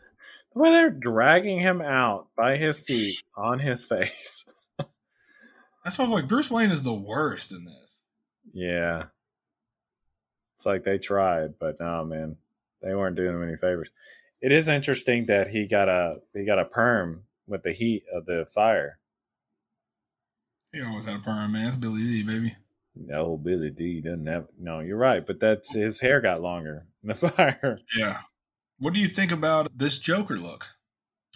[0.59, 4.45] way they're dragging him out by his feet on his face.
[5.83, 8.03] That's why I'm like Bruce Wayne is the worst in this.
[8.53, 9.05] yeah.
[10.55, 12.37] It's like they tried, but no, man,
[12.83, 13.89] they weren't doing him any favors.
[14.41, 18.27] It is interesting that he got a he got a perm with the heat of
[18.27, 18.99] the fire.
[20.71, 21.65] He always had a perm, man.
[21.67, 22.55] It's Billy Dee, baby.
[22.95, 24.49] No, Billy Dee doesn't have.
[24.59, 27.79] No, you're right, but that's his hair got longer in the fire.
[27.97, 28.19] Yeah.
[28.81, 30.65] What do you think about this Joker look?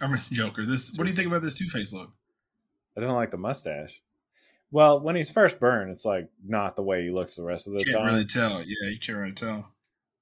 [0.02, 0.66] I mean, Joker.
[0.66, 0.94] This.
[0.98, 2.12] What do you think about this Two Face look?
[2.98, 4.02] I don't like the mustache.
[4.72, 7.74] Well, when he's first burned, it's like not the way he looks the rest of
[7.74, 7.86] the time.
[7.88, 8.14] You can't time.
[8.14, 8.60] really tell.
[8.62, 9.70] Yeah, you can't really tell.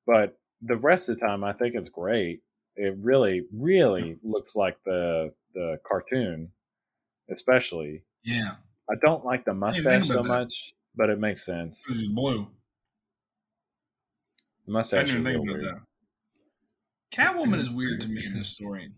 [0.05, 2.41] but the rest of the time I think it's great.
[2.75, 6.51] It really, really looks like the the cartoon,
[7.31, 8.03] especially.
[8.23, 8.55] Yeah,
[8.89, 10.27] I don't like the mustache so that.
[10.27, 11.85] much, but it makes sense.
[11.87, 12.47] this is blue.
[14.65, 15.75] The I mustache didn't even real think about weird.
[15.75, 15.81] that.
[17.13, 18.91] Catwoman is weird to me in this story.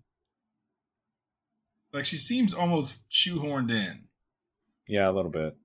[1.94, 4.06] Like she seems almost shoehorned in.
[4.88, 5.56] Yeah, a little bit.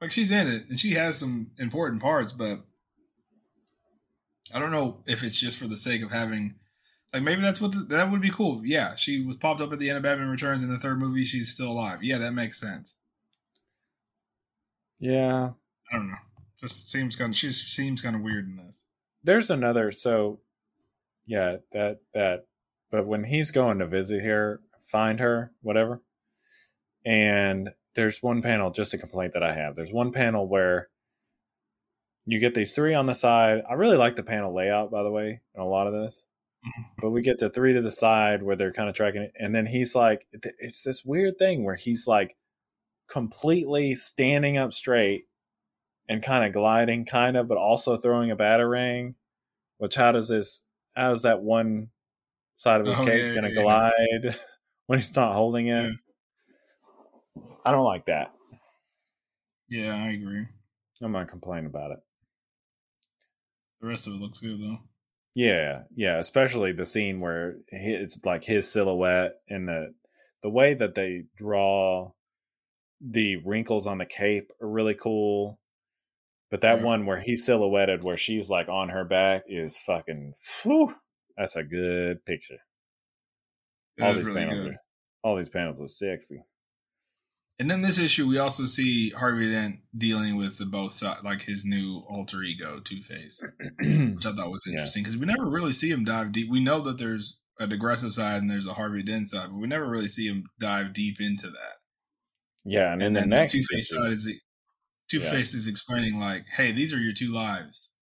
[0.00, 2.60] like she's in it and she has some important parts, but
[4.54, 6.54] I don't know if it's just for the sake of having
[7.12, 8.62] like maybe that's what the, that would be cool.
[8.64, 11.24] Yeah, she was popped up at the end of Batman Returns in the third movie.
[11.24, 12.02] She's still alive.
[12.02, 12.98] Yeah, that makes sense.
[14.98, 15.50] Yeah,
[15.92, 16.16] I don't know.
[16.60, 18.86] Just seems kind of she just seems kind of weird in this.
[19.22, 19.92] there's another.
[19.92, 20.40] So,
[21.28, 22.46] yeah, that that.
[22.90, 26.02] But when he's going to visit here, find her, whatever.
[27.04, 29.76] And there's one panel, just a complaint that I have.
[29.76, 30.88] There's one panel where
[32.24, 33.62] you get these three on the side.
[33.68, 36.26] I really like the panel layout, by the way, in a lot of this.
[36.64, 36.84] Mhm.
[37.00, 39.32] But we get to three to the side where they're kind of tracking it.
[39.38, 42.36] And then he's like, it's this weird thing where he's like
[43.08, 45.24] completely standing up straight
[46.08, 49.14] and kind of gliding, kind of, but also throwing a batarang.
[49.76, 50.64] Which, how does this,
[50.98, 51.90] how is that one
[52.54, 54.36] side of his Oh, cape yeah, going to yeah, glide
[54.86, 55.94] when he's not holding it?
[57.64, 58.32] I don't like that.
[59.68, 60.48] Yeah, I agree.
[61.02, 61.98] I'm not complaining about it.
[63.80, 64.78] The rest of it looks good though.
[65.34, 69.94] Yeah, yeah, especially the scene where hi- it's like his silhouette and the
[70.42, 72.12] the way that they draw
[73.00, 75.60] the wrinkles on the cape are really cool.
[76.50, 76.84] But that Yeah.
[76.84, 80.34] one where he's silhouetted, where she's like on her back, is fucking.
[80.62, 80.94] Whew,
[81.36, 82.58] that's a good picture.
[83.96, 84.72] It all these really panels good.
[84.74, 84.78] are,
[85.22, 86.42] all these panels are sexy.
[87.60, 91.42] And then this issue, we also see Harvey Dent dealing with the both side, like
[91.42, 93.42] his new alter ego, Two Face,
[93.80, 96.48] which I thought was interesting because we never really see him dive deep.
[96.48, 99.66] We know that there's a aggressive side and there's a Harvey Dent side, but we
[99.66, 101.78] never really see him dive deep into that.
[102.64, 104.30] yeah, and, in the next Two Face side is
[105.10, 105.34] Two Yeah.
[105.34, 107.94] Is explaining like, "Hey, these are your two lives.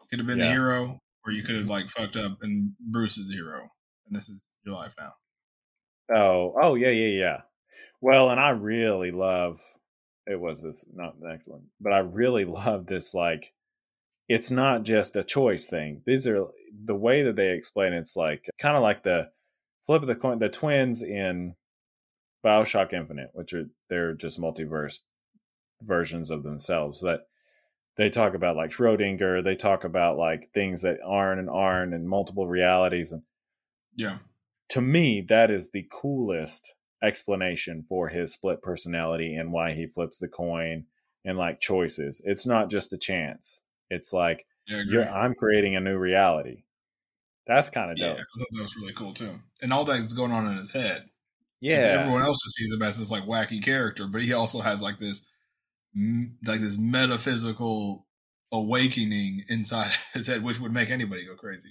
[0.00, 1.72] You could have been the hero, or you could have mm-hmm.
[1.72, 3.70] like fucked up, and Bruce is the hero,
[4.06, 5.14] and this is your life now."
[6.14, 7.40] Oh, oh yeah, yeah, yeah.
[8.00, 9.60] Well, and I really love
[10.28, 13.52] it was this not the next one, but I really love this like
[14.28, 16.02] it's not just a choice thing.
[16.06, 16.46] These are
[16.84, 19.30] the way that they explain it's like kind of like the
[19.82, 21.54] flip of the coin the twins in
[22.44, 25.00] BioShock Infinite, which are they're just multiverse
[25.82, 27.00] versions of themselves.
[27.02, 27.28] But
[27.96, 32.08] they talk about like Schrodinger, they talk about like things that aren't and aren't and
[32.08, 33.22] multiple realities and
[33.96, 34.18] Yeah,
[34.70, 40.18] to me, that is the coolest explanation for his split personality and why he flips
[40.18, 40.84] the coin
[41.24, 42.20] and like choices.
[42.24, 43.62] It's not just a chance.
[43.90, 44.92] It's like yeah, I agree.
[44.94, 46.64] you're, I'm creating a new reality.
[47.46, 48.06] That's kind of yeah.
[48.06, 48.18] I dope.
[48.18, 51.04] thought that was really cool too, and all that's going on in his head.
[51.60, 54.82] Yeah, everyone else just sees him as this like wacky character, but he also has
[54.82, 55.26] like this,
[56.44, 58.06] like this metaphysical
[58.52, 61.70] awakening inside his head, which would make anybody go crazy.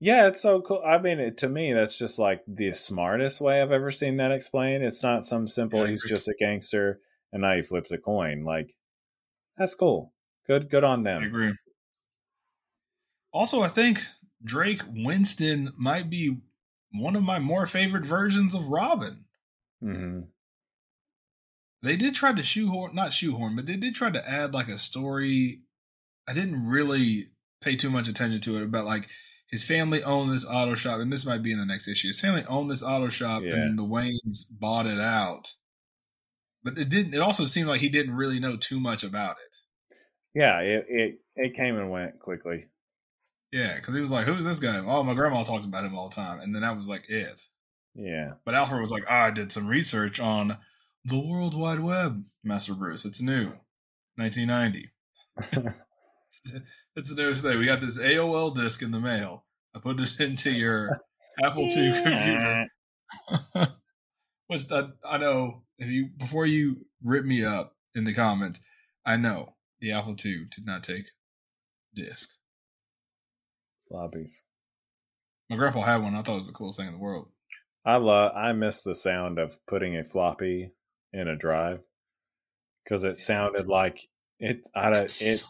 [0.00, 0.82] yeah, it's so cool.
[0.86, 4.30] I mean, it, to me, that's just like the smartest way I've ever seen that
[4.32, 4.84] explained.
[4.84, 5.80] It's not some simple.
[5.84, 7.00] Yeah, he's just a gangster,
[7.32, 8.44] and now he flips a coin.
[8.44, 8.74] Like
[9.56, 10.12] that's cool.
[10.46, 11.22] Good, good on I them.
[11.24, 11.52] agree.
[13.32, 14.00] Also, I think
[14.42, 16.38] Drake Winston might be
[16.92, 19.24] one of my more favorite versions of Robin.
[19.80, 20.20] hmm
[21.82, 24.78] They did try to shoehorn, not shoehorn, but they did try to add like a
[24.78, 25.60] story.
[26.28, 27.28] I didn't really
[27.60, 29.08] pay too much attention to it about like
[29.50, 32.08] his family owned this auto shop, and this might be in the next issue.
[32.08, 33.54] His family owned this auto shop, Yeah.
[33.54, 35.54] and the Waynes bought it out.
[36.62, 37.14] But it didn't.
[37.14, 39.56] It also seemed like he didn't really know too much about it.
[40.34, 42.66] Yeah, it, it it came and went quickly.
[43.52, 46.08] Yeah, because he was like, "Who's this guy?" Oh, my grandma talks about him all
[46.08, 47.40] the time, and then that was like it.
[47.94, 48.32] Yeah.
[48.44, 50.58] But Alfred was like, oh, "I did some research on
[51.04, 53.04] the World Wide Web, Master Bruce.
[53.04, 53.52] It's new,
[54.16, 54.90] 1990.
[55.36, 56.52] it's,
[56.96, 57.58] it's the newest thing.
[57.58, 59.44] We got this AOL disk in the mail.
[59.74, 61.00] I put it into your
[61.42, 62.66] Apple II computer,
[64.48, 68.64] which I, I know if you before you rip me up in the comments,
[69.04, 71.06] I know the Apple II did not take
[71.94, 72.36] disk.
[73.90, 74.42] Floppies.
[75.48, 76.14] My grandpa had one.
[76.14, 77.28] I thought it was the coolest thing in the world.
[77.84, 78.32] I love.
[78.36, 80.72] I miss the sound of putting a floppy
[81.12, 81.80] in a drive
[82.84, 84.08] because it sounded like
[84.38, 84.66] it.
[84.74, 85.04] I don't.
[85.04, 85.44] It.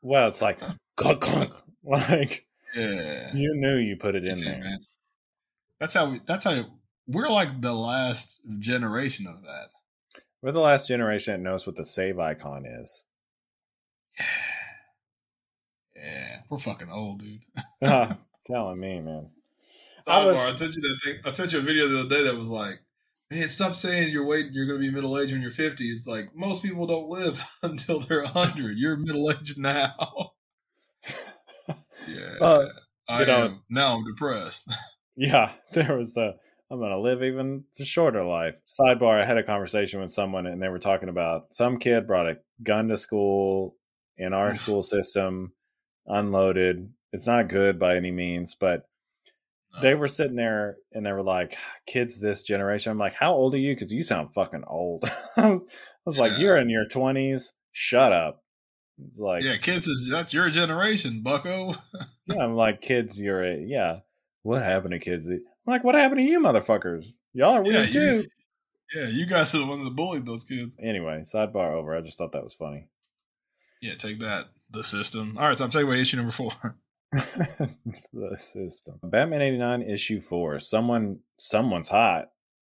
[0.00, 0.60] Well, it's like
[0.96, 1.52] clunk clunk.
[1.84, 2.46] Like
[2.76, 3.34] yeah.
[3.34, 4.60] you knew you put it in too, there.
[4.60, 4.78] man.
[5.80, 6.20] That's how we.
[6.24, 6.64] That's how
[7.08, 9.70] we're like the last generation of that.
[10.40, 13.04] We're the last generation that knows what the save icon is.
[15.96, 17.40] Yeah, we're fucking old, dude.
[17.82, 18.16] Ah,
[18.46, 19.30] telling me, man.
[20.06, 21.20] I was- I sent you that thing.
[21.24, 22.80] I sent you a video the other day that was like,
[23.32, 24.52] "Man, stop saying you're waiting.
[24.52, 27.42] You're going to be middle aged when you're 50." It's like most people don't live
[27.62, 28.76] until they're 100.
[28.76, 29.94] You're middle aged now.
[32.08, 32.66] yeah, Uh,
[33.08, 33.54] I know, am.
[33.70, 34.72] Now I'm depressed.
[35.14, 36.36] Yeah, there was the
[36.70, 38.54] I'm gonna live even a shorter life.
[38.64, 42.30] Sidebar: I had a conversation with someone, and they were talking about some kid brought
[42.30, 43.76] a gun to school
[44.16, 45.52] in our school system,
[46.06, 46.94] unloaded.
[47.12, 48.84] It's not good by any means, but
[49.80, 53.32] they uh, were sitting there and they were like, "Kids, this generation." I'm like, "How
[53.32, 55.04] old are you?" Because you sound fucking old.
[55.36, 57.52] I was, I was like, "You're in your 20s.
[57.70, 58.42] Shut up."
[59.06, 61.74] It's like, yeah, kids, is, that's your generation, Bucko.
[62.26, 64.00] yeah, I'm like, kids, you're a, yeah.
[64.42, 65.30] What happened to kids?
[65.30, 67.18] I'm like, what happened to you, motherfuckers?
[67.32, 68.26] Y'all are weird you, too.
[68.94, 70.76] yeah, you guys are the ones that bullied those kids.
[70.82, 71.96] Anyway, sidebar over.
[71.96, 72.88] I just thought that was funny.
[73.80, 74.48] Yeah, take that.
[74.70, 75.36] The system.
[75.38, 76.52] All right, so I'm taking away issue number four.
[77.12, 78.98] the system.
[79.02, 80.58] Batman 89 issue 4.
[80.60, 82.30] Someone someone's hot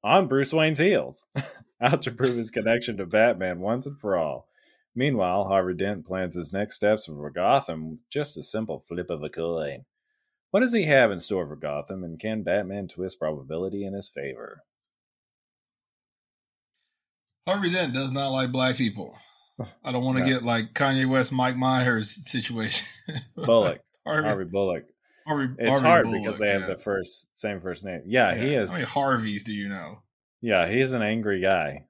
[0.03, 1.27] on Bruce Wayne's heels.
[1.81, 4.47] Out to prove his connection to Batman once and for all.
[4.95, 9.29] Meanwhile, Harvey Dent plans his next steps for Gotham just a simple flip of a
[9.29, 9.85] coin.
[10.51, 14.07] What does he have in store for Gotham, and can Batman twist probability in his
[14.09, 14.61] favor?
[17.47, 19.13] Harvey Dent does not like black people.
[19.83, 20.35] I don't want to Yeah.
[20.35, 22.87] get like Kanye West, Mike Myers situation.
[23.35, 24.83] Bullock, Harvey, Harvey Bullock.
[25.27, 26.67] Harvey, It's Harvey hard Bullock, because they have yeah.
[26.67, 28.01] the first same first name.
[28.05, 28.71] Yeah, he is.
[28.71, 30.03] How many Harveys do you know?
[30.41, 31.85] yeah, he's an angry guy.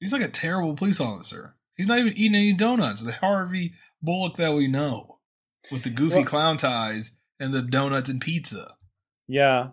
[0.00, 1.56] He's like a terrible police officer.
[1.76, 3.02] He's not even eating any donuts.
[3.02, 5.18] The Harvey Bullock that we know,
[5.70, 8.74] with the goofy Well- clown ties and the donuts and pizza.
[9.28, 9.70] Yeah.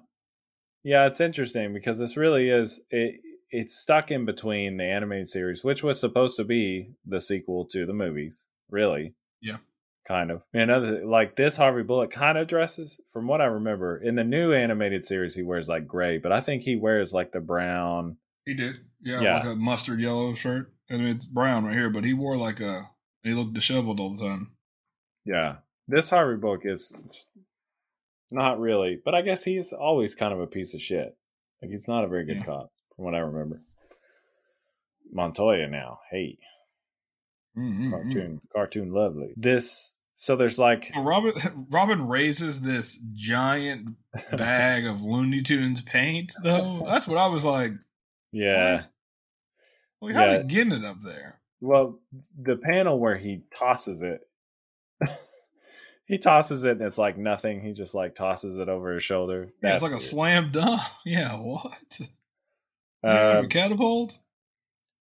[0.84, 5.64] Yeah, it's interesting because this really is it it's stuck in between the animated series,
[5.64, 9.14] which was supposed to be the sequel to the movies, really.
[9.42, 9.58] Yeah.
[10.06, 10.42] Kind of.
[10.54, 14.24] And other like this Harvey Bullock kind of dresses, from what I remember, in the
[14.26, 18.18] new animated series he wears like gray, but I think he wears like the brown.
[18.46, 19.36] He did, yeah, Yeah.
[19.38, 20.74] like a mustard yellow shirt.
[20.90, 22.90] I mean, it's brown right here, but he wore like a.
[23.24, 24.52] He looked disheveled all the time.
[25.24, 25.58] Yeah.
[25.88, 26.92] This Harvey Bullock is
[28.30, 31.16] not really, but I guess he's always kind of a piece of shit.
[31.62, 32.44] Like he's not a very good Yeah.
[32.46, 33.62] cop, from what I remember.
[35.12, 36.38] Montoya now, hey.
[37.58, 37.92] Mm-mm-mm.
[37.92, 41.34] cartoon cartoon lovely this so there's like Robin
[41.70, 43.96] Robin raises this giant
[44.32, 46.84] bag of Looney Tunes paint, though.
[46.86, 47.72] That's what I was like.
[48.32, 48.82] yeah
[50.00, 50.10] what?
[50.10, 50.38] Like, how's Yeah.
[50.40, 51.40] he getting it up there?
[51.62, 52.00] well
[52.40, 54.20] the panel where he tosses it
[56.06, 59.46] he tosses it and it's like nothing he just like tosses it over his shoulder
[59.62, 60.82] Yeah, That's it's like a slam dunk.
[61.06, 62.00] Yeah, what?
[63.04, 64.20] Um, a catapult?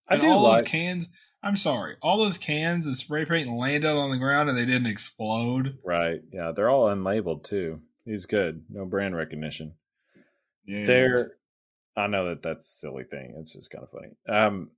[0.09, 1.09] i do all like those cans.
[1.43, 1.97] I'm sorry.
[2.01, 5.79] All those cans of spray paint landed on the ground and they didn't explode.
[5.85, 6.21] right.
[6.33, 7.81] Yeah they're all unlabeled too.
[8.05, 8.65] He's good.
[8.69, 9.75] No brand recognition.
[10.65, 11.31] Yeah, there
[11.97, 13.35] i know that that's a silly thing.
[13.39, 14.13] It's just kind of funny.
[14.29, 14.71] Um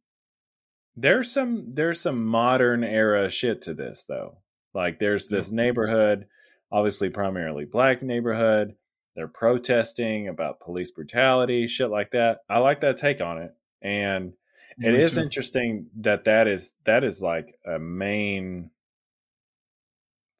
[0.96, 4.38] there's some there's some modern era shit to this though.
[4.72, 6.26] Like there's this neighborhood
[6.72, 8.74] obviously primarily black neighborhood.
[9.14, 12.38] They're protesting about police brutality shit like that.
[12.48, 13.52] I like that take on it.
[13.80, 14.32] And
[14.80, 15.20] it Me is too.
[15.22, 18.70] interesting that that is that is like a main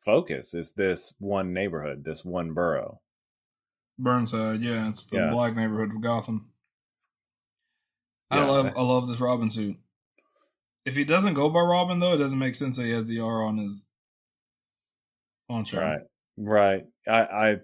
[0.05, 3.01] focus is this one neighborhood this one borough
[3.97, 5.31] Burnside, yeah, it's the Yeah.
[5.31, 6.51] black neighborhood of Gotham.
[8.28, 8.47] I Yeah.
[8.51, 9.77] love I love this Robin suit.
[10.85, 13.20] If he doesn't go by Robin though, it doesn't make sense that he has the
[13.20, 13.93] R on his
[15.48, 15.81] poncho.
[15.81, 16.01] Right.
[16.36, 16.85] Right.
[17.06, 17.61] I, I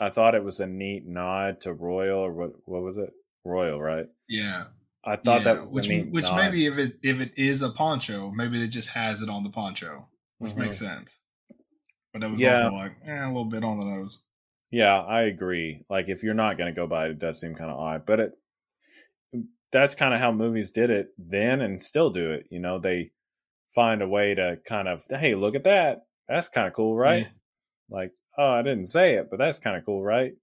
[0.00, 3.12] I thought it was a neat nod to Royal or what what was it?
[3.44, 4.06] Royal, right?
[4.26, 4.64] Yeah.
[5.06, 6.36] I thought Yeah, that was which which nod.
[6.36, 9.50] maybe if it if it is a poncho, maybe it just has it on the
[9.50, 10.06] poncho,
[10.38, 10.58] which Mhm.
[10.58, 11.20] makes sense.
[12.12, 12.62] But that was Yeah.
[12.64, 14.22] also like eh, a little bit on the nose.
[14.70, 15.84] Yeah, I agree.
[15.90, 18.06] Like if you're not going to go by it, it does seem kind of odd,
[18.06, 18.32] but it
[19.72, 22.46] that's kind of how movies did it then and still do it.
[22.50, 23.10] You know, they
[23.74, 26.06] find a way to kind of, hey, look at that.
[26.28, 27.24] That's kind of cool, right?
[27.24, 27.28] Yeah.
[27.90, 30.34] Like, oh, I didn't say it, but that's kind of cool, right?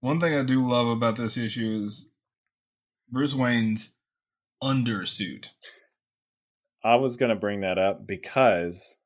[0.00, 2.09] One thing I do love about this issue is
[3.10, 3.96] Bruce Wayne's
[4.62, 5.50] undersuit.
[6.82, 8.98] I was going to bring that up because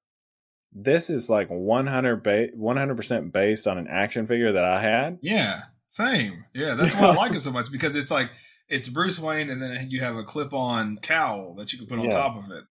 [0.73, 5.19] this is like 100 ba- 100% based on an action figure that I had.
[5.23, 6.45] Yeah, same.
[6.55, 8.31] Yeah, that's why I like it so much because it's like
[8.69, 12.05] it's Bruce Wayne, and then you have a clip-on cowl that you can put on
[12.07, 12.11] Yeah.
[12.11, 12.65] top of it,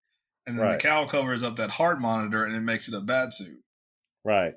[0.47, 0.79] and then Right.
[0.79, 3.59] the cowl covers up that heart monitor, and it makes it a bat suit.
[4.25, 4.55] Right.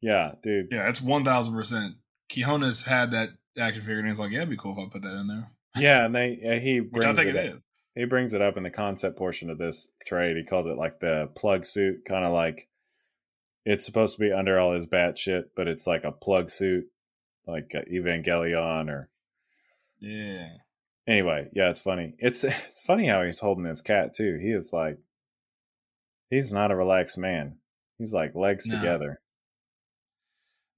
[0.00, 0.68] Yeah, dude.
[0.70, 1.96] Yeah, it's one thousand percent.
[2.32, 5.02] Quinones had that action figure, and he's like, "Yeah, it'd be cool if I put
[5.02, 7.60] that in there," Yeah, and they uh, he which I brings think it, it up.
[7.94, 10.36] He brings it up in the concept portion of this trade.
[10.36, 12.68] He calls it like the plug suit, kind of like
[13.64, 16.86] it's supposed to be under all his bat shit, but it's like a plug suit,
[17.46, 19.10] like uh, Evangelion or
[20.00, 20.48] Yeah,
[21.06, 21.48] anyway.
[21.52, 22.14] Yeah, it's funny.
[22.18, 24.38] It's it's funny how he's holding his cat too.
[24.40, 24.98] He is like
[26.30, 27.56] he's not a relaxed man.
[27.98, 28.76] He's like legs No.
[28.76, 29.20] together.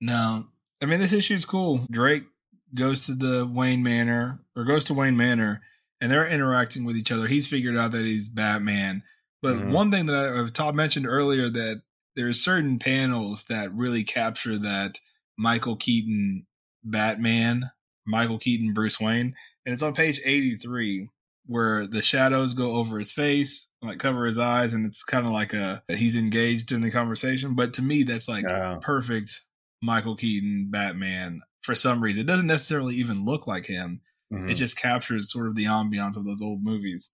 [0.01, 0.47] no,
[0.81, 1.87] I mean this issue's cool.
[1.91, 2.25] Drake
[2.75, 5.61] goes to the Wayne Manor or goes to Wayne Manor,
[6.01, 7.27] and they're interacting with each other.
[7.27, 9.03] He's figured out that he's Batman.
[9.43, 9.71] But Mhm.
[9.71, 11.83] one thing that I've Todd mentioned earlier that
[12.17, 14.99] there's certain panels that really capture that
[15.39, 16.47] Michael Keaton
[16.85, 17.71] Batman,
[18.07, 19.35] Michael Keaton Bruce Wayne,
[19.65, 21.09] and it's on page 83
[21.47, 25.33] where the shadows go over his face, like cover his eyes, and it's kind of
[25.33, 27.55] like a he's engaged in the conversation.
[27.55, 28.79] But to me, that's like Yeah.
[28.81, 29.41] perfect
[29.83, 31.41] Michael Keaton Batman
[31.71, 32.23] for some reason.
[32.23, 34.01] It doesn't necessarily even look like him.
[34.33, 34.51] Mhm.
[34.51, 37.13] It just captures sort of the ambiance of those old movies.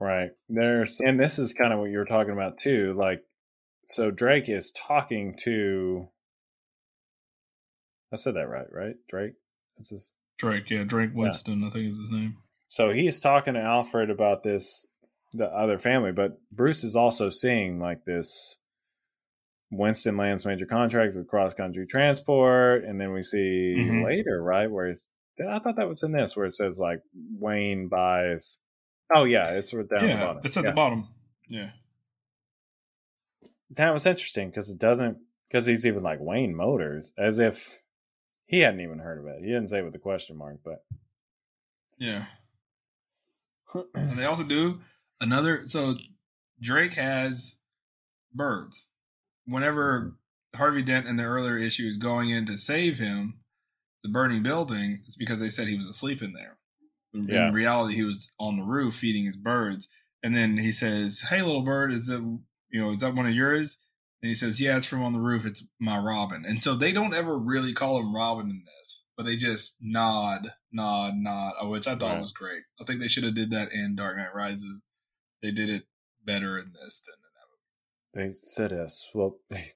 [0.00, 0.30] Right.
[0.48, 2.94] There's and this is kind of what you were talking about too.
[2.94, 3.22] Like
[3.86, 6.08] so Drake is talking to
[8.12, 8.96] I said that right, right?
[9.08, 9.34] Drake?
[9.78, 12.38] This is Drake, yeah, Drake Winston, I think is his name.
[12.66, 14.84] so he's talking to Alfred about this
[15.32, 18.58] the other family, but Bruce is also seeing like this
[19.70, 24.04] Winston lands major contracts with cross country transport, and then we see Mhm.
[24.04, 27.00] later, right, where it's I thought that was in this where it says like
[27.38, 28.60] Wayne buys
[29.14, 30.42] Oh yeah, it's right down the yeah, bottom.
[30.44, 30.70] it's at Yeah.
[30.70, 31.08] the bottom.
[31.48, 31.70] Yeah.
[33.70, 35.18] that was interesting because it doesn't
[35.48, 37.80] because he's even like Wayne Motors as if
[38.46, 39.40] he hadn't even heard of it.
[39.40, 40.84] He didn't say it with the question mark, but
[41.98, 42.26] Yeah.
[43.94, 44.80] And they also do
[45.20, 45.66] another.
[45.66, 45.96] So
[46.60, 47.58] Drake has
[48.32, 48.90] birds.
[49.46, 50.16] Whenever
[50.54, 53.40] Harvey Dent in the earlier issue is going in to save him,
[54.02, 56.58] the burning building, it's because they said he was asleep in there.
[57.14, 57.50] In Yeah.
[57.50, 59.88] reality, he was on the roof feeding his birds.
[60.22, 63.34] And then he says, "Hey, little bird, is it you know is that one of
[63.34, 63.84] yours?"
[64.22, 65.46] And he says, "Yeah, it's from on the roof.
[65.46, 69.24] It's my Robin." And so they don't ever really call him Robin in this, but
[69.24, 72.20] they just nod, nod, nod, uh, which I thought Right.
[72.20, 72.64] was great.
[72.80, 74.88] I think they should have did that in Dark Knight Rises.
[75.42, 75.86] They did it
[76.24, 77.25] better in this than that
[78.16, 79.40] they said a swoop.
[79.50, 79.68] They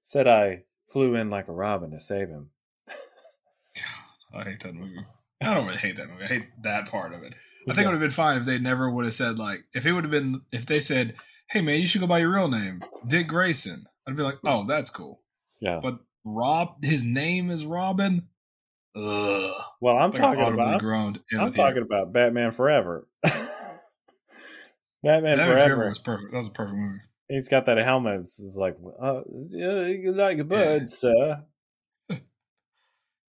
[0.00, 2.50] said I flew in like a robin to save him.
[4.34, 4.98] I hate that movie.
[5.40, 6.24] I don't really hate that movie.
[6.24, 7.34] I hate that part of it.
[7.68, 9.86] I think it would have been fine if they never would have said like if
[9.86, 11.14] it would have been if they said,
[11.50, 14.66] "Hey man, you should go by your real name, Dick Grayson." I'd be like, "Oh,
[14.66, 15.22] that's cool."
[15.60, 15.78] Yeah.
[15.80, 18.28] But Rob, his name is Robin.
[18.96, 19.54] Ugh.
[19.80, 20.80] Well, I'm I talking about.
[20.80, 21.20] groaned.
[21.32, 23.06] I'm talking about Batman Forever.
[25.02, 25.64] Batman, Batman Forever.
[25.64, 26.32] Forever was perfect.
[26.32, 27.00] That was a perfect movie.
[27.32, 28.20] He's got that helmet.
[28.20, 31.44] It's, it's like, uh, yeah, you like a bird, sir.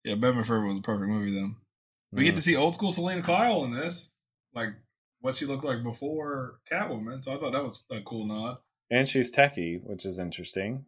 [0.04, 1.32] Yeah, Batman Forever was a perfect movie.
[1.32, 1.54] Then
[2.10, 2.36] we get Mm.
[2.38, 4.16] to see old school Selina Kyle in this,
[4.52, 4.70] like
[5.20, 7.22] what she looked like before Catwoman.
[7.22, 8.58] So I thought that was a cool nod.
[8.90, 10.86] And she's techie, which is interesting.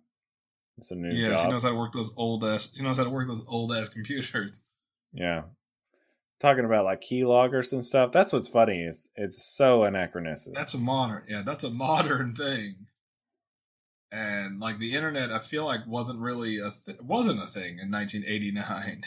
[0.78, 2.72] It's a new yeah, she knows how to work those old ass.
[2.76, 4.64] She knows how to work those old ass computers.
[5.12, 5.42] Yeah.
[6.40, 8.10] Talking about like keyloggers and stuff.
[8.10, 10.54] That's what's funny is it's so anachronistic.
[10.56, 11.22] That's a modern.
[11.28, 12.86] Yeah, that's a modern thing.
[14.16, 17.90] And like the internet, I feel like wasn't really a th- wasn't a thing in
[17.90, 19.02] 1989.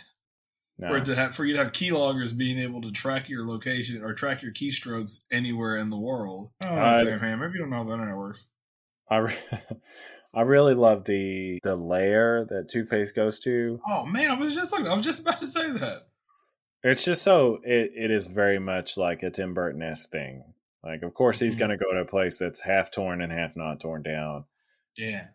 [0.80, 0.90] no.
[0.90, 4.04] For it to have for you to have keyloggers being able to track your location
[4.04, 6.52] or track your keystrokes anywhere in the world.
[6.62, 7.40] I don't know, I- Sam Hamm.
[7.40, 8.50] Maybe you don't know how the internet works.
[9.10, 9.36] I, re-
[10.34, 13.80] I really love the the lair that Two Face goes to.
[13.88, 16.08] Oh man, I was just like I was just about to say that.
[16.84, 20.44] It's just so it, it is very much like a Tim Burton esque thing.
[20.84, 21.60] Like, of course, he's Mhm.
[21.60, 24.46] going to go to a place that's half torn and half not torn down.
[24.98, 25.28] Yeah.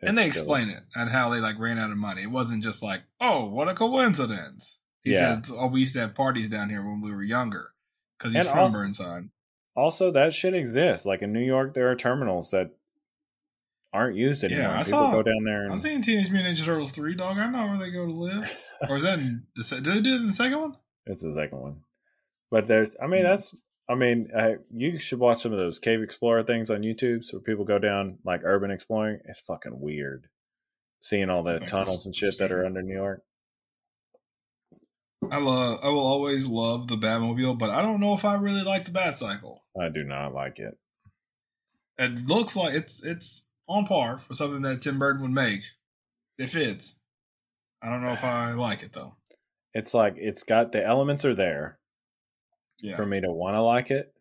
[0.00, 0.28] It's and they silly.
[0.28, 2.22] explain it and how they like ran out of money.
[2.22, 4.78] It wasn't just like, oh, what a coincidence.
[5.02, 5.40] He Yeah.
[5.42, 7.70] said, oh, we used to have parties down here when we were younger
[8.18, 9.30] because he's And from also- Burnside.
[9.74, 11.04] Also, that shit exists.
[11.06, 12.70] Like in New York, there are terminals that
[13.92, 14.72] aren't used Yeah, anymore.
[14.72, 17.38] I People saw- go down there I'm and seeing Teenage Mutant Ninja Turtles three, dog.
[17.38, 18.58] I know where they go to live.
[18.88, 20.76] or is that in the did they do it in the second one?
[21.06, 21.80] it's the second one.
[22.50, 23.28] But there's, I mean, Hmm.
[23.28, 23.54] that's,
[23.88, 27.24] I mean, I, you should watch some of those cave explorer things on YouTube.
[27.24, 29.20] So where people go down like urban exploring.
[29.26, 30.28] It's fucking weird
[31.00, 33.22] seeing all the tunnels and shit that are under New York.
[35.30, 35.80] I love.
[35.82, 38.90] I will always love the Batmobile, but I don't know if I really like the
[38.90, 39.58] Batcycle.
[39.80, 40.78] I do not like it.
[41.98, 45.62] It looks like it's it's on par for something that Tim Burton would make.
[46.38, 47.00] It fits.
[47.82, 49.14] I don't know if I like it though.
[49.72, 51.78] It's like it's got the elements are there
[52.80, 52.96] Yeah.
[52.96, 54.12] for me to want to like it.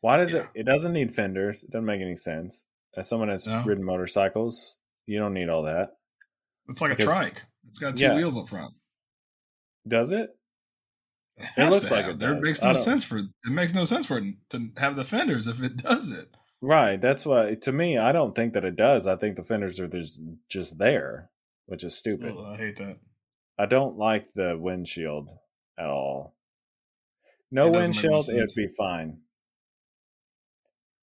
[0.00, 0.40] Why does Yeah.
[0.54, 0.60] it?
[0.60, 1.64] It doesn't need fenders.
[1.64, 2.66] It doesn't make any sense.
[2.96, 3.62] As someone that's No.
[3.64, 5.96] ridden motorcycles, you don't need all that.
[6.68, 7.44] It's like a trike.
[7.68, 8.14] It's got two Yeah.
[8.16, 8.74] wheels up front.
[9.86, 10.36] Does it?
[11.36, 12.14] It, has looks like have.
[12.16, 12.42] it There does.
[12.44, 15.62] makes no sense for it makes no sense for it to have the fenders if
[15.62, 16.28] it does it.
[16.60, 17.00] Right.
[17.00, 17.54] That's why.
[17.54, 19.06] To me, I don't think that it does.
[19.06, 21.30] I think the fenders are just just there,
[21.66, 22.32] which is stupid.
[22.36, 22.98] Ugh, I hate that.
[23.58, 25.30] I don't like the windshield
[25.78, 26.34] at all.
[27.50, 29.22] No It doesn't make no windshield, it'd be fine.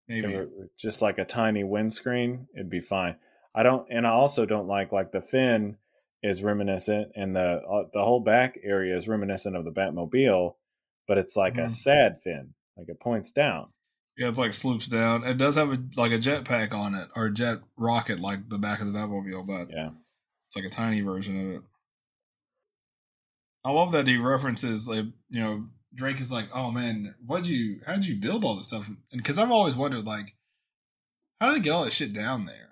[0.07, 0.47] Maybe.
[0.77, 3.17] Just like a tiny windscreen, it'd be fine.
[3.53, 5.77] I don't, and I also don't like like the fin
[6.23, 10.55] is reminiscent, and the uh, the whole back area is reminiscent of the Batmobile,
[11.07, 11.69] but it's like a Mhm.
[11.69, 13.73] sad fin, like it points down.
[14.17, 15.23] Yeah, it's like sloops down.
[15.23, 18.57] It does have a like a jetpack on it or a jet rocket like the
[18.57, 19.91] back of the Batmobile, but Yeah,
[20.47, 21.63] it's like a tiny version of it.
[23.63, 27.81] I love that he references like you know Drake is like, oh man, what'd you
[27.85, 28.87] how'd you build all this stuff?
[28.87, 30.35] And because I've always wondered like,
[31.41, 32.69] how do they get all that shit down there?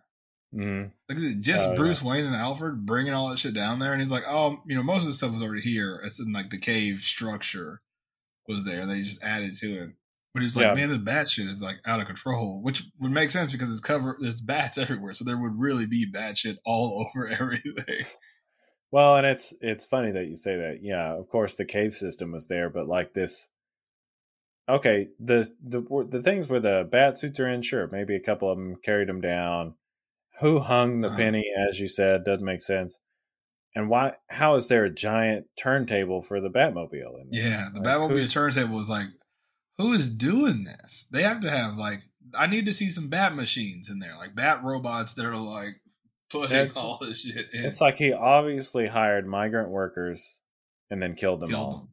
[0.53, 0.91] Mhm.
[1.09, 1.75] Like is it just yeah.
[1.75, 4.75] Bruce Wayne and Alfred bringing all that shit down there, and he's like, oh, you
[4.75, 5.99] know, most of the stuff was already here.
[6.05, 7.81] It's in like the cave structure
[8.47, 9.89] was there, and they just added to it.
[10.33, 10.73] But he's like, Yeah.
[10.75, 13.79] man, the bat shit is like out of control, which would make sense because it's
[13.81, 14.17] cover.
[14.19, 18.05] There's bats everywhere, so there would really be bat shit all over everything.
[18.95, 20.79] Well, and it's it's funny that you say that.
[20.81, 23.49] Yeah, of course the cave system was there, but like this.
[24.69, 28.49] Okay, the the the things where the bat suits are in, sure, maybe a couple
[28.49, 29.73] of them carried them down.
[30.39, 31.17] Who hung the Uh-huh.
[31.17, 33.01] penny, as you said, doesn't make sense.
[33.75, 34.13] And why?
[34.29, 37.19] How is there a giant turntable for the Batmobile?
[37.21, 37.41] In there?
[37.49, 39.07] Yeah, the Like, Batmobile who- turntable was like,
[39.77, 41.05] who is doing this?
[41.11, 42.03] They have to have like,
[42.33, 45.81] I need to see some bat machines in there, like bat robots that are like
[46.29, 47.65] putting It's- all this shit in.
[47.65, 50.41] It's like he obviously hired migrant workers
[50.89, 51.77] and then killed them killed all.
[51.77, 51.89] them.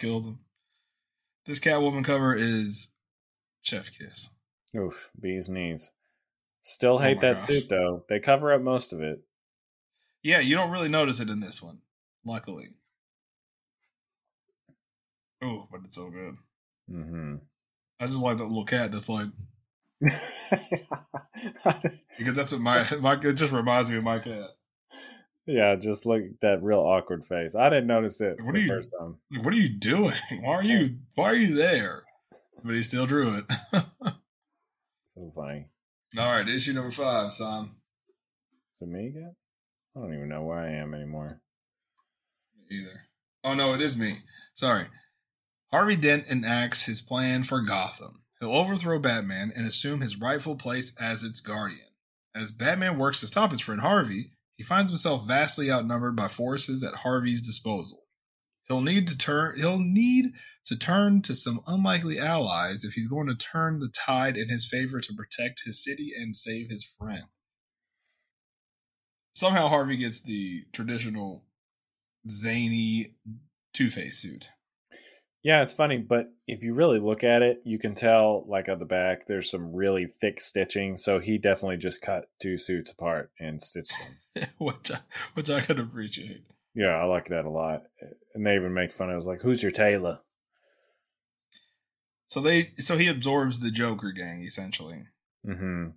[0.00, 0.38] Killed them.
[1.46, 2.94] This Catwoman cover is
[3.62, 4.34] Chef Kiss.
[4.76, 5.92] Oof, bee's knees.
[6.60, 7.44] Still Oh hate my that gosh.
[7.46, 8.04] suit though.
[8.08, 9.24] They cover up most of it.
[10.22, 11.78] Yeah, you don't really notice it in this one,
[12.24, 12.70] luckily.
[15.42, 16.36] Oh, but it's so good.
[16.90, 17.36] Mm-hmm.
[18.00, 19.28] I just like that little cat that's like
[22.18, 24.50] because that's what my my it just reminds me of my cat.
[25.46, 27.54] yeah, just look at that real awkward face.
[27.54, 29.16] I didn't notice it What the are you- first time.
[29.42, 30.12] What are you doing?
[30.42, 32.04] Why are you why are you there?
[32.64, 33.44] But he still drew it.
[35.14, 35.66] So funny.
[36.16, 37.72] All right, issue number five, Sam.
[38.72, 39.34] Is it me again?
[39.96, 41.40] I don't even know where I am anymore.
[42.70, 43.08] Either.
[43.42, 44.18] Oh no, it is me.
[44.54, 44.84] Sorry.
[45.72, 48.22] Harvey Dent enacts his plan for Gotham.
[48.40, 51.88] He'll overthrow Batman and assume his rightful place as its guardian.
[52.34, 56.84] As Batman works to stop his friend Harvey, he finds himself vastly outnumbered by forces
[56.84, 58.04] at Harvey's disposal.
[58.66, 60.26] He'll need to turn he'll need
[60.66, 64.68] to turn to some unlikely allies if he's going to turn the tide in his
[64.68, 67.24] favor to protect his city and save his friend.
[69.32, 71.44] Somehow Harvey gets the traditional
[72.28, 73.14] zany
[73.72, 74.50] Two-Face suit.
[75.42, 78.80] Yeah, it's funny, but if you really look at it, you can tell, like on
[78.80, 80.96] the back, there's some really thick stitching.
[80.96, 83.92] So he definitely just cut two suits apart and stitched
[84.34, 84.44] them.
[84.58, 84.98] which I,
[85.34, 86.42] which I can appreciate.
[86.74, 87.84] yeah, I like that a lot.
[88.34, 89.10] And they even make fun.
[89.10, 90.20] I was like, "Who's your tailor?"
[92.26, 95.04] So they so he absorbs the Joker gang essentially.
[95.46, 95.90] Mm-hmm.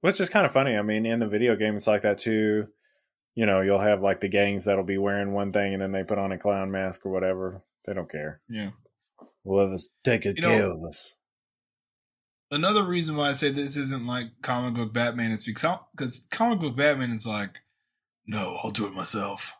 [0.00, 0.76] Which is kind of funny.
[0.76, 2.68] I mean, in the video game, it's like that too.
[3.34, 6.04] You know, you'll have like the gangs that'll be wearing one thing and then they
[6.04, 7.62] put on a clown mask or whatever.
[7.86, 8.40] They don't care.
[8.48, 8.70] Yeah.
[9.44, 11.16] Whoever's taking You know- care of us.
[12.50, 16.60] Another reason why I say this isn't like comic book Batman is because because comic
[16.60, 17.58] book Batman is like,
[18.26, 19.58] no, I'll do it myself.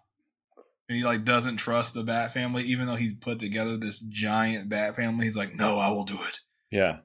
[0.89, 4.69] And he like doesn't trust the Bat family, even though he's put together this giant
[4.69, 5.25] Bat family.
[5.25, 6.41] He's like, no, I will do it.
[6.71, 6.99] Yeah.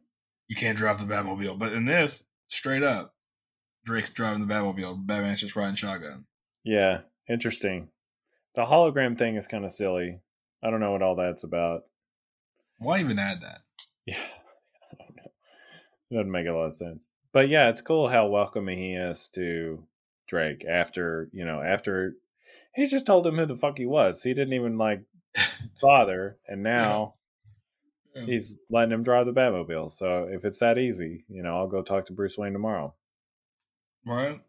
[0.48, 1.57] You can't drive the Batmobile.
[1.57, 3.15] But in this, straight up,
[3.84, 5.07] Drake's driving the Batmobile.
[5.07, 6.26] Batman's just riding shotgun.
[6.64, 7.02] Yeah.
[7.27, 7.89] Interesting.
[8.53, 10.19] The hologram thing is kind of silly.
[10.64, 11.84] I don't know what all that's about.
[12.80, 13.60] Why even add that?
[14.06, 14.16] Yeah.
[14.18, 15.32] I don't know.
[16.10, 17.10] It doesn't make a lot of sense.
[17.32, 19.86] But yeah, it's cool how welcoming he is to
[20.28, 22.16] Drake after, you know, after
[22.74, 24.24] he just told him who the fuck he was.
[24.24, 25.04] He didn't even like
[25.82, 26.38] bother.
[26.48, 27.14] And now
[28.16, 28.26] Yeah.
[28.26, 29.92] he's letting him drive the Batmobile.
[29.92, 32.96] So if it's that easy, you know, I'll go talk to Bruce Wayne tomorrow.
[34.06, 34.42] Right?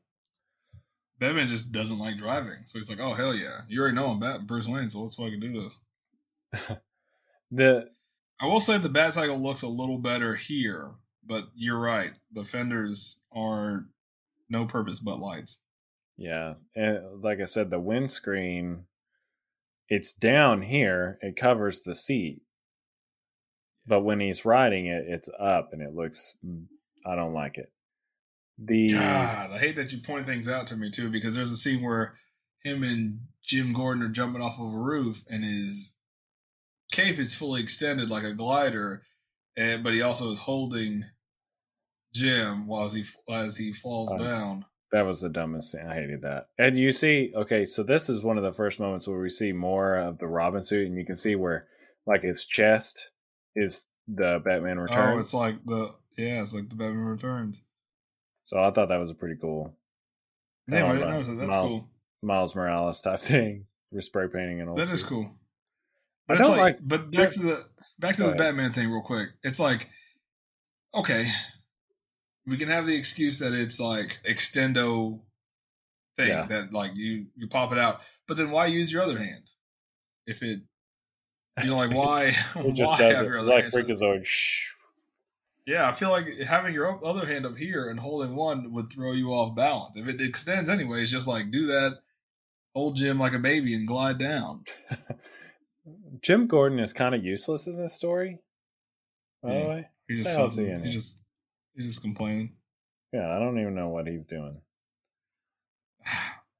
[1.18, 2.64] Batman just doesn't like driving.
[2.64, 3.60] So he's like, oh, hell yeah.
[3.68, 5.78] You already know I'm Bat Bruce Wayne, so let's fucking do this.
[7.54, 7.90] The
[8.40, 10.92] I will say the Bat Cycle looks a little better here,
[11.22, 12.18] but you're right.
[12.32, 13.84] The fenders are
[14.48, 15.60] no purpose but lights.
[16.16, 18.86] yeah, and like I said, the windscreen
[19.88, 21.18] it's down here.
[21.20, 22.40] It covers the seat.
[23.86, 26.64] But when he's riding it, it's up and it looks mm,
[27.04, 27.70] I don't like it.
[28.56, 31.56] The God, I hate that you point things out to me too, because there's a
[31.56, 32.14] scene where
[32.64, 35.98] him and Jim Gordon are jumping off of a roof, and his
[36.92, 39.02] cape is fully extended like a glider,
[39.56, 41.04] and but he also is holding
[42.14, 44.18] Jim while he as he falls Oh.
[44.18, 44.64] down.
[44.92, 45.86] That was the dumbest thing.
[45.86, 46.48] I hated that.
[46.58, 49.50] And you see, okay, so this is one of the first moments where we see
[49.52, 51.66] more of the Robin suit, and you can see where,
[52.06, 53.10] like, his chest
[53.56, 55.16] is the Batman oh, Returns.
[55.16, 57.64] Oh, it's like the yeah, it's like the Batman Returns.
[58.44, 59.74] so I thought that was a pretty cool
[60.68, 61.38] Damn, I didn't notice that.
[61.38, 61.88] That's Miles, cool.
[62.22, 63.66] Miles Morales type thing.
[63.90, 64.76] We're spray painting and all.
[64.76, 65.30] That is cool.
[66.32, 67.64] I But it's don't like, like- but back to the
[67.98, 68.38] back to the ahead.
[68.38, 69.30] Batman thing real quick.
[69.42, 69.88] It's like,
[70.94, 71.26] okay,
[72.46, 75.20] we can have the excuse that it's like extendo
[76.16, 76.46] thing Yeah.
[76.46, 79.50] that like you you pop it out, but then why use your other hand
[80.26, 80.60] if it
[81.62, 83.74] you know like why It just why have it your other like hand?
[83.74, 84.26] Freakazoid.
[85.64, 89.12] Yeah, I feel like having your other hand up here and holding one would throw
[89.12, 89.96] you off balance.
[89.96, 91.98] If it extends anyway, it's just like do that,
[92.74, 94.64] hold Jim like a baby and glide down.
[96.20, 98.38] Jim Gordon is kind of useless in this story.
[99.42, 101.24] By the way, He just feels, he just
[101.74, 102.52] he's just complaining.
[103.12, 104.60] yeah, I don't even know what he's doing.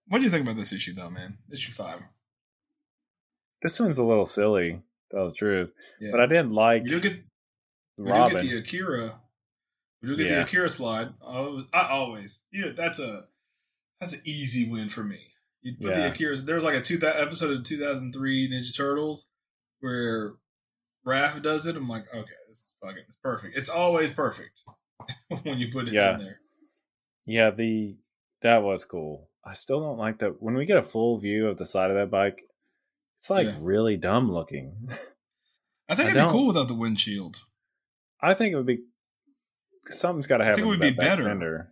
[0.09, 1.39] What do you think about this issue though, man?
[1.51, 2.03] Issue five.
[3.63, 5.71] This one's a little silly, tell the truth.
[6.01, 6.11] Yeah.
[6.11, 7.23] But I didn't like do get
[7.97, 9.21] we do get the Akira.
[10.03, 10.35] We do get Yeah.
[10.35, 11.15] the Akira slide.
[11.23, 13.29] I, always- I always yeah, that's a
[14.01, 15.29] that's an easy win for me.
[15.63, 16.07] You put the Yeah.
[16.07, 16.37] Akira.
[16.37, 19.33] There was like a two episode of 2003 Ninja Turtles
[19.81, 20.35] where
[21.07, 21.77] Raph does it.
[21.77, 23.57] I'm like, okay, this is fucking it's perfect.
[23.57, 24.63] It's always perfect
[25.43, 26.15] when you put it Yeah.
[26.15, 26.41] in there.
[27.27, 27.97] Yeah, the
[28.43, 29.29] that was cool.
[29.45, 31.97] I still don't like that when we get a full view of the side of
[31.97, 32.43] that bike.
[33.17, 33.59] It's like Yeah.
[33.61, 34.89] really dumb looking.
[35.89, 37.37] I think I it'd be cool without the windshield.
[38.21, 38.81] I think it would be
[39.89, 40.53] something's got to happen.
[40.53, 41.25] I think it would be better.
[41.25, 41.69] Fender.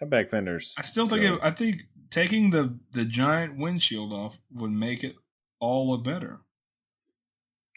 [0.00, 0.74] That back fender's.
[0.78, 1.36] I still think silly.
[1.36, 5.16] it, I think taking the the giant windshield off would make it
[5.60, 6.40] all look better.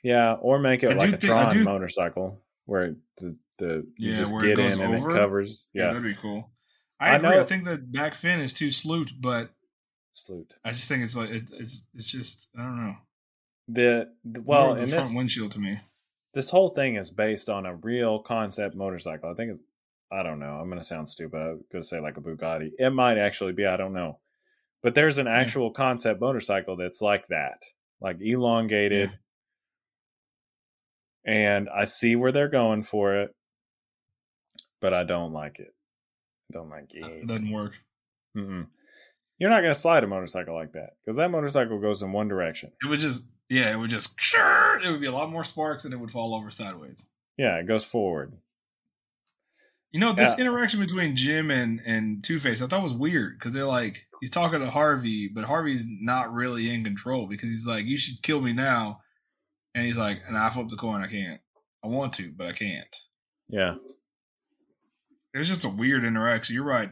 [0.03, 4.11] yeah, or make it I like a think- Tron do- motorcycle where the the you
[4.11, 5.09] Yeah, just get in and over.
[5.11, 5.69] it covers.
[5.73, 6.51] Yeah, Yeah, that'd be cool.
[6.99, 7.29] I I agree.
[7.29, 9.51] know- I think the back fin is too sloot, but
[10.13, 10.51] salute.
[10.63, 12.95] I just think it's like it's it's, it's just I don't know.
[13.67, 15.79] The, the well, the front this windshield to me.
[16.33, 19.29] this whole thing is based on a real concept motorcycle.
[19.31, 19.63] I think it's,
[20.11, 20.55] I don't know.
[20.59, 21.37] I'm going to sound stupid.
[21.37, 22.71] I'm going to say like a Bugatti.
[22.77, 23.65] It might actually be.
[23.65, 24.19] I don't know.
[24.83, 27.61] But there's an actual concept motorcycle that's like that,
[28.01, 29.11] like elongated.
[31.25, 33.35] And I see where they're going for it,
[34.81, 35.73] but I don't like it.
[36.51, 37.27] Don't like It it.
[37.27, 37.77] doesn't work.
[38.35, 38.67] Mm-mm.
[39.37, 42.27] You're not going to slide a motorcycle like that because that motorcycle goes in one
[42.27, 42.71] direction.
[42.83, 44.19] It would just yeah, it would just
[44.83, 47.07] it would be a lot more sparks and it would fall over sideways.
[47.37, 48.33] Yeah, it goes forward.
[49.91, 50.45] You know, this Yeah.
[50.45, 54.29] interaction between Jim and and Two Face, I thought was weird because they're like he's
[54.29, 58.39] talking to Harvey, but Harvey's not really in control because he's like, "You should kill
[58.41, 59.01] me now,"
[59.75, 61.41] and he's like, "And I flip the coin, I can't.
[61.83, 62.95] I want to, but I can't."
[63.49, 63.75] Yeah.
[65.33, 66.55] It was just a weird interaction.
[66.55, 66.91] You're right.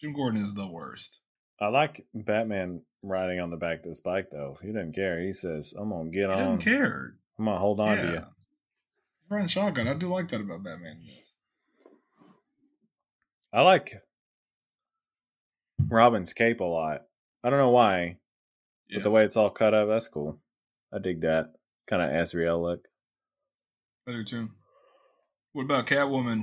[0.00, 1.20] Jim Gordon is the worst.
[1.60, 4.58] I like Batman riding on the back of this bike though.
[4.62, 5.20] He doesn't care.
[5.20, 6.56] He says, "I'm gonna get on He on.
[6.56, 7.14] doesn't care.
[7.38, 8.02] I'm gonna hold on yeah.
[8.04, 8.26] to you."
[9.28, 9.86] Running shotgun.
[9.86, 10.98] I do like that about Batman.
[11.02, 11.36] in this.
[13.52, 13.92] I like
[15.88, 17.02] Robin's cape a lot.
[17.42, 18.18] I don't know why,
[18.88, 18.98] Yeah.
[18.98, 20.40] but the way it's all cut up, that's cool.
[20.92, 21.52] I dig that
[21.88, 22.86] kind of Azrael look.
[24.06, 24.50] I do too.
[25.52, 26.42] What about Catwoman?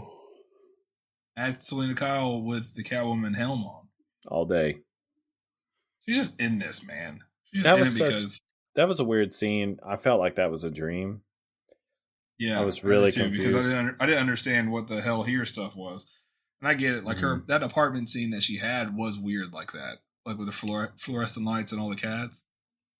[1.36, 3.88] As Selina Kyle with the Catwoman helm on.
[4.30, 4.80] all day.
[6.06, 7.22] She's just in this, man.
[7.54, 8.42] She's That was such- because
[8.76, 9.80] That was a weird scene.
[9.88, 11.24] I felt like that was a dream.
[12.38, 15.46] yeah, I was really too, because I didn't I didn't understand what the hell here
[15.46, 16.06] stuff was,
[16.62, 17.04] and I get it.
[17.06, 17.46] Like her Mm-hmm.
[17.48, 21.46] that apartment scene that she had was weird, like that, like with the fluor- fluorescent
[21.46, 22.48] lights and all the cats.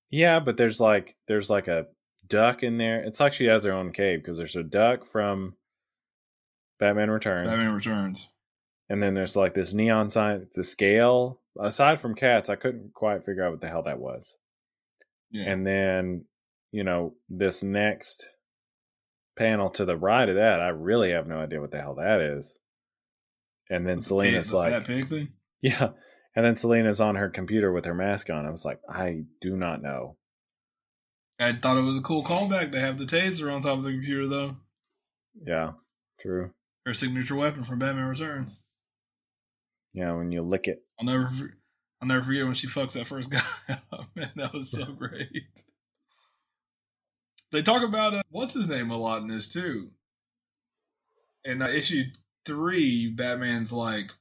[0.10, 1.88] Yeah, but there's like there's like a
[2.28, 3.02] duck in there.
[3.04, 5.56] It's like she has her own cave because there's a duck from
[6.80, 7.50] Batman Returns.
[7.50, 8.30] Batman Returns.
[8.90, 11.42] And then there's like this neon sign, the scale.
[11.60, 14.38] Aside from cats, I couldn't quite figure out what the hell that was.
[15.32, 16.26] Yeah, And then,
[16.72, 18.30] you know, this next
[19.38, 22.22] panel to the right of that, I really have no idea what the hell that
[22.22, 22.58] is.
[23.70, 25.30] And then Selina's the like, fat pig thing.
[25.62, 25.90] yeah.
[26.36, 28.46] And then Selina's on her computer with her mask on.
[28.46, 30.18] I was like, I do not know.
[31.40, 33.92] I thought it was a cool callback to have the taser on top of the
[33.92, 34.56] computer, though.
[35.46, 35.72] Yeah,
[36.20, 36.52] true.
[36.86, 38.64] Her signature weapon from Batman Returns.
[39.94, 40.84] Yeah, when you lick it.
[41.00, 41.28] I'll never,
[42.02, 43.32] I'll never forget when she fucks that first
[43.68, 43.76] guy.
[43.92, 44.08] up.
[44.16, 45.64] Man, that was so great.
[47.52, 49.92] They talk about uh, what's his name a lot in this too.
[51.46, 52.04] In uh, issue
[52.48, 54.12] three, Batman's like,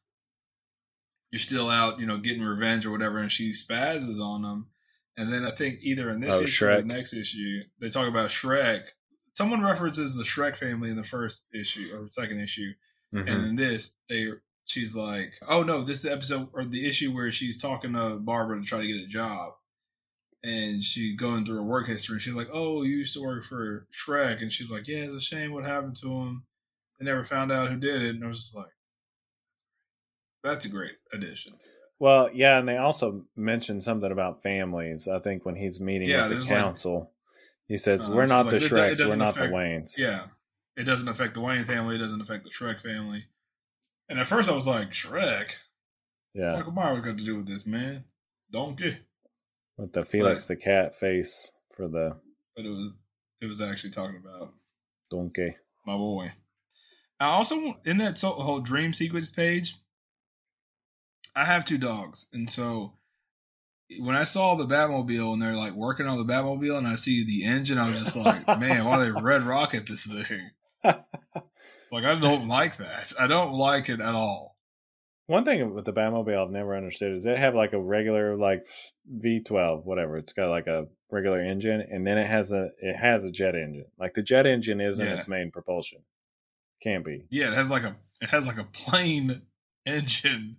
[1.30, 4.66] "You're still out, you know, getting revenge or whatever," and she spazzes on him.
[5.16, 8.06] And then I think either in this Oh, issue or the next issue, they talk
[8.08, 8.88] about Shreck.
[9.34, 12.72] Someone references the Shreck family in the first issue or second issue,
[13.14, 13.20] Mhm.
[13.30, 14.32] and in this, they
[14.66, 18.66] she's like, "Oh no, this episode or the issue where she's talking to Barbara to
[18.66, 19.54] try to get a job."
[20.42, 23.44] And she going through her work history, and she's like, "Oh, you used to work
[23.44, 26.46] for Shreck," and she's like, "Yeah, it's a shame what happened to him.
[26.98, 28.72] They never found out who did it." And I was just like,
[30.42, 31.54] "That's a great addition."
[31.98, 35.08] Well, yeah, and they also mentioned something about families.
[35.08, 37.12] I think when he's meeting Yeah, with the like- council,
[37.66, 38.98] he says, Uh, "We're not like, the "It do- it Shrecks.
[39.00, 40.28] We're doesn't affect- the Waynes." Yeah,
[40.76, 41.96] it doesn't affect the Wayne family.
[41.96, 43.26] It doesn't affect the Shreck family.
[44.08, 45.52] And at first, I was like, "Shrek?
[46.34, 46.52] yeah.
[46.52, 48.04] Michael Myers got to do with this, man?
[48.52, 48.98] Donkey."
[49.78, 52.20] With the Felix the cat face for the
[52.54, 52.92] But it was
[53.40, 54.54] it was actually talking about
[55.10, 55.56] donkey.
[55.84, 56.32] my boy.
[57.18, 59.74] I also in that so- whole dream sequence page,
[61.34, 62.94] I have two dogs, and so
[64.00, 67.24] when I saw the Batmobile and they're like working on the Batmobile, and I see
[67.24, 70.50] the engine, I was just like, man, why they red rocket this thing?
[70.84, 73.12] like I don't like that.
[73.18, 74.56] I don't like it at all.
[75.28, 78.64] One thing with the Batmobile I've never understood is it have like a regular like
[79.12, 80.16] V12 whatever.
[80.18, 83.56] It's got like a regular engine and then it has a it has a jet
[83.56, 83.86] engine.
[83.98, 85.14] Like the jet engine isn't Yeah.
[85.14, 86.02] its main propulsion.
[86.82, 87.26] Can't be.
[87.30, 89.42] Yeah, it has like a it has like a plane
[89.86, 90.56] engine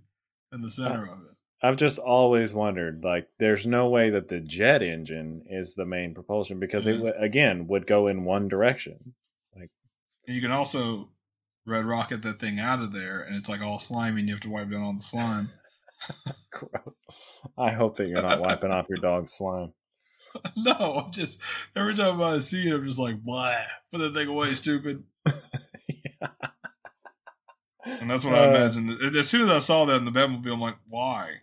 [0.52, 1.36] in the center of it.
[1.62, 6.14] I've just always wondered like there's no way that the jet engine is the main
[6.14, 7.02] propulsion because it Mhm.
[7.04, 9.14] would again would go in one direction.
[9.56, 11.10] And you can also
[11.66, 14.42] red rocket that thing out of there, and it's like all slimy, and you have
[14.42, 15.50] to wipe down all the slime.
[16.52, 17.08] Gross.
[17.58, 19.74] I hope that you're not wiping off your dog's slime.
[20.58, 21.42] no, I'm just
[21.76, 23.56] every time I see it, I'm just like, blah,
[23.92, 25.04] put that thing away, stupid.
[28.02, 29.16] And that's what I Uh, imagined.
[29.16, 31.36] As soon as I saw that in the Batmobile, I'm like, why?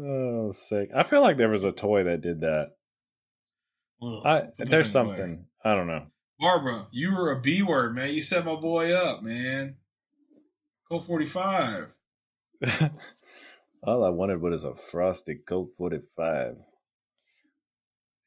[0.00, 0.88] Oh, sick.
[0.96, 2.70] I feel like there was a toy that did that.
[4.02, 5.16] Ugh, I, there's thing away.
[5.16, 5.46] something.
[5.62, 6.04] I don't know.
[6.40, 8.14] Barbara, you were a B word, man.
[8.14, 9.76] You set my boy up, man.
[10.88, 11.94] Colt 45.
[13.82, 16.56] All I wanted was a frosty Colt 45.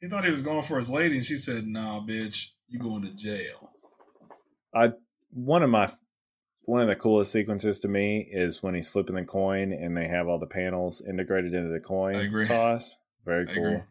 [0.01, 3.01] He thought he was going for his lady, and she said, nah, bitch, you going
[3.03, 3.72] to jail.
[5.31, 5.91] One of my
[6.65, 10.07] one of the coolest sequences to me is when he's flipping the coin and they
[10.07, 12.45] have all the panels integrated into the coin I agree.
[12.45, 12.97] toss.
[13.23, 13.65] Very I cool.
[13.65, 13.81] agree.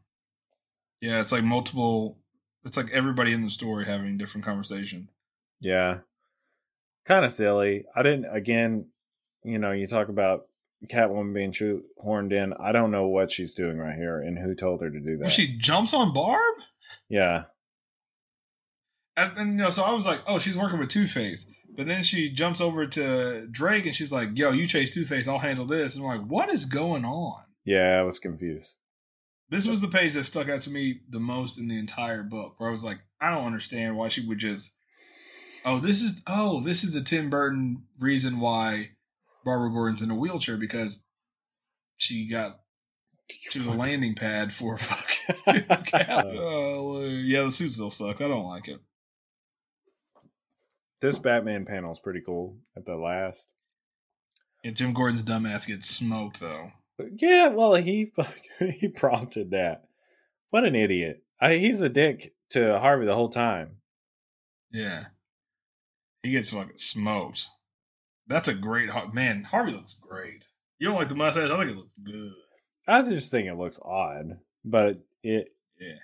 [1.00, 2.18] Yeah, it's like multiple.
[2.64, 5.08] It's like everybody in the story having different conversation.
[5.60, 5.98] Yeah.
[7.04, 7.84] Kind of silly.
[7.96, 8.86] I didn't again,
[9.42, 10.46] you know, you talk about
[10.86, 12.52] Catwoman being shoe horned in.
[12.52, 15.30] I don't know what she's doing right here and who told her to do that.
[15.30, 16.54] She jumps on Barb,
[17.08, 17.44] yeah.
[19.18, 22.02] And, you know, so I was like, "Oh, she's working with Two Face." But then
[22.02, 25.66] she jumps over to Drake, and she's like, "Yo, you chase Two Face, I'll handle
[25.66, 28.74] this." And I'm like, "What is going on?" Yeah, I was confused.
[29.50, 32.54] This was the page that stuck out to me the most in the entire book,
[32.58, 34.76] where I was like, "I don't understand why she would just."
[35.64, 38.90] Oh, this is oh, this is the Tim Burton reason why
[39.44, 41.08] Barbara Gordon's in a wheelchair because
[41.96, 42.60] she got
[43.50, 45.08] to the landing pad for fucking.
[46.40, 48.20] Oh, yeah, the suit still sucks.
[48.20, 48.80] I don't like it.
[51.00, 53.50] This Batman panel is pretty cool at the last.
[54.64, 56.72] Yeah, Jim Gordon's dumbass gets smoked though.
[57.16, 58.12] Yeah, well, he
[58.58, 59.84] he prompted that.
[60.50, 61.22] What an idiot!
[61.40, 63.76] I, he's a dick to Harvey the whole time.
[64.72, 65.06] Yeah,
[66.22, 67.46] he gets fucking smoked.
[68.26, 69.44] That's a great man.
[69.44, 70.46] Harvey looks great.
[70.78, 71.50] You don't like the mustache?
[71.50, 72.32] I think it looks good.
[72.86, 75.50] I just think it looks odd, but it.
[75.80, 75.98] Yeah.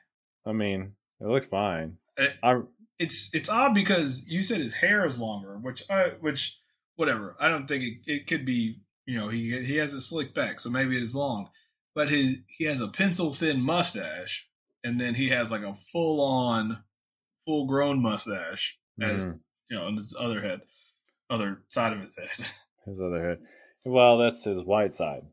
[0.46, 1.98] I mean, it looks fine.
[2.18, 2.60] Eh, I
[2.98, 6.60] It's it's odd because you said his hair is longer, which I which
[6.96, 7.36] whatever.
[7.40, 8.80] I don't think it, it could be.
[9.06, 11.50] You know, he he has a slick back, so maybe it is long.
[11.94, 14.48] But his he has a pencil thin mustache,
[14.82, 16.84] and then he has like a full on,
[17.44, 19.40] full grown mustache as Mhm.
[19.70, 20.60] you know on his other head,
[21.28, 22.28] other side of his head.
[22.86, 23.38] his other head.
[23.84, 25.26] Well, that's his white side.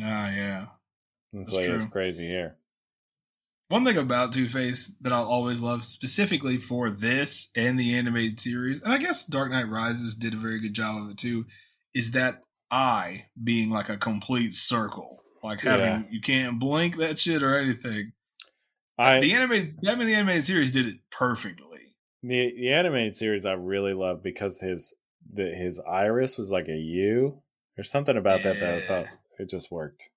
[0.00, 0.66] Ah, yeah.
[1.32, 2.56] That's That's why he has crazy hair.
[3.74, 8.38] One thing about Two Face that I'll always love, specifically for this and the animated
[8.38, 11.46] series, and I guess Dark Knight Rises did a very good job of it too,
[11.92, 15.24] is that eye being like a complete circle.
[15.42, 16.02] Like having Yeah.
[16.08, 18.12] you can't blink that shit or anything.
[18.96, 21.96] I the animated Batman the animated series did it perfectly.
[22.22, 24.94] the the animated series I really love because his
[25.28, 27.42] the his iris was like a U.
[27.74, 29.06] There's something about that that I thought
[29.40, 30.10] it just worked.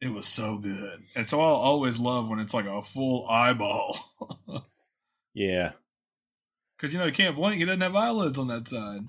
[0.00, 1.00] It was so good.
[1.14, 3.96] And so I'll always love when it's like a full eyeball.
[5.34, 5.72] Yeah.
[6.76, 9.02] Because you know he can't blink, he doesn't have eyelids on that side.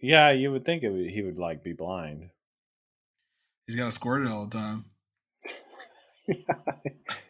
[0.00, 2.30] Yeah, you would think it would, he would like be blind.
[3.66, 4.84] He's got to squirt it all the time.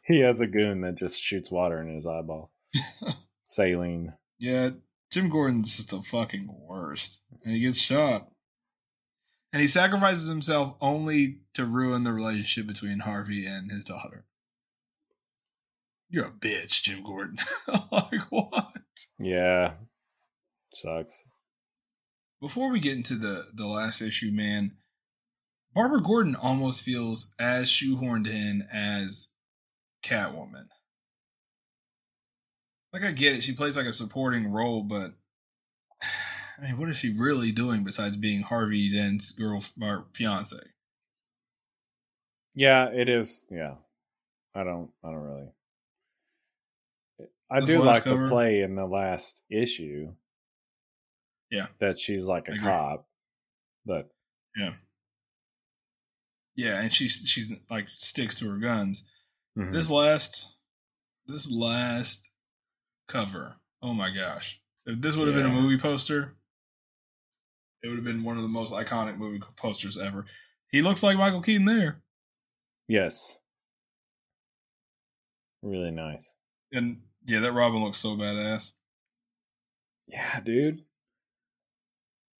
[0.05, 2.53] he has a goon that just shoots water in his eyeball.
[3.41, 4.13] Saline.
[4.39, 4.71] Yeah,
[5.11, 7.23] Jim Gordon's just the fucking worst.
[7.45, 8.29] And he gets shot.
[9.59, 14.25] And he sacrifices himself only to ruin the relationship between Harvey and his daughter.
[16.09, 17.39] You're a bitch, Jim Gordon.
[17.91, 18.79] like, what?
[19.19, 19.73] Yeah.
[20.73, 21.25] Sucks.
[22.41, 24.77] Before we get into the, the last issue, man,
[25.75, 29.33] Barbara Gordon almost feels as shoehorned in as
[30.05, 30.69] Catwoman.
[32.93, 33.43] Like, I get it.
[33.43, 35.15] She plays like a supporting role, but
[36.59, 40.57] I mean, what is she really doing besides being Harvey Dent's girl or fiance?
[42.55, 43.45] Yeah, it is.
[43.51, 43.75] Yeah.
[44.55, 45.49] I don't I don't really
[47.51, 48.25] I This do like cover?
[48.25, 50.15] the play in the last issue.
[51.51, 51.67] Yeah.
[51.79, 53.07] That she's like a cop.
[53.87, 54.11] But
[54.57, 54.73] Yeah,
[56.57, 59.09] yeah, and she's she's like sticks to her guns.
[59.57, 59.73] mhm.
[59.73, 60.55] This last
[61.27, 62.33] this last
[63.07, 63.57] cover.
[63.81, 64.61] Oh my gosh.
[64.87, 66.35] If this would have been a movie poster,
[67.83, 70.25] it would have been one of the most iconic movie posters ever.
[70.71, 72.03] He looks like Michael Keaton there.
[72.89, 73.41] Yes.
[75.63, 76.35] Really nice.
[76.73, 78.73] And yeah, that Robin looks so badass.
[80.07, 80.83] Yeah, dude.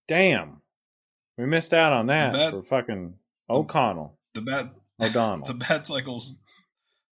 [0.07, 0.63] Damn.
[1.37, 3.15] We missed out on that bat- for fucking
[3.49, 4.19] O'Connell.
[4.35, 4.71] The bat
[5.03, 5.47] O'Donnell.
[5.47, 6.41] the bat cycles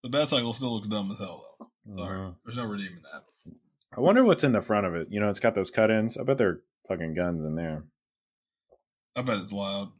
[0.02, 1.44] the bat cycle still looks dumb as hell
[1.84, 1.96] though.
[1.96, 2.18] Sorry.
[2.18, 2.34] Mhm.
[2.44, 3.52] There's no redeeming that.
[3.96, 5.08] I wonder what's in the front of it.
[5.10, 6.16] You know, it's got those cut ins.
[6.18, 7.84] I bet there are fucking guns in there.
[9.16, 9.92] I bet it's loud.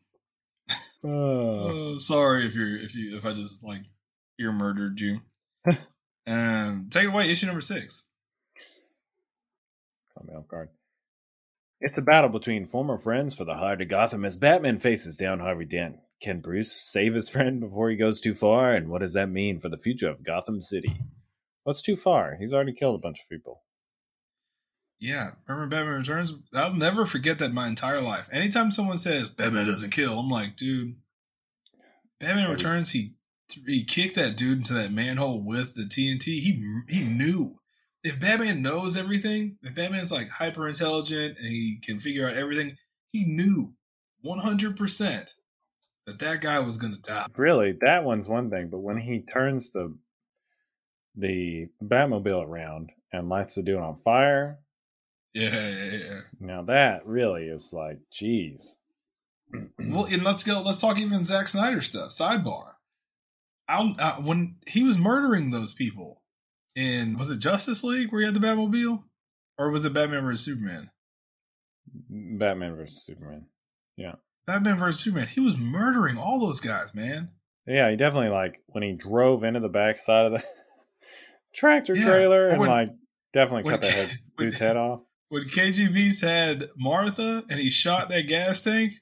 [1.05, 1.99] Oh.
[1.99, 3.83] Sorry if you're if you if I just like
[4.41, 5.21] ear murdered you.
[6.27, 8.11] um, take it away, issue number six.
[10.15, 10.69] Caught me off guard.
[11.81, 15.41] It's a battle between former friends for the heart of Gotham as Batman faces down
[15.41, 15.97] Harvey Dent.
[16.23, 18.73] Can Bruce save his friend before he goes too far?
[18.75, 21.01] And what does that mean for the future of Gotham City?
[21.65, 22.37] What's too far?
[22.39, 23.63] He's already killed a bunch of people.
[24.99, 26.35] Yeah, remember Batman Returns?
[26.55, 28.29] I'll never forget that my entire life.
[28.33, 30.97] Anytime someone says Batman doesn't kill, I'm like, dude,
[32.19, 32.93] Batman was- Returns.
[32.93, 33.13] He
[33.67, 36.41] he kicked that dude into that manhole with the TNT.
[36.41, 37.61] He he knew
[38.03, 42.77] if Batman knows everything, if Batman's like hyper intelligent and he can figure out everything,
[43.13, 43.75] he knew
[44.23, 45.35] 100 percent
[46.07, 47.27] that that guy was gonna die.
[47.37, 49.97] Really, that one's one thing, but when he turns the
[51.15, 54.59] the Batmobile around and lights the dude on fire,
[55.39, 56.21] Yeah, yeah, yeah.
[56.41, 58.81] now that really is like, geez.
[59.79, 60.61] Well, and let's go.
[60.63, 62.11] Let's talk even Zack Snyder stuff.
[62.11, 62.73] Sidebar.
[63.69, 66.23] I'll, uh, when he was murdering those people
[66.75, 69.05] in was it Justice League where he had the Batmobile,
[69.59, 70.91] or was it Batman vs Superman?
[72.11, 73.47] Batman versus Superman.
[73.97, 74.15] Yeah.
[74.47, 75.29] Batman vs Superman.
[75.29, 77.31] He was murdering all those guys, man.
[77.67, 80.45] Yeah, he definitely like when he drove into the backside of the
[81.55, 82.91] tractor Yeah, trailer and when- like
[83.33, 85.01] definitely when- cut the head, dude's head off.
[85.29, 88.95] When KGBeast had Martha and he shot that gas tank,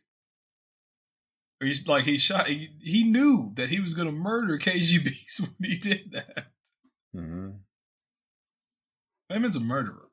[1.61, 5.41] or he, like he shot, he, he knew that he was going to murder KGBeast
[5.59, 6.47] when he did that.
[7.13, 7.51] hmm
[9.29, 10.09] Batman's a murderer.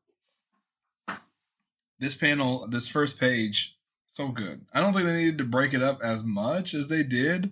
[1.99, 3.77] This panel, this first page,
[4.07, 4.65] so good.
[4.73, 7.51] I don't think they needed to break it up as much as they did.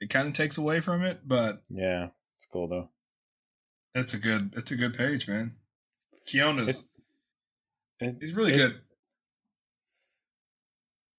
[0.00, 2.88] It kind of takes away from it, but Yeah, it's cool though.
[3.94, 5.56] it's a good, it's a good page, man.
[6.30, 6.88] Quinones,
[8.00, 8.80] It- he's really it- good.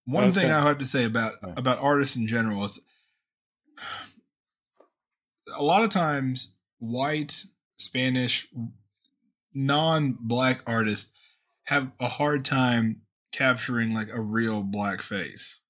[0.05, 1.53] One was thing gonna- I have to say about Yeah.
[1.57, 2.83] about artists in general is
[5.55, 7.45] a lot of times white,
[7.77, 8.47] Spanish,
[9.53, 11.13] non-black artists
[11.67, 13.01] have a hard time
[13.31, 15.61] capturing like a real black face.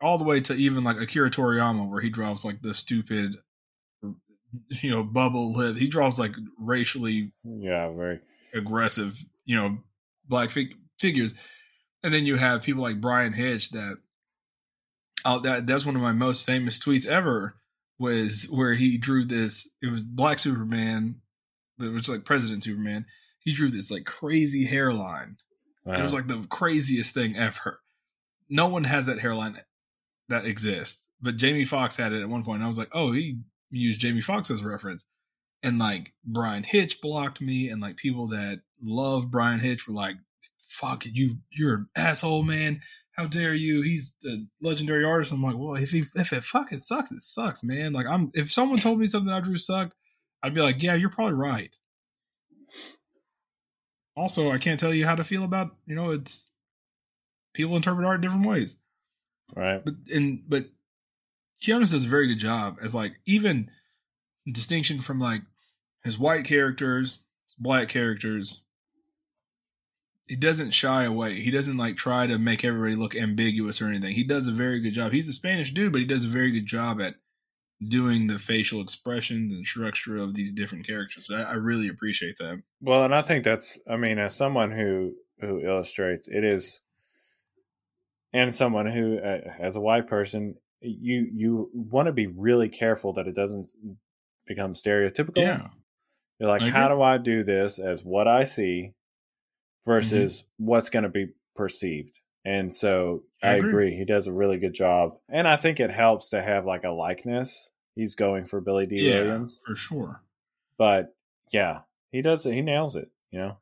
[0.00, 3.36] All the way to even like Akira Toriyama, where he draws like the stupid,
[4.02, 5.76] you know, bubble lip.
[5.76, 8.20] He draws like racially Yeah, very.
[8.54, 9.78] aggressive, you know,
[10.30, 11.34] black fig- figures.
[12.02, 13.98] And then you have people like Bryan Hitch that
[15.26, 17.56] oh that that's one of my most famous tweets ever
[17.98, 21.16] was where he drew this it was Black Superman,
[21.76, 23.04] but it was like President Superman.
[23.40, 25.36] He drew this like crazy hairline.
[25.86, 27.80] Uh, It was like the craziest thing ever.
[28.48, 29.60] No one has that hairline
[30.28, 31.10] that exists.
[31.20, 32.56] But Jamie Foxx had it at one point.
[32.56, 33.40] And I was like, oh, he
[33.70, 35.04] used Jamie Foxx as a reference.
[35.62, 40.16] And like Bryan Hitch blocked me, and like people that love Bryan Hitch were like,
[40.58, 42.80] fuck it, you you're an asshole, man.
[43.12, 43.82] How dare you?
[43.82, 45.32] He's the legendary artist.
[45.32, 47.92] I'm like, well, if he if it fucking sucks, it sucks, man.
[47.92, 49.94] Like I'm if someone told me something I drew sucked,
[50.42, 51.76] I'd be like, yeah, you're probably right.
[54.16, 56.52] Also, I can't tell you how to feel about, you know, it's
[57.54, 58.78] people interpret art different ways.
[59.54, 59.84] right.
[59.84, 60.66] But and but
[61.62, 63.70] Quinones does a very good job as like even
[64.50, 65.42] distinction from like
[66.04, 67.24] his white characters,
[67.58, 68.64] black characters.
[70.28, 71.40] He doesn't shy away.
[71.40, 74.14] He doesn't like try to make everybody look ambiguous or anything.
[74.14, 75.12] He does a very good job.
[75.12, 77.16] He's a Spanish dude, but he does a very good job at
[77.86, 81.28] doing the facial expressions and structure of these different characters.
[81.32, 82.62] I, I really appreciate that.
[82.80, 83.80] Well, and I think that's.
[83.88, 86.82] I mean, as someone who who illustrates, it is,
[88.32, 93.12] and someone who, uh, as a white person, you you want to be really careful
[93.14, 93.72] that it doesn't
[94.46, 95.38] become stereotypical.
[95.38, 95.68] Yeah.
[96.40, 99.92] You're like, how do I do this as what I see mm-hmm.
[99.92, 102.20] versus what's going to be perceived?
[102.44, 103.68] And so I I, agree.
[103.68, 103.96] agree.
[103.96, 105.18] He does a really good job.
[105.28, 107.70] And I think it helps to have like a likeness.
[107.94, 109.02] He's going for Billy Dee.
[109.02, 109.20] Yeah.
[109.20, 109.62] Williams.
[109.66, 110.22] For sure.
[110.78, 111.14] But
[111.52, 111.80] yeah,
[112.10, 112.54] He does it.
[112.54, 113.10] He nails it.
[113.30, 113.56] You know.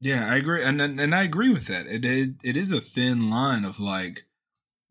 [0.00, 1.86] Yeah, I agree, and and, and I agree with that.
[1.86, 4.24] It, it it is a thin line of like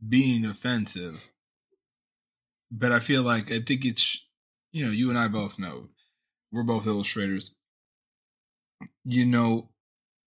[0.07, 1.31] being offensive,
[2.71, 4.25] but I feel like I think it's
[4.71, 5.89] you know you and I both know
[6.51, 7.57] we're both illustrators.
[9.03, 9.69] You know,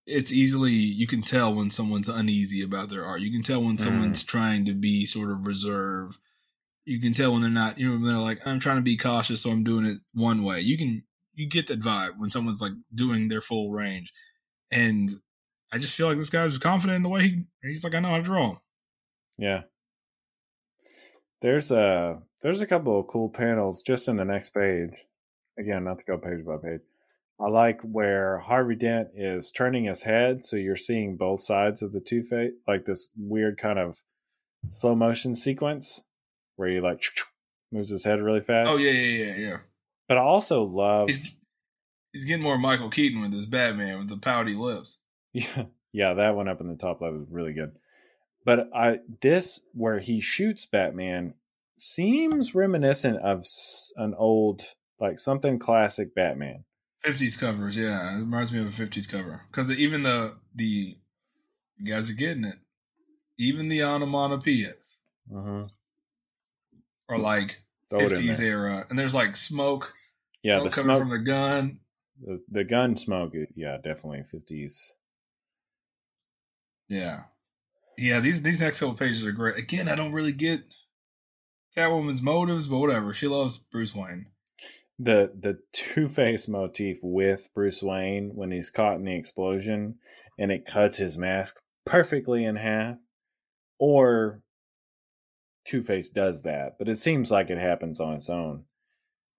[0.07, 3.21] it's easily you can tell when someone's uneasy about their art.
[3.21, 3.81] You can tell when mm.
[3.81, 6.19] someone's trying to be sort of reserved.
[6.85, 7.79] You can tell when they're not.
[7.79, 10.43] You know, when they're like, "I'm trying to be cautious, so I'm doing it one
[10.43, 14.13] way." You can you get that vibe when someone's like doing their full range,
[14.71, 15.09] and
[15.73, 17.45] I just feel like this guy was confident in the way he.
[17.63, 18.57] He's like, "I know how to draw."
[19.39, 19.63] Yeah.
[21.41, 24.93] There's a there's a couple of cool panels just in the next page.
[25.59, 26.81] Again, not to go page by page.
[27.41, 31.93] I like where Harvey Dent is turning his head, so you're seeing both sides of
[31.93, 34.03] the Two Face, like this weird kind of
[34.69, 36.05] slow motion sequence
[36.57, 37.03] where he like
[37.73, 38.71] moves his head really oh, fast.
[38.71, 39.57] Oh yeah, yeah, yeah, yeah.
[40.09, 41.37] But I also love, He's
[42.13, 44.99] he's getting more Michael Keaton with his Batman with the pouty lips.
[45.33, 47.73] yeah, yeah, that one up in the top left is really good.
[48.45, 51.35] But I this where he shoots Batman
[51.79, 53.45] seems reminiscent of
[53.97, 54.63] an old
[55.01, 56.65] like something classic Batman.
[57.05, 58.15] 50s covers, yeah.
[58.17, 59.43] It reminds me of a 50s cover.
[59.51, 60.97] Because even the, the,
[61.79, 62.57] you guys are getting it.
[63.39, 64.99] Even the onomatopoeias
[65.33, 65.65] Mm-hmm.
[67.09, 68.87] are like Throw 50s era.
[68.89, 69.93] And there's like smoke,
[70.43, 71.81] Yeah, smoke the coming smoke from the gun.
[72.23, 73.33] the, the gun smoke.
[73.55, 74.95] Yeah, definitely fifties.
[76.89, 77.23] Yeah.
[77.97, 79.57] Yeah, these, these next couple pages are great.
[79.57, 80.75] Again, I don't really get
[81.77, 83.13] Catwoman's motives, but whatever.
[83.15, 84.27] She loves Bruce Wayne.
[84.99, 89.97] The the Two Face motif with Bruce Wayne when he's caught in the explosion
[90.39, 92.97] and it cuts his mask perfectly in half,
[93.79, 94.41] or
[95.67, 98.65] Two Face does that, but it seems like it happens on its own.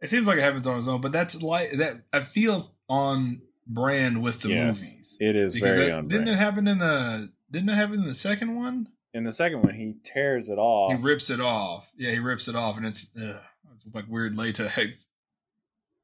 [0.01, 2.01] It seems like it happens on its own, but that's like that.
[2.13, 5.17] It feels on brand with the yes, movies.
[5.21, 8.05] it is Because very that- on didn't it happen in the didn't it happen in
[8.05, 8.89] the second one?
[9.13, 10.91] In the second one, he tears it off.
[10.91, 11.91] He rips it off.
[11.95, 13.41] Yeah, he rips it off, and it's ugh,
[13.73, 15.09] it's like weird latex.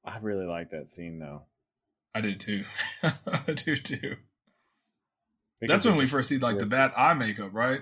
[0.04, 1.44] I really like that scene though.
[2.14, 2.64] I do too.
[3.04, 4.16] I do too.
[5.60, 7.82] Because That's when we first see like the bad eye makeup, right?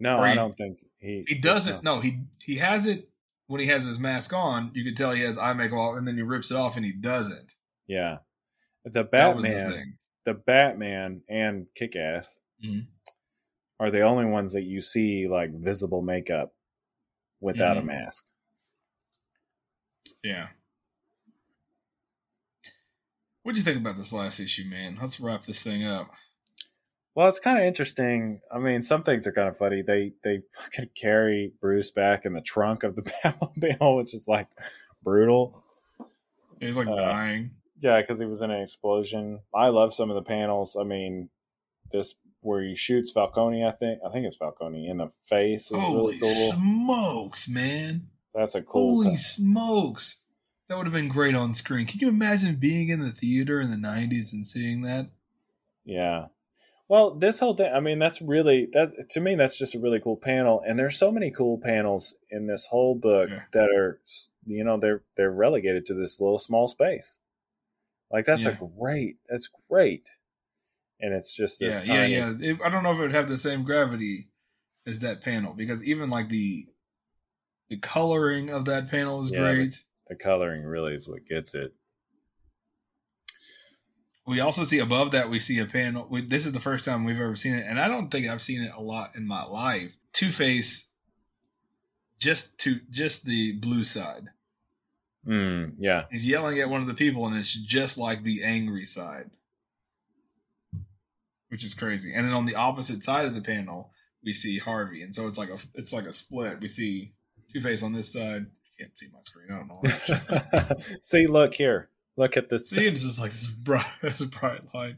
[0.00, 1.24] No, or I don't think he.
[1.28, 1.76] He doesn't.
[1.76, 3.08] not- No, he he has it
[3.46, 4.72] when he has his mask on.
[4.74, 6.84] You can tell he has eye makeup off, and then he rips it off, and
[6.84, 7.52] he doesn't.
[7.86, 8.18] Yeah,
[8.84, 12.86] the was the Batman, the Batman, and Kick Ass Mhm.
[13.78, 16.54] are the only ones that you see like visible makeup
[17.40, 17.86] without a Mhm.
[17.86, 18.26] mask.
[20.24, 20.48] Yeah.
[23.50, 24.96] What'd you think about this last issue, man?
[25.00, 26.12] Let's wrap this thing up.
[27.16, 28.42] Well, it's kind of interesting.
[28.54, 29.82] I mean, some things are kind of funny.
[29.82, 34.46] They they fucking carry Bruce back in the trunk of the Batmobile, which is like
[35.02, 35.64] brutal.
[36.60, 37.50] He's like Uh, dying.
[37.80, 39.40] Yeah, because he was in an explosion.
[39.52, 40.76] I love some of the panels.
[40.80, 41.28] I mean,
[41.90, 43.64] this where he shoots Falcone.
[43.64, 45.72] I think I think it's Falcone in the face.
[45.72, 46.28] Is Holy really cool.
[46.30, 48.10] smokes, man!
[48.32, 48.92] That's a cool.
[48.94, 49.16] Holy thing.
[49.16, 50.24] smokes!
[50.70, 51.84] That would have been great on screen.
[51.84, 55.10] Can you imagine being in the theater in the '90s and seeing that?
[55.84, 56.26] Yeah.
[56.86, 59.98] Well, this whole thing, I mean, that's really that to me that's just a really
[59.98, 63.42] cool panel and there's so many cool panels in this whole book Yeah.
[63.52, 64.00] that are
[64.46, 67.18] you know, they're they're relegated to this little small space.
[68.08, 70.08] Like that's a great that's great.
[71.00, 72.50] And it's just this yeah, tiny yeah, yeah.
[72.52, 74.28] It- I don't know if it would have the same gravity
[74.86, 76.68] as that panel because even like the
[77.68, 79.84] the coloring of that panel is Yeah, great.
[80.10, 81.72] The coloring really is what gets it.
[84.26, 86.06] We also see above that we see a panel.
[86.10, 88.42] We, this is the first time we've ever seen it, and I don't think I've
[88.42, 89.96] seen it a lot in my life.
[90.12, 90.92] Two Face,
[92.18, 94.26] just to just the blue side.
[95.26, 96.04] Mm, yeah.
[96.10, 99.30] He's yelling at one of the people, and it's just like the angry side,
[101.48, 102.12] which is crazy.
[102.12, 103.92] And then on the opposite side of the panel,
[104.24, 106.60] we see Harvey, and so it's like a it's like a split.
[106.60, 107.12] We see
[107.52, 108.46] Two Face on this side.
[108.80, 109.48] Can't see my screen.
[109.52, 110.76] I don't know.
[111.02, 111.90] See, look here.
[112.16, 112.70] Look at this.
[112.70, 114.96] See, it's just like this bright, this bright light.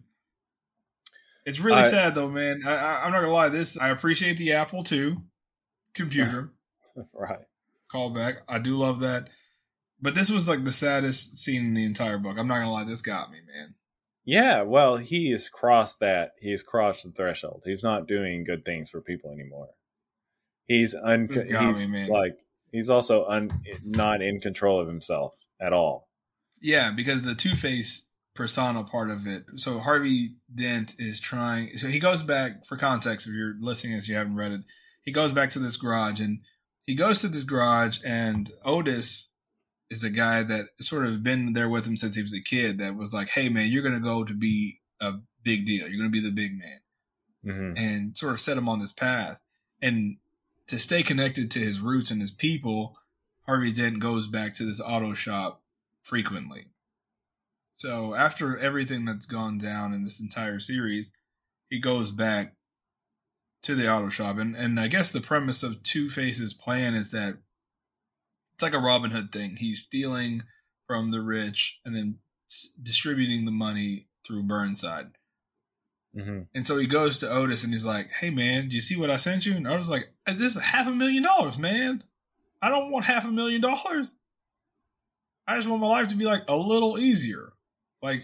[1.44, 2.62] It's really I- sad though, man.
[2.64, 3.48] I, I'm not gonna lie.
[3.48, 5.16] This I appreciate the Apple II
[5.94, 6.52] computer
[7.14, 7.40] right.
[7.92, 8.38] callback.
[8.48, 9.28] I do love that,
[10.00, 12.38] but this was like the saddest scene in the entire book.
[12.38, 12.84] I'm not gonna lie.
[12.84, 13.74] This got me, man.
[14.24, 16.32] Yeah, well, he has crossed that.
[16.40, 17.62] He has crossed the threshold.
[17.66, 19.70] He's not doing good things for people anymore.
[20.66, 22.08] He's un- he's me, man.
[22.08, 22.38] like
[22.72, 26.08] he's also un- not in control of himself at all.
[26.60, 29.44] Yeah, because the Two Face persona part of it.
[29.56, 31.76] So Harvey Dent is trying.
[31.76, 33.28] So he goes back for context.
[33.28, 34.62] If you're listening, as you haven't read it,
[35.02, 36.40] he goes back to this garage, and
[36.86, 39.34] he goes to this garage, and Otis
[39.90, 42.78] is the guy that sort of been there with him since he was a kid.
[42.78, 45.88] That was like, "Hey, man, you're gonna go to be a big deal.
[45.88, 46.80] You're gonna be the big man,"
[47.44, 49.38] hmm and sort of set him on this path.
[49.80, 50.18] And
[50.72, 52.96] to stay connected to his roots and his people,
[53.44, 55.60] Harvey Dent goes back to this auto shop
[56.02, 56.68] frequently.
[57.74, 61.12] So after everything that's gone down in this entire series,
[61.68, 62.54] he goes back
[63.64, 64.38] to the auto shop.
[64.38, 67.36] And, and I guess the premise of Two Face's plan is that
[68.54, 69.56] it's like a Robin Hood thing.
[69.58, 70.44] He's stealing
[70.86, 72.20] from the rich and then
[72.82, 75.10] distributing the money through Burnside.
[76.14, 78.98] Hmm And so he goes to Otis and he's like, Hey man, do you see
[78.98, 79.54] what I sent you?
[79.54, 82.04] And Otis is like, This is half a million dollars, man.
[82.60, 84.16] I don't want half a million dollars.
[85.46, 87.52] I just want my life to be like a little easier.
[88.00, 88.20] Like,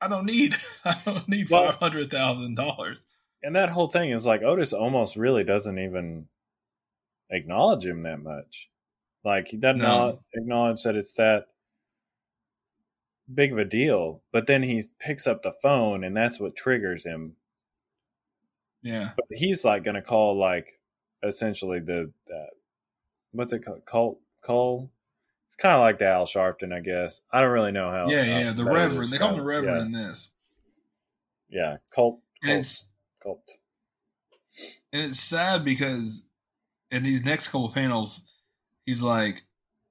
[0.00, 3.14] I don't need I don't need Well- five hundred thousand dollars.
[3.42, 6.26] And that whole thing is like Otis almost really doesn't even
[7.30, 8.68] acknowledge him that much.
[9.24, 9.86] Like he doesn't No.
[10.06, 11.46] not acknowledge that it's that
[13.32, 14.22] big of a deal.
[14.32, 17.36] But then he picks up the phone, and that's what triggers him.
[18.82, 19.10] Yeah.
[19.16, 20.80] But he's like going to call like
[21.22, 22.46] essentially the uh,
[23.32, 23.84] what's it called?
[23.84, 24.90] Cult call.
[25.46, 27.22] It's kind of like the Al Sharpton, I guess.
[27.32, 28.08] I don't really know how.
[28.08, 28.52] Yeah, how yeah.
[28.52, 29.10] The Reverend.
[29.10, 29.44] They call him the.
[29.44, 30.34] Reverend in this.
[31.48, 31.76] Yeah, yeah.
[31.94, 33.40] Cult, And it's cult.
[34.92, 36.28] and it's sad because
[36.90, 38.30] in these next couple panels,
[38.84, 39.42] he's like,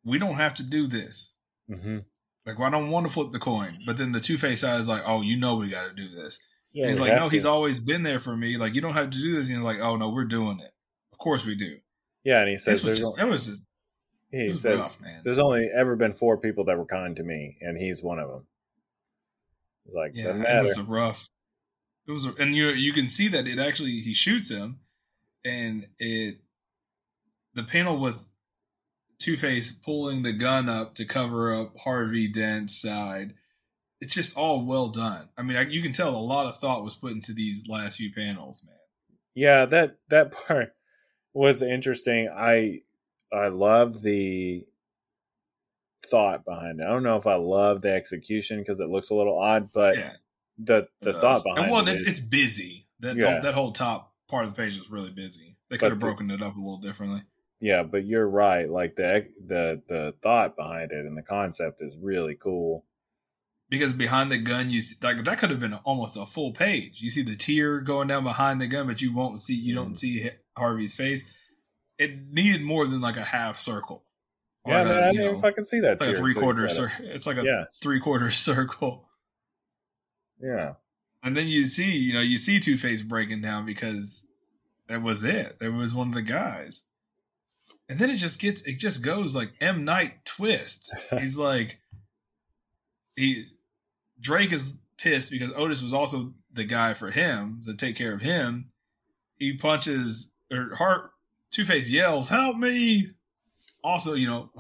[0.06, 1.34] We don't have to do this.
[1.68, 2.00] hmm
[2.48, 3.74] Like, well, I don't want to flip the coin.
[3.86, 6.08] But then the two face side is like, oh, you know, we got to do
[6.08, 6.40] this.
[6.72, 7.30] Yeah, And he's like, no, to.
[7.30, 8.58] he's always been there for me.
[8.58, 9.50] Like, you don't have to do this.
[9.50, 10.72] And he's like, oh, no, we're doing it.
[11.12, 11.80] Of course we do.
[12.24, 13.62] Yeah, and he says This was just, that was just,
[14.32, 17.58] He was says rough, there's only ever been four people that were kind to me,
[17.62, 18.48] and he's one of them.
[19.94, 21.30] Like Yeah, it was a rough.
[22.08, 24.80] It was, a, and you you can see that it actually he shoots him,
[25.46, 26.40] and it,
[27.54, 28.27] the panel with
[29.20, 33.34] Two Face pulling the gun up to cover up Harvey Dent's side.
[34.00, 35.30] It's just all well done.
[35.38, 37.98] I mean, I, you can tell a lot of thought was put into these last
[37.98, 38.76] few panels, man.
[39.34, 40.76] yeah, that that part
[41.34, 42.30] was interesting.
[42.34, 42.82] I
[43.34, 44.66] I love the
[46.06, 46.84] thought behind it.
[46.84, 49.98] I don't know if I love the execution because it looks a little odd, but
[49.98, 50.12] yeah,
[50.60, 52.86] the the thought behind and well, it it's busy.
[53.00, 53.40] That Yeah.
[53.42, 55.58] that whole top part of the page is really busy.
[55.70, 57.24] They But could have the- broken it up a little differently.
[57.60, 58.70] Yeah, but you're right.
[58.70, 62.86] Like the the the thought behind it and the concept is really cool.
[63.70, 67.02] because behind the gun you see like that could have been almost a full page
[67.02, 69.92] you see the tear going down behind the gun but you won't see you don't
[69.92, 69.98] Mhm.
[69.98, 71.34] see harvey's face
[71.98, 74.06] it needed more than like a half circle
[74.66, 75.94] Yeah, man, I didn't know, fucking see that.
[75.94, 79.10] it's like a three quarter circle it's like a Yeah, three quarter circle
[80.42, 80.74] yeah.
[81.24, 84.30] and then you see you know you see two face breaking down because
[84.88, 86.86] that was it it was one of the guys
[87.90, 91.80] and then it just gets it just goes like m night twist he's like
[93.16, 93.48] he
[94.20, 98.22] Drake is pissed because Otis was also the guy for him to take care of
[98.22, 98.72] him.
[99.38, 101.12] He punches or Heart
[101.52, 103.12] Two Face yells, "Help me!"
[103.84, 104.52] Also, you know,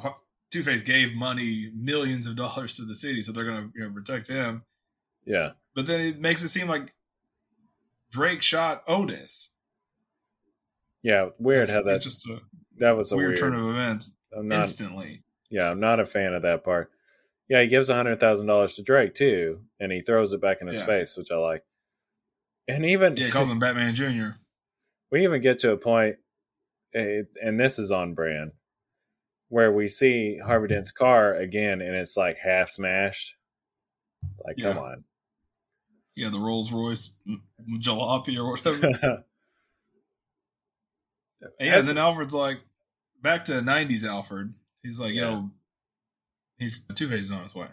[0.52, 3.91] Two Face gave money, millions of dollars to the city, so they're gonna you know
[3.91, 4.64] protect him.
[5.26, 5.52] Yeah.
[5.76, 6.91] But then it makes it seem like
[8.12, 9.56] Drake shot Otis.
[11.04, 12.41] Yeah, weird how that just a
[12.80, 13.38] that was a weird, weird.
[13.40, 14.62] turn of events I'm not.
[14.62, 15.24] instantly.
[15.49, 16.91] Yeah, I'm not a fan of that part.
[17.49, 20.58] Yeah, he gives a hundred thousand dollars to Drake too, and he throws it back
[20.62, 20.86] in his Yeah.
[20.86, 21.64] face, which I like.
[22.68, 24.38] And even Yeah, he calls him Batman Junior.
[25.12, 26.14] we even get to a
[26.94, 28.52] eh, and this is on brand,
[29.48, 33.36] where we see Harvey Dent's car again, and it's like half smashed.
[34.45, 34.74] Like, Yeah.
[34.74, 35.04] come on.
[36.16, 37.18] Yeah, the Rolls Royce
[37.80, 39.24] jalopy or whatever.
[41.60, 42.60] Yeah, and then Alfred's like,
[43.22, 44.53] back to '90s Alfred.
[44.84, 45.30] He's like, Yeah.
[45.31, 45.49] yo,
[46.57, 47.68] he's Two Face is on his way.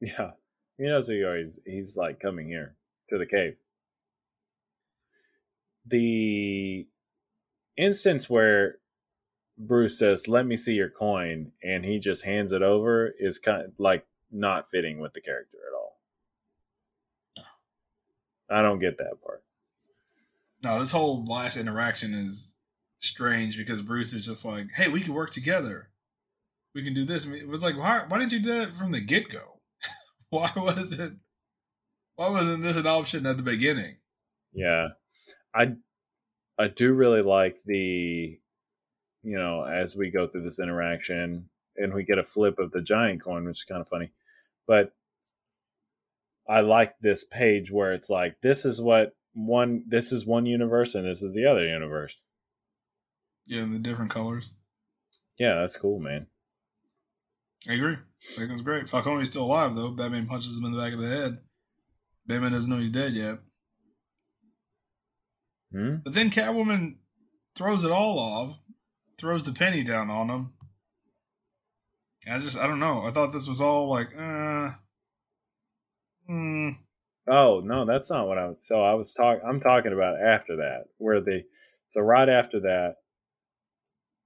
[0.00, 0.32] yeah,
[0.78, 1.36] he knows who you are.
[1.38, 2.74] He's, he's like coming here
[3.10, 3.56] to the cave.
[5.86, 6.86] The
[7.76, 8.76] instance where
[9.58, 13.62] Bruce says, "Let me see your coin," and he just hands it over is kind
[13.62, 15.98] of like not fitting with the character at all.
[18.48, 19.42] I don't get that part.
[20.62, 22.56] No, this whole last interaction is
[23.02, 25.90] strange because Bruce is just like, hey, we can work together.
[26.74, 27.26] We can do this.
[27.26, 29.60] It was like, why, why didn't you do that from the get go?
[30.30, 31.12] why was it?
[32.16, 33.96] Why wasn't this an option at the beginning?
[34.52, 34.88] Yeah.
[35.54, 35.74] I
[36.58, 38.38] I do really like the
[39.22, 42.82] you know, as we go through this interaction and we get a flip of the
[42.82, 44.10] giant coin, which is kind of funny.
[44.66, 44.92] But
[46.48, 50.94] I like this page where it's like this is what one this is one universe
[50.94, 52.24] and this is the other universe.
[53.46, 54.54] Yeah, the different colors.
[55.38, 56.26] Yeah, that's cool, man.
[57.68, 57.94] I agree.
[57.94, 58.88] I think it was great.
[58.88, 59.90] Falcone's still alive though.
[59.90, 61.38] Batman punches him in the back of the head.
[62.26, 63.38] Batman doesn't know he's dead yet.
[65.72, 65.96] Hmm?
[66.04, 66.96] But then Catwoman
[67.56, 68.58] throws it all off,
[69.18, 70.52] throws the penny down on him.
[72.28, 73.04] I just, I don't know.
[73.04, 74.70] I thought this was all like, uh,
[76.26, 76.70] hmm.
[77.28, 78.66] Oh no, that's not what I was.
[78.66, 79.42] So I was talking.
[79.46, 81.44] I'm talking about after that, where the
[81.86, 82.96] so right after that,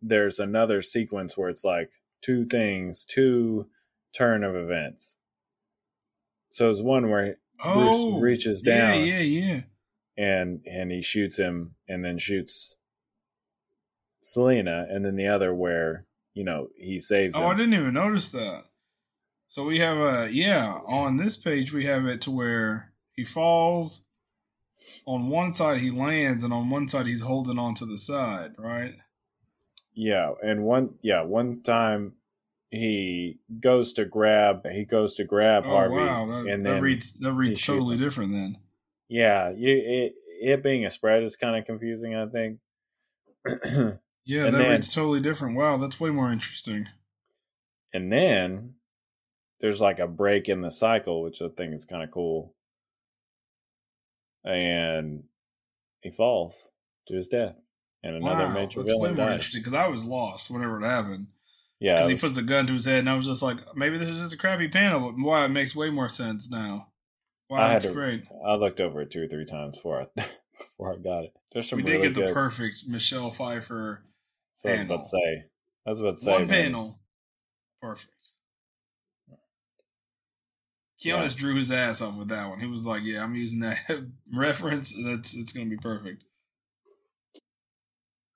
[0.03, 1.91] there's another sequence where it's like
[2.23, 3.67] two things, two
[4.17, 5.19] turn of events.
[6.51, 9.61] So it's one where Oh, Bruce reaches yeah, down yeah, yeah.
[10.19, 12.77] and and he shoots him, and then shoots
[14.23, 17.47] Selina, and then the other where you know he saves Oh, him.
[17.49, 18.65] I didn't even notice that.
[19.49, 24.07] So we have a yeah on this page we have it to where he falls.
[25.07, 28.53] On one side he lands, and on one side he's holding on to the side,
[28.59, 28.95] right?
[29.99, 32.13] Yeah, and one yeah, one time
[32.71, 37.15] he goes to grab he goes to grab Oh Harvey wow, that, and that reads
[37.21, 38.59] that reads totally different then.
[39.09, 42.59] yeah, you it it being a spread is kind of confusing, I think.
[44.29, 45.57] Yeah, And that then- reads totally different.
[45.57, 46.89] Wow, that's way more interesting.
[47.95, 48.75] and then
[49.61, 52.53] there's like a break in the cycle, which I think is kind of cool.
[54.45, 55.25] And
[56.01, 56.69] he falls
[57.07, 57.55] to his death.
[58.07, 59.33] And another wow, major that's way more dies.
[59.35, 61.27] interesting because I was lost whenever it happened.
[61.81, 63.99] Yeah, Because he puts the gun to his head, and I was just like, maybe
[63.99, 66.89] this is just a crappy panel, but wow, it makes way more sense now.
[67.51, 68.25] Wow, that's to- great.
[68.47, 70.07] I looked over it two or three times before I
[70.59, 71.33] before I got it.
[71.53, 74.03] There's some We did really get the perfect Michelle Pfeiffer
[74.55, 75.03] so I was about panel.
[75.03, 75.45] to say.
[75.87, 76.99] I was about to say one man, panel.
[77.83, 78.31] Perfect.
[81.03, 82.59] Quinones drew his ass off with that one.
[82.59, 83.79] He was like, "Yeah, I'm using that
[84.33, 84.97] reference.
[85.05, 86.25] That's it's gonna be perfect."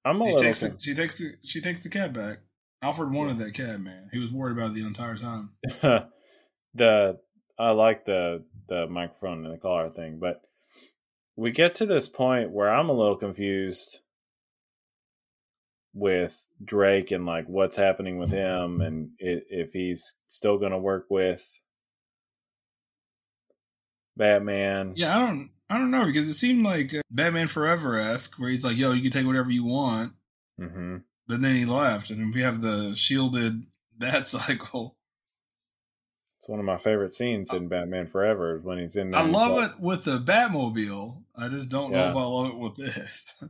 [0.05, 0.43] I'm a She little.
[0.43, 2.39] takes the she takes the she takes the cat back.
[2.83, 4.09] Alfred wanted that cat, man.
[4.13, 5.51] He was worried about it the entire time.
[6.75, 7.19] the
[7.59, 10.41] I like the the microphone and the collar thing, but
[11.37, 14.01] we get to this point where I'm a little confused
[15.93, 20.79] with Drake and like what's happening with him and i if he's still going to
[20.79, 21.61] work with
[24.17, 24.93] Batman.
[24.97, 28.51] Yeah, I don't I don't know because it seemed like uh, Batman Forever esque, where
[28.51, 30.13] he's like, "Yo, you can take whatever you want,"
[30.59, 30.99] hmm
[31.29, 33.67] but then he left, and we have the shielded
[33.99, 34.97] Bat Cycle.
[36.39, 39.21] It's one of my favorite scenes in Batman Forever is when he's in there.
[39.21, 41.23] I love like- it with the Batmobile.
[41.37, 43.35] I just don't know if I love it with this.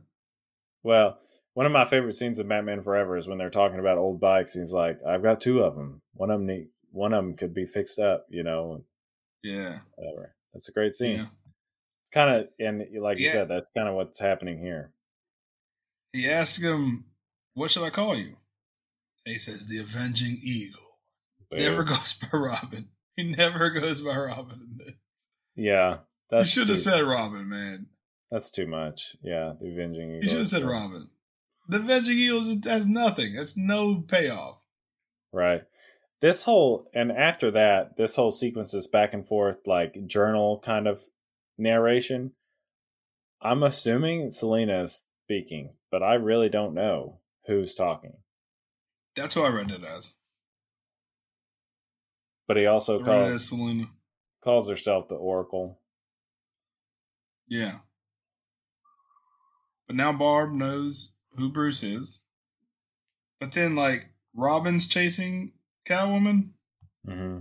[0.83, 1.19] Well,
[1.53, 4.55] one of my favorite scenes in Batman Forever is when they're talking about old bikes.
[4.55, 6.01] He's like, "I've got two of them.
[6.13, 8.83] One of them, need, one of them could be fixed up, you know,
[9.43, 11.19] yeah, whatever." That's a great scene.
[11.19, 11.25] yeah.
[12.13, 14.91] Kind of, and like you said, that's kind of what's happening here.
[16.13, 17.05] He asks him,
[17.53, 18.35] "What should I call you?"
[19.25, 20.99] And he says, "The Avenging Eagle."
[21.51, 22.89] Never goes by Robin.
[23.15, 24.93] He never goes by Robin in this.
[25.55, 25.97] Yeah,
[26.31, 27.87] You should have said Robin, man.
[28.29, 29.15] that's too much.
[29.21, 30.09] Yeah, the Avenging.
[30.11, 31.09] Eagle you should have said Robin.
[31.67, 33.35] The Avenging Eagle just has nothing.
[33.35, 34.59] That's no payoff.
[35.33, 35.63] Right.
[36.21, 40.87] This whole and after that, this whole sequence is back and forth like journal kind
[40.87, 40.99] of
[41.57, 42.31] narration.
[43.41, 48.13] I'm assuming Selina is speaking, but I really don't know who's talking.
[49.15, 50.15] That's what I read it as.
[52.47, 53.85] But he also I read it as calls Selina.
[54.43, 55.79] calls herself the Oracle.
[57.47, 57.79] Yeah.
[59.87, 62.25] But now Barb knows who Bruce is.
[63.39, 65.53] But then, like, Robin's chasing
[65.85, 66.49] Catwoman?
[67.07, 67.39] Mm-hmm.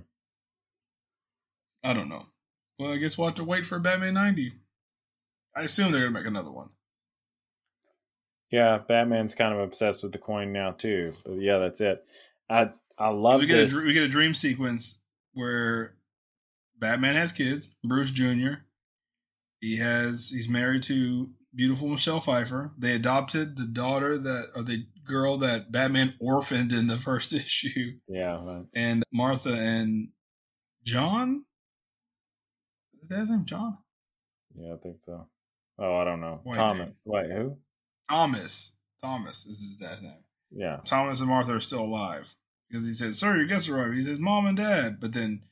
[1.85, 2.27] I don't know.
[2.81, 4.53] Well, I guess we'll have to wait for Batman 90.
[5.55, 6.71] I assume they're going to make another one.
[8.51, 11.13] Yeah, Batman's kind of obsessed with the coin now too.
[11.25, 12.03] But yeah, that's it.
[12.49, 13.73] I I love we get, this.
[13.73, 15.05] dr- we get a dream sequence
[15.35, 15.95] where
[16.79, 18.63] Batman has kids, Bruce Jr.
[19.61, 22.73] He has he's married to beautiful Michelle Pfeiffer.
[22.79, 27.99] They adopted the daughter that or the girl that Batman orphaned in the first issue.
[28.09, 28.65] yeah, right.
[28.75, 30.09] And Martha and
[30.85, 31.45] John?
[33.11, 33.45] That his name?
[33.45, 33.79] John?
[34.55, 35.27] yeah, I think so.
[35.79, 36.41] Oh, I don't know.
[36.45, 36.79] Wait, Thomas.
[36.87, 36.95] man.
[37.05, 37.57] Wait, who?
[38.09, 38.77] Thomas.
[39.03, 40.25] Thomas is his dad's name.
[40.51, 42.35] Yeah, Thomas and Martha are still alive.
[42.69, 43.95] Because he says, Sir, your guests arrived.
[43.95, 44.99] He says, Mom and Dad.
[45.01, 45.43] But then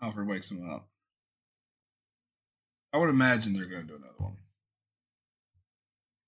[0.00, 0.88] Alfred wakes him up.
[2.92, 4.36] I would imagine they're going to do another one.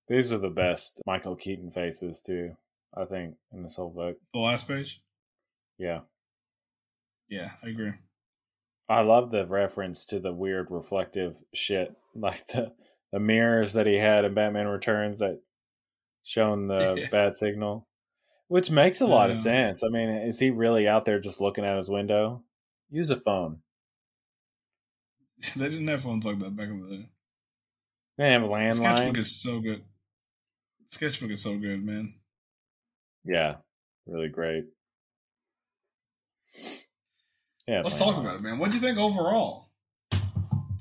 [0.07, 2.55] these are the best Michael Keaton faces too.
[2.95, 4.17] I think in this whole book.
[4.33, 5.01] The last page?
[5.79, 6.01] Yeah.
[7.29, 7.93] Yeah, I agree.
[8.89, 12.73] I love the reference to the weird reflective shit, like the
[13.11, 15.41] the mirrors that he had in Batman Returns that
[16.23, 17.09] shown the Yeah.
[17.09, 17.87] bad signal.
[18.49, 19.83] Which makes a lot of sense.
[19.83, 22.43] I mean, is he really out there just looking out his window?
[22.89, 23.59] Use a phone.
[25.55, 27.09] they didn't have phones like that back in the day.
[28.17, 29.83] They have a Sketchbook is so good.
[30.87, 32.15] Sketchbook is so good, man.
[33.23, 33.57] Yeah,
[34.05, 34.65] really great.
[37.67, 38.59] Yeah, Let's talk about it, man.
[38.59, 39.69] What'd you think overall?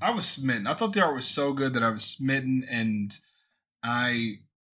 [0.01, 0.67] I was smitten.
[0.67, 3.11] I thought the art was so good that I was smitten, and
[3.83, 4.35] I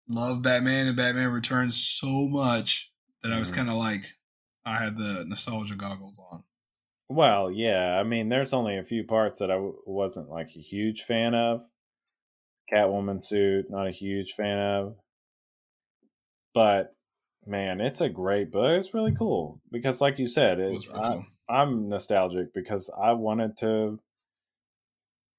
[0.07, 2.91] love Batman and Batman Returns so much
[3.21, 3.55] that I was Mhm.
[3.55, 4.17] kind of like,
[4.65, 6.43] I had the nostalgia goggles on.
[7.09, 7.99] Well, yeah.
[7.99, 11.35] I mean, there's only a few parts that I w- wasn't like a huge fan
[11.35, 11.67] of.
[12.71, 14.97] Catwoman suit, not a huge fan of.
[16.53, 16.95] But
[17.45, 18.77] man, it's a great book.
[18.77, 21.25] It's really cool because, like you said, It it, was really I, cool.
[21.49, 23.99] I'm nostalgic because I wanted to.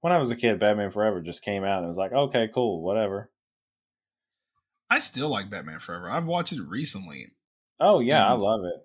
[0.00, 2.48] When I was a kid, Batman Forever just came out and it was like, okay,
[2.52, 3.30] cool, whatever.
[4.88, 6.10] I still like Batman Forever.
[6.10, 7.26] I've watched it recently.
[7.78, 8.82] Oh yeah, I love it.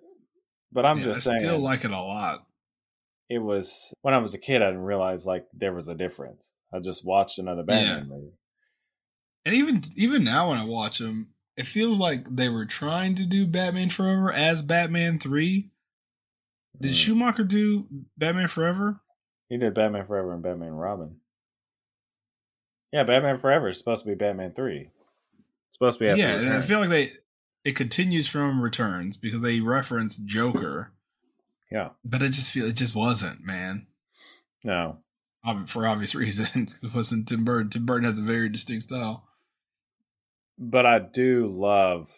[0.72, 2.46] But I'm Yeah, just I saying, still like it a lot.
[3.28, 4.62] it was when I was a kid.
[4.62, 6.52] I didn't realize like there was a difference.
[6.72, 8.32] I just watched another Batman movie.
[9.44, 13.26] And even even now when I watch them, it feels like they were trying to
[13.26, 15.70] do Batman Forever as Batman Three.
[16.80, 16.96] Did Mm.
[16.96, 17.86] Schumacher do
[18.16, 19.00] Batman Forever?
[19.48, 21.20] He did Batman Forever and Batman Robin.
[22.92, 24.90] Yeah, Batman Forever is supposed to be Batman Three.
[25.68, 27.10] It's supposed to be after yeah, and I feel like they
[27.64, 30.92] it continues from Returns because they reference Joker,
[31.70, 31.90] yeah.
[32.04, 33.86] but I just feel it just wasn't man.
[34.64, 34.98] No.
[35.66, 37.70] For obvious reasons, it wasn't Tim Burton.
[37.70, 39.28] Tim Burton has a very distinct style.
[40.58, 42.10] But I do love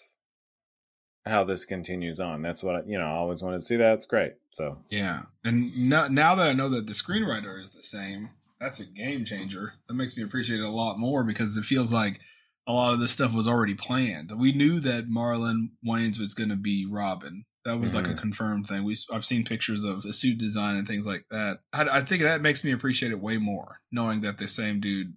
[1.29, 2.43] how this continues on.
[2.43, 3.05] That's what I, you know.
[3.07, 3.95] I always wanted to see that.
[3.95, 4.33] It's great.
[4.53, 8.31] So Yeah, and now now that I know that the screenwriter is the same,
[8.61, 9.75] that's a game changer.
[9.89, 12.21] That makes me appreciate it a lot more because it feels like
[12.67, 14.33] a lot of this stuff was already planned.
[14.37, 17.45] We knew that Marlon Wayans was going to be Robin.
[17.65, 18.19] That was like a Mhm.
[18.21, 18.85] confirmed thing.
[18.85, 21.59] We I've seen pictures of the suit design and things like that.
[21.73, 25.15] I, I think that makes me appreciate it way more, knowing that the same dude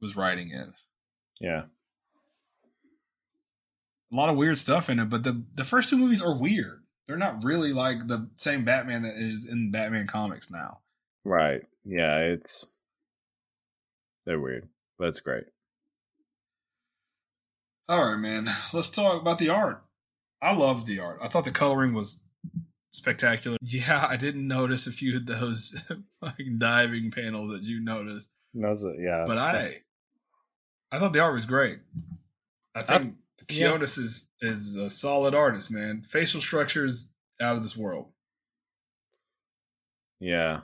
[0.00, 0.68] was writing it.
[1.40, 1.64] yeah,
[4.12, 6.82] A lot of weird stuff in it, but the the first two movies are weird.
[7.08, 10.78] They're not really like the same Batman that is in Batman comics now.
[11.24, 11.62] right.
[11.84, 12.66] Yeah, it's
[14.24, 14.68] they're weird,
[14.98, 15.44] but it's great.
[17.88, 18.46] All right, man.
[18.72, 19.82] Let's talk about the art.
[20.40, 21.18] I love the art.
[21.22, 22.24] I thought the coloring was
[22.92, 23.56] spectacular.
[23.64, 25.90] Yeah, I didn't notice a few of those
[26.20, 29.76] fucking diving panels that you noticed, Those are- yeah, but I,
[30.90, 31.78] I thought the art was great.
[32.74, 33.14] I think
[33.50, 33.68] yeah.
[33.70, 36.02] Quinones is is a solid artist, man.
[36.02, 38.12] Facial structures out of this world.
[40.20, 40.60] Yeah.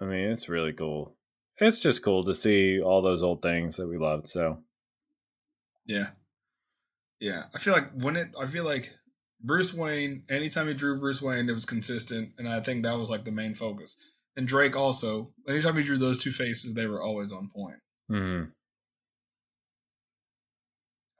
[0.00, 1.16] I mean, it's really cool.
[1.58, 4.28] It's just cool to see all those old things that we loved.
[4.28, 4.62] So,
[5.86, 6.10] Yeah,
[7.18, 7.44] yeah.
[7.54, 8.94] I feel like when it, I feel like
[9.40, 10.22] Bruce Wayne.
[10.30, 13.32] Anytime he drew Bruce Wayne, it was consistent, and I think that was like the
[13.32, 13.98] main focus.
[14.36, 15.32] And Drake also.
[15.48, 17.78] Anytime he drew those two faces, they were always on point.
[18.08, 18.52] mhm.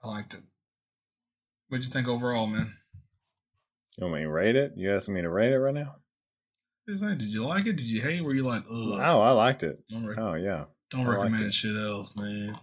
[0.01, 0.43] I liked it.
[1.69, 2.73] What'd you think overall, man?
[3.97, 4.73] you want me to rate it?
[4.75, 5.95] You asking me to rate it right now?
[6.87, 7.75] Just did you like it?
[7.77, 8.19] Did you hate?
[8.19, 8.23] it?
[8.23, 8.99] Were you like, ugh?
[8.99, 9.79] Oh, I liked it.
[9.89, 10.65] Don't, Oh, yeah.
[10.89, 11.53] don't I recommend it.
[11.53, 12.55] shit else, man.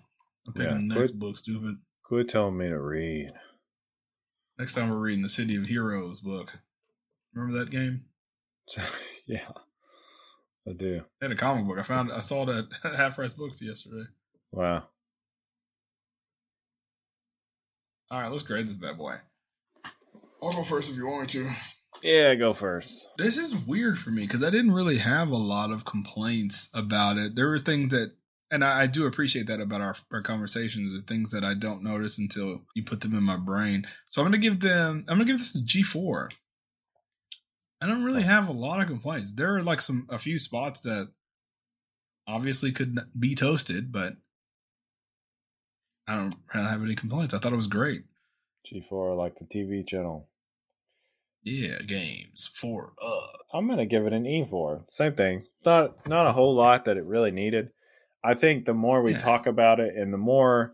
[0.46, 1.76] I'm Yeah, picking the next quit- book, stupid.
[2.04, 3.32] Quit telling me to read.
[4.58, 6.58] Next time we're reading the City of Heroes book.
[7.34, 8.06] Remember that game?
[9.26, 9.46] yeah,
[10.66, 11.02] I do.
[11.20, 11.78] They had a comic book.
[11.78, 12.10] I found.
[12.10, 14.06] I saw it at Half Price Books yesterday.
[14.52, 14.84] Wow.
[18.08, 19.16] All right, let's grade this bad boy.
[20.40, 21.50] I'll go first if you want me to.
[22.02, 23.08] Yeah, go first.
[23.18, 27.16] This is weird for me because I didn't really have a lot of complaints about
[27.16, 27.34] it.
[27.34, 28.12] There were things that,
[28.50, 31.82] and I, I do appreciate that about our, our conversations, are things that I don't
[31.82, 33.86] notice until you put them in my brain.
[34.04, 35.04] So I'm gonna give them.
[35.08, 36.28] I'm gonna give this a G four.
[37.80, 38.26] I don't really oh.
[38.26, 39.32] have a lot of complaints.
[39.32, 41.10] There are like some a few spots that
[42.28, 44.16] obviously could be toasted, but
[46.08, 47.34] I don't really have any complaints.
[47.34, 48.02] I thought it was great.
[48.66, 50.28] G4, like the TV channel.
[51.42, 53.26] Yeah, games for uh
[53.56, 54.84] I'm gonna give it an E4.
[54.90, 55.44] Same thing.
[55.64, 57.70] Not not a whole lot that it really needed.
[58.24, 59.18] I think the more we Yeah.
[59.18, 60.72] talk about it, and the more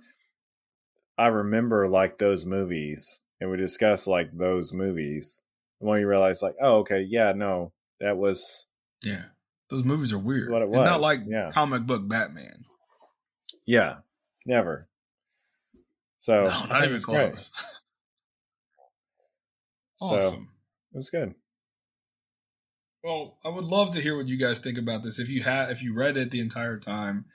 [1.19, 5.43] I remember like those movies, and we discuss like those movies,
[5.79, 8.67] the more you realize like, oh, okay, yeah, no, that was
[9.03, 9.25] Yeah.
[9.69, 10.51] Those movies are weird.
[10.51, 11.51] what it It's not like yeah.
[11.51, 12.65] comic book Batman.
[13.67, 13.99] yeah,
[14.47, 14.89] never.
[16.23, 17.51] So no, not even close.
[19.99, 20.49] So awesome.
[20.93, 21.35] it was good.
[23.05, 25.21] Well, I would love to hear what you guys think about this.
[25.21, 27.27] If you have, if you read it the entire time,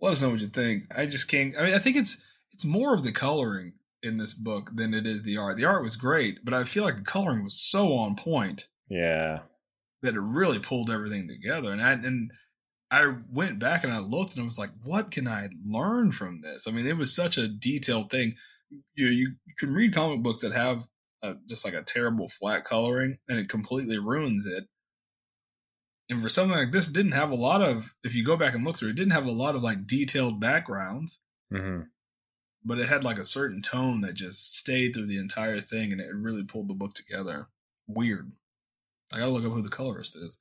[0.00, 0.84] let us know what you think.
[0.96, 1.54] I just can't.
[1.58, 5.06] I mean, I think it's it's more of the coloring in this book than it
[5.06, 5.56] is the art.
[5.58, 9.40] The art was great, but I feel like the coloring was so on point Yeah.
[10.00, 11.70] that it really pulled everything together.
[11.70, 12.30] And I and
[12.90, 16.40] I went back and I looked and I was like, what can I learn from
[16.40, 16.66] this?
[16.66, 18.34] I mean, it was such a detailed thing.
[18.94, 20.82] You know, you can read comic books that have
[21.22, 24.64] uh, just like a terrible flat coloring and it completely ruins it.
[26.08, 27.94] And for something like this, it didn't have a lot of.
[28.02, 30.40] If you go back and look through, it didn't have a lot of like detailed
[30.40, 31.82] backgrounds hmm
[32.64, 36.00] but it had like a certain tone that just stayed through the entire thing and
[36.00, 37.48] it really pulled the book together.
[37.86, 38.32] Weird.
[39.12, 40.40] I gotta look up who the colorist is.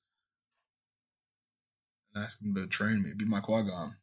[2.13, 3.13] And ask him to train me.
[3.15, 3.95] Be my Qui-Gon.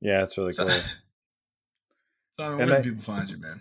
[0.00, 0.72] Yeah, it's really So, cool.
[2.38, 3.60] so I mean, And where I- do people find you, man?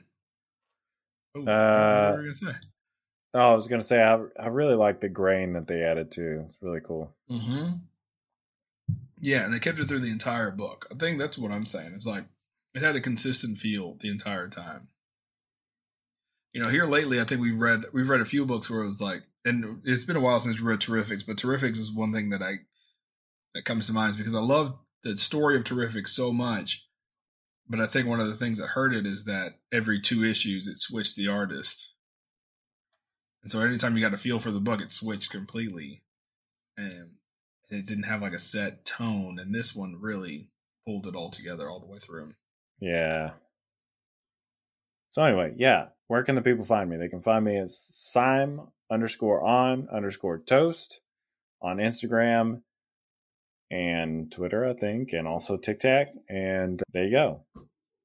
[1.35, 2.59] Oh, Uh, what were you gonna say?
[3.33, 6.45] Oh, I was gonna say I I really like the grain that they added too.
[6.49, 7.15] It's really cool.
[7.29, 7.75] Mm-hmm.
[9.19, 10.87] Yeah, and they kept it through the entire book.
[10.91, 11.93] I think that's what I'm saying.
[11.93, 12.25] It's like
[12.73, 14.87] it had a consistent feel the entire time.
[16.53, 18.85] You know, here lately, I think we've read we've read a few books where it
[18.85, 22.11] was like, and it's been a while since we read Terrifics, but Terrifics is one
[22.11, 22.59] thing that I
[23.53, 26.85] that comes to mind because I love the story of Terrifics so much.
[27.69, 30.67] But I think one of the things that hurt it is that every two issues
[30.67, 31.95] it switched the artist.
[33.41, 36.03] And so anytime you got a feel for the book, it switched completely.
[36.77, 37.11] And
[37.69, 39.37] it didn't have like a set tone.
[39.39, 40.49] And this one really
[40.85, 42.33] pulled it all together all the way through.
[42.79, 43.31] Yeah.
[45.11, 45.87] So anyway, yeah.
[46.07, 46.97] Where can the people find me?
[46.97, 51.01] They can find me as Sime underscore on underscore toast
[51.61, 52.61] on Instagram
[53.69, 56.07] and Twitter, I think, and also TikTok.
[56.29, 57.43] And there you go.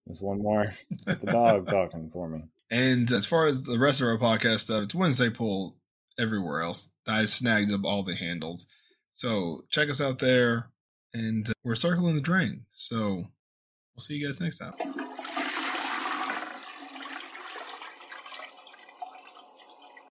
[0.07, 0.67] There's one more
[1.07, 2.43] with the dog talking for me.
[2.71, 5.77] And as far as the rest of our podcast stuff, it's Wednesday Pull
[6.19, 6.91] everywhere else.
[7.07, 8.73] I snagged up all the handles.
[9.11, 10.71] So check us out there.
[11.15, 12.65] And we're circling the drain.
[12.75, 13.29] So
[13.95, 14.73] we'll see you guys next time.